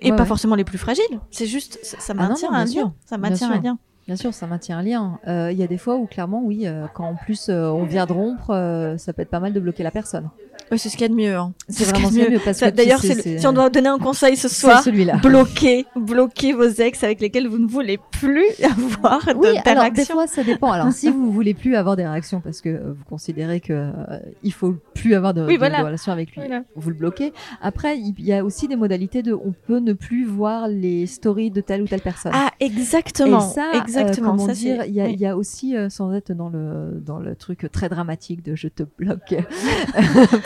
Et 0.00 0.12
pas 0.12 0.24
forcément 0.24 0.54
les 0.54 0.64
plus 0.64 0.78
fragiles. 0.78 1.20
C'est 1.30 1.46
juste, 1.46 1.78
ça, 1.82 1.96
ah 2.10 2.14
maintient 2.14 2.52
un 2.52 2.64
lien. 2.64 2.94
Ça 3.04 3.18
maintient 3.18 3.50
un 3.50 3.60
lien. 3.60 3.78
Bien 4.06 4.16
sûr, 4.16 4.32
ça 4.34 4.46
maintient 4.46 4.78
un 4.78 4.82
lien. 4.82 5.20
Euh, 5.28 5.52
il 5.52 5.58
y 5.58 5.62
a 5.62 5.66
des 5.66 5.78
fois 5.78 5.96
où 5.96 6.06
clairement, 6.06 6.42
oui, 6.42 6.66
euh, 6.66 6.86
quand 6.94 7.06
en 7.06 7.14
plus 7.14 7.50
on 7.50 7.84
vient 7.84 8.06
de 8.06 8.12
rompre, 8.12 8.96
ça 8.98 9.12
peut 9.12 9.22
être 9.22 9.30
pas 9.30 9.40
mal 9.40 9.52
de 9.52 9.60
bloquer 9.60 9.82
la 9.82 9.90
personne 9.90 10.30
c'est 10.76 10.88
ce 10.88 10.96
qu'il 10.96 11.02
y 11.02 11.04
a 11.04 11.08
de 11.08 11.14
mieux. 11.14 11.36
Hein. 11.36 11.52
C'est 11.68 11.84
vraiment 11.84 12.10
ce 12.10 12.30
mieux. 12.30 12.38
parce 12.44 12.60
que 12.60 12.70
D'ailleurs, 12.70 13.00
si 13.00 13.46
on 13.46 13.52
doit 13.52 13.70
donner 13.70 13.88
un 13.88 13.98
conseil 13.98 14.36
ce 14.36 14.48
soir, 14.48 14.82
celui-là. 14.82 15.16
bloquez, 15.22 15.86
bloquez 15.96 16.52
vos 16.52 16.68
ex 16.68 17.02
avec 17.04 17.20
lesquels 17.20 17.48
vous 17.48 17.58
ne 17.58 17.66
voulez 17.66 17.98
plus 18.12 18.46
avoir 18.62 19.22
oui, 19.36 19.58
alors 19.64 19.90
des 19.90 20.04
fois 20.04 20.26
ça 20.26 20.42
dépend. 20.42 20.72
Alors 20.72 20.92
si 20.92 21.10
vous 21.10 21.30
voulez 21.32 21.54
plus 21.54 21.76
avoir 21.76 21.96
des 21.96 22.06
réactions 22.06 22.40
parce 22.40 22.60
que 22.60 22.70
vous 22.70 23.04
considérez 23.08 23.60
que 23.60 23.72
euh, 23.72 24.18
il 24.42 24.52
faut 24.52 24.76
plus 24.94 25.14
avoir 25.14 25.34
de, 25.34 25.42
relation 25.42 26.12
avec 26.12 26.34
lui, 26.36 26.42
vous 26.74 26.90
le 26.90 26.96
bloquez. 26.96 27.32
Après, 27.60 27.98
il 27.98 28.14
y 28.20 28.32
a 28.32 28.44
aussi 28.44 28.68
des 28.68 28.76
modalités 28.76 29.22
de, 29.22 29.32
on 29.32 29.52
peut 29.66 29.78
ne 29.78 29.92
plus 29.92 30.24
voir 30.24 30.68
les 30.68 31.06
stories 31.06 31.50
de 31.50 31.60
telle 31.60 31.82
ou 31.82 31.86
telle 31.86 32.00
personne. 32.00 32.32
Ah 32.34 32.50
exactement. 32.60 33.38
Et 33.38 33.54
ça, 33.54 33.72
euh, 33.74 33.80
exactement. 33.80 34.36
comment 34.36 34.52
dire, 34.52 34.84
il 34.86 34.94
y 34.94 35.00
a, 35.00 35.08
y 35.08 35.26
a 35.26 35.36
aussi 35.36 35.76
euh, 35.76 35.88
sans 35.88 36.12
être 36.12 36.32
dans 36.32 36.48
le 36.48 37.00
dans 37.04 37.18
le 37.18 37.34
truc 37.34 37.68
très 37.72 37.88
dramatique 37.88 38.42
de 38.42 38.54
je 38.54 38.68
te 38.68 38.82
bloque 38.82 39.34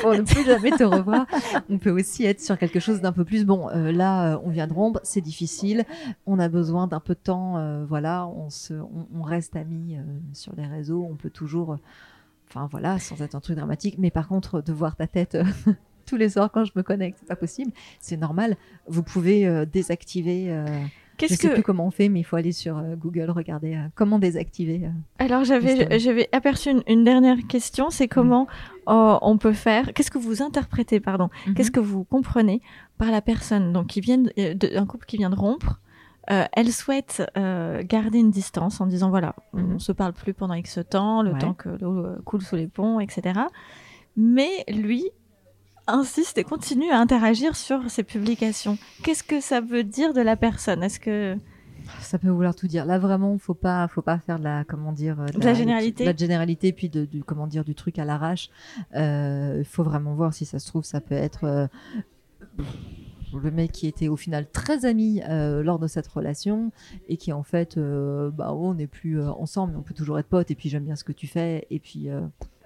pour 0.01 0.13
ne 0.19 0.23
plus 0.23 0.45
jamais 0.45 0.71
te 0.71 0.85
revoir. 0.85 1.27
On 1.69 1.79
peut 1.79 1.91
aussi 1.91 2.25
être 2.25 2.41
sur 2.41 2.59
quelque 2.59 2.81
chose 2.81 3.01
d'un 3.01 3.13
peu 3.13 3.25
plus 3.25 3.45
bon. 3.45 3.69
Euh, 3.71 3.93
là, 3.93 4.35
euh, 4.35 4.39
on 4.45 4.51
vient 4.51 4.67
de 4.67 4.73
rompre, 4.73 5.01
c'est 5.03 5.21
difficile. 5.21 5.85
On 6.27 6.39
a 6.39 6.49
besoin 6.49 6.87
d'un 6.87 7.01
peu 7.01 7.15
de 7.15 7.21
temps. 7.21 7.59
Euh, 7.59 7.85
voilà, 7.87 8.27
on 8.29 8.51
se, 8.51 8.75
on, 8.75 9.23
reste 9.23 9.57
amis 9.57 9.97
sur 10.33 10.55
les 10.57 10.67
réseaux. 10.67 11.07
On 11.11 11.17
peut 11.17 11.31
toujours, 11.31 11.79
enfin 12.49 12.69
voilà, 12.71 12.99
sans 12.99 13.21
être 13.23 13.35
un 13.35 13.41
truc 13.41 13.57
dramatique. 13.57 13.97
Mais 13.99 14.11
par 14.11 14.29
contre, 14.29 14.61
de 14.61 14.73
voir 14.73 14.97
ta 14.97 15.07
tête. 15.07 15.37
tous 16.07 16.17
les 16.17 16.29
soirs 16.29 16.53
quand 16.53 16.65
je 16.65 16.71
me 16.77 16.85
connecte, 16.85 17.19
c'est 17.19 17.27
pas 17.27 17.35
possible. 17.35 17.73
C'est 17.99 18.17
normal. 18.17 18.57
Vous 18.87 19.03
pouvez 19.03 19.67
désactiver 19.67 20.55
je 21.19 21.33
ne 21.33 21.37
sais 21.37 21.49
plus 21.49 21.63
comment 21.63 21.87
on 21.87 21.91
fait, 21.91 22.09
mais 22.09 22.21
il 22.21 22.25
faut 22.25 22.37
aller 22.37 22.53
sur 22.53 22.81
Google, 22.97 23.31
regarder 23.31 23.77
comment 23.95 24.19
désactiver. 24.19 24.83
Alors 25.19 25.45
j'avais 25.45 25.99
j'avais 25.99 26.29
aperçu 26.31 26.71
une, 26.87 27.05
dernière 27.05 27.39
question, 27.49 27.91
c'est 27.91 28.07
comment 28.07 28.47
Oh, 28.87 29.19
on 29.23 29.39
peut 29.39 29.53
faire 29.53 29.93
Qu'est-ce 29.93 30.11
que 30.11 30.19
vous 30.19 30.43
interprétez, 30.43 31.01
pardon? 31.01 31.29
Mhm. 31.47 31.55
Qu'est-ce 31.55 31.71
que 31.71 31.81
vous 31.81 32.05
comprenez 32.05 32.63
par 32.99 33.11
la 33.11 33.21
personne? 33.21 33.73
Donc 33.73 33.89
qui 33.89 34.01
vient 34.01 34.23
euh, 34.39 34.55
d'un 34.55 34.87
couple 34.87 35.07
qui 35.07 35.17
vient 35.17 35.31
de 35.31 35.37
rompre 35.37 35.81
euh, 36.29 36.45
elle 36.55 36.73
souhaite 36.73 37.23
euh, 37.37 37.85
garder 37.85 38.19
une 38.19 38.33
distance 38.33 38.81
en 38.81 38.87
disant 38.87 39.11
voilà, 39.11 39.37
on 39.53 39.61
mhm. 39.61 39.79
se 39.79 39.93
parle 39.93 40.13
plus 40.13 40.35
pendant 40.35 40.55
X 40.55 40.81
temps, 40.91 41.23
le 41.23 41.39
temps 41.39 41.55
que 41.55 41.69
l'eau 41.69 42.05
coule 42.25 42.43
sous 42.43 42.57
les 42.57 42.67
ponts, 42.67 42.99
etc. 42.99 43.43
Mais 44.17 44.65
lui 44.67 45.05
insiste 45.87 46.37
et 46.39 46.43
continue 46.43 46.91
à 46.91 46.99
interagir 46.99 47.55
sur 47.55 47.89
ces 47.91 48.03
publications. 48.03 48.77
Qu'est-ce 49.05 49.23
que 49.23 49.41
ça 49.41 49.61
veut 49.61 49.85
dire 49.85 50.13
de 50.13 50.21
la 50.21 50.37
personne? 50.37 50.83
Est-ce 50.83 50.99
que 50.99 51.37
ça 52.01 52.19
peut 52.19 52.29
vouloir 52.29 52.55
tout 52.55 52.67
dire. 52.67 52.85
Là 52.85 52.99
vraiment, 52.99 53.37
faut 53.39 53.55
pas, 53.55 53.89
faut 53.89 54.03
pas 54.03 54.19
faire 54.19 54.39
de 54.39 54.45
la, 54.45 54.65
comment 54.65 54.93
dire, 54.93 55.17
de 55.17 55.45
la, 55.45 55.55
généralité, 55.55 56.05
de 56.05 56.11
la 56.11 56.17
généralité, 56.17 56.73
puis 56.73 56.89
de, 56.89 57.05
du, 57.05 57.23
comment 57.23 57.47
dire, 57.47 57.65
du 57.65 57.75
truc 57.75 57.99
à 57.99 58.05
l'arrache. 58.05 58.51
Il 58.93 58.99
euh, 58.99 59.65
faut 59.65 59.85
vraiment 59.85 60.15
voir 60.15 60.35
si 60.35 60.45
ça 60.45 60.59
se 60.59 60.67
trouve, 60.67 60.85
ça 60.85 61.01
peut 61.01 61.15
être 61.15 61.45
euh, 61.45 61.67
le 63.33 63.51
mec 63.51 63.73
qui 63.73 63.87
était 63.87 64.09
au 64.09 64.17
final 64.17 64.49
très 64.51 64.85
ami 64.85 65.23
euh, 65.29 65.63
lors 65.63 65.79
de 65.79 65.87
cette 65.87 66.07
relation 66.07 66.73
et 67.09 67.17
qui 67.17 67.33
en 67.33 67.43
fait, 67.43 67.77
euh, 67.77 68.31
bah 68.31 68.53
on 68.55 68.75
n'est 68.75 68.87
plus 68.87 69.21
euh, 69.21 69.31
ensemble, 69.31 69.73
mais 69.73 69.79
on 69.79 69.83
peut 69.83 69.95
toujours 69.95 70.19
être 70.19 70.29
potes. 70.29 70.51
Et 70.51 70.55
puis 70.55 70.69
j'aime 70.69 70.85
bien 70.85 70.97
ce 70.97 71.05
que 71.05 71.13
tu 71.13 71.27
fais. 71.27 71.67
Et 71.71 71.79
puis 71.79 72.09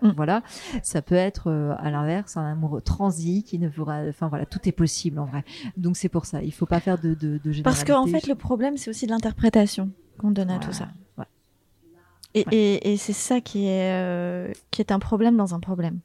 mm. 0.03 0.11
voilà, 0.17 0.43
ça 0.83 1.03
peut 1.03 1.15
être 1.15 1.51
à 1.79 1.91
l'inverse 1.91 2.37
un 2.37 2.45
amoureux 2.45 2.81
transi 2.81 3.43
qui 3.43 3.59
ne 3.59 3.71
fera, 3.71 4.03
enfin 4.09 4.29
voilà, 4.29 4.47
tout 4.47 4.61
est 4.69 4.73
possible 4.73 5.19
en 5.19 5.27
vrai. 5.27 5.45
Donc 5.77 5.97
c'est 5.97 6.09
pour 6.09 6.27
ça, 6.27 6.43
il 6.43 6.53
faut 6.53 6.67
pas 6.67 6.81
faire 6.81 6.99
de 6.99 7.15
de, 7.15 7.39
de 7.39 7.63
Parce 7.63 7.85
qu'en 7.85 8.07
fait, 8.07 8.27
le 8.27 8.35
problème 8.35 8.77
c'est 8.77 8.91
aussi 8.91 9.07
de 9.07 9.13
l'interprétation 9.13 9.91
qu'on 10.19 10.31
donne 10.31 10.51
à 10.51 10.59
tout 10.59 10.73
ça. 10.73 10.89
Et, 12.33 12.47
et, 12.53 12.93
et 12.93 12.97
c'est 12.97 13.13
ça 13.13 13.41
qui 13.41 13.67
est 13.67 14.53
qui 14.71 14.81
est 14.81 14.93
un 14.93 15.01
problème 15.01 15.37
dans 15.37 15.55
un 15.55 15.61
problème. 15.61 16.01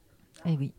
Eh 0.45 0.57
oui 0.57 0.71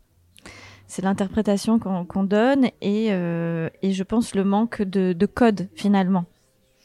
c'est 0.87 1.01
l'interprétation 1.01 1.79
qu'on 1.79 2.23
donne 2.23 2.69
et, 2.81 3.07
euh, 3.11 3.69
et 3.81 3.91
je 3.91 4.03
pense 4.03 4.33
le 4.33 4.43
manque 4.43 4.81
de, 4.81 5.13
de 5.13 5.25
code 5.25 5.67
finalement. 5.75 6.25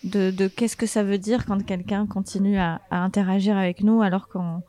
De, 0.04 0.32
de 0.32 0.48
qu'est-ce 0.48 0.76
que 0.76 0.86
ça 0.86 1.04
veut 1.04 1.18
dire 1.18 1.46
quand 1.46 1.64
quelqu'un 1.64 2.06
continue 2.06 2.58
à, 2.58 2.80
à, 2.90 2.98
interagir 2.98 3.56
avec 3.56 3.84
nous 3.84 4.02
alors 4.02 4.28
qu'on 4.28 4.62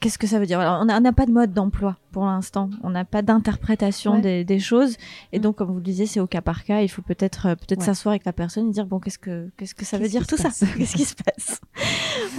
Qu'est-ce 0.00 0.16
que 0.16 0.26
ça 0.26 0.38
veut 0.38 0.46
dire 0.46 0.60
Alors, 0.60 0.80
On 0.80 0.84
n'a 0.84 1.12
pas 1.12 1.26
de 1.26 1.30
mode 1.30 1.52
d'emploi 1.52 1.96
pour 2.10 2.24
l'instant. 2.24 2.70
On 2.82 2.90
n'a 2.90 3.04
pas 3.04 3.20
d'interprétation 3.20 4.18
des, 4.18 4.42
des, 4.42 4.58
choses. 4.58 4.96
Et 5.32 5.38
mm. 5.38 5.42
donc, 5.42 5.56
comme 5.56 5.68
vous 5.68 5.76
le 5.76 5.82
disiez, 5.82 6.06
c'est 6.06 6.20
au 6.20 6.26
cas 6.26 6.40
par 6.40 6.64
cas. 6.64 6.80
Il 6.80 6.88
faut 6.88 7.02
peut-être 7.02 7.46
euh, 7.48 7.54
peut-être 7.54 7.82
s'asseoir 7.82 8.12
avec 8.12 8.24
la 8.24 8.32
personne 8.32 8.68
et 8.68 8.72
dire 8.72 8.86
bon, 8.86 8.98
qu'est-ce 8.98 9.18
que 9.18 9.50
qu'est-ce 9.58 9.74
que 9.74 9.84
ça 9.84 9.98
veut 9.98 10.08
dire 10.08 10.26
tout 10.26 10.38
ça 10.38 10.48
Qu'est-ce 10.78 10.96
qui 10.96 11.04
se 11.04 11.14
passe? 11.14 11.60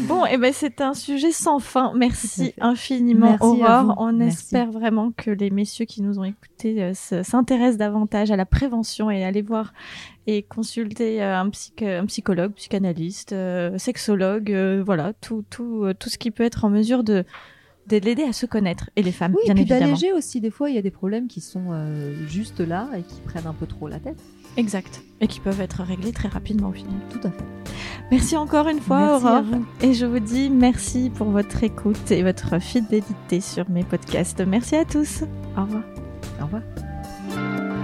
Bon, 0.08 0.26
et 0.26 0.32
eh 0.34 0.38
ben 0.38 0.52
c'est 0.54 0.82
un 0.82 0.96
sujet 0.96 1.32
sans 1.32 1.60
fin. 1.60 1.94
Merci 1.96 2.54
infiniment, 2.60 3.38
Merci 3.40 3.46
Aurore. 3.46 3.96
On 4.00 4.20
espère 4.22 4.72
vraiment 4.72 5.12
que 5.12 5.30
les 5.30 5.52
messieurs 5.52 5.86
qui 5.86 6.02
nous 6.02 6.18
ont 6.18 6.24
écoutés 6.24 6.82
euh, 6.82 6.94
s'intéressent 6.94 7.78
davantage 7.78 8.32
à 8.32 8.38
la 8.38 8.46
prévention 8.46 9.12
et 9.12 9.24
aller 9.24 9.44
voir 9.44 9.72
et 10.28 10.44
consulter 10.44 11.22
euh, 11.24 11.40
un, 11.42 11.52
un 11.82 12.06
psychologue, 12.06 12.54
psychanalyste, 12.54 13.34
euh, 13.34 13.78
sexologue, 13.78 14.52
euh, 14.52 14.84
voilà, 14.86 15.14
tout, 15.14 15.44
tout, 15.50 15.86
tout 16.00 16.10
ce 16.10 16.18
qui 16.18 16.32
peut 16.32 16.44
être 16.44 16.66
en 16.66 16.70
mesure 16.70 17.04
de 17.04 17.24
de 17.88 17.98
l'aider 17.98 18.24
à 18.24 18.34
se 18.34 18.48
connaître 18.48 18.90
et 18.96 19.04
les 19.04 19.12
femmes 19.12 19.36
oui, 19.36 19.44
bien 19.44 19.54
et 19.54 19.58
puis 19.58 19.66
d'alléger 19.66 20.12
aussi 20.12 20.42
des 20.42 20.50
fois 20.50 20.72
il 20.72 20.76
y 20.76 20.80
a 20.80 20.82
des 20.82 20.90
problèmes 20.90 21.28
qui 21.28 21.40
sont 21.40 21.70
juste 22.28 22.60
là 22.60 22.90
et 22.98 23.04
qui 23.04 23.22
prennent 23.22 23.46
un 23.46 23.54
peu 23.54 23.68
trop 23.68 23.88
la 23.88 24.00
tête. 24.00 24.18
Exact. 24.58 25.04
Et 25.22 25.28
qui 25.28 25.40
peuvent 25.40 25.62
être 25.62 25.84
réglés 25.84 26.12
très 26.12 26.28
rapidement 26.28 26.70
au 26.70 26.72
final. 26.72 26.96
Tout 27.12 27.20
à 27.28 27.30
fait. 27.30 27.44
Merci 28.10 28.38
encore 28.38 28.68
une 28.70 28.80
fois 28.80 29.18
Aurore. 29.18 29.44
et 29.82 29.94
je 29.94 30.08
vous 30.08 30.18
dis 30.18 30.50
merci 30.50 31.12
pour 31.14 31.28
votre 31.28 31.64
écoute 31.64 32.10
et 32.10 32.24
votre 32.24 32.60
fidélité 32.60 33.40
sur 33.40 33.70
mes 33.70 33.84
podcasts. 33.84 34.42
Merci 34.42 34.78
à 34.78 34.86
tous. 34.86 35.22
Au 35.56 35.62
revoir. 35.62 35.84
Au 36.42 36.46
revoir 36.46 37.75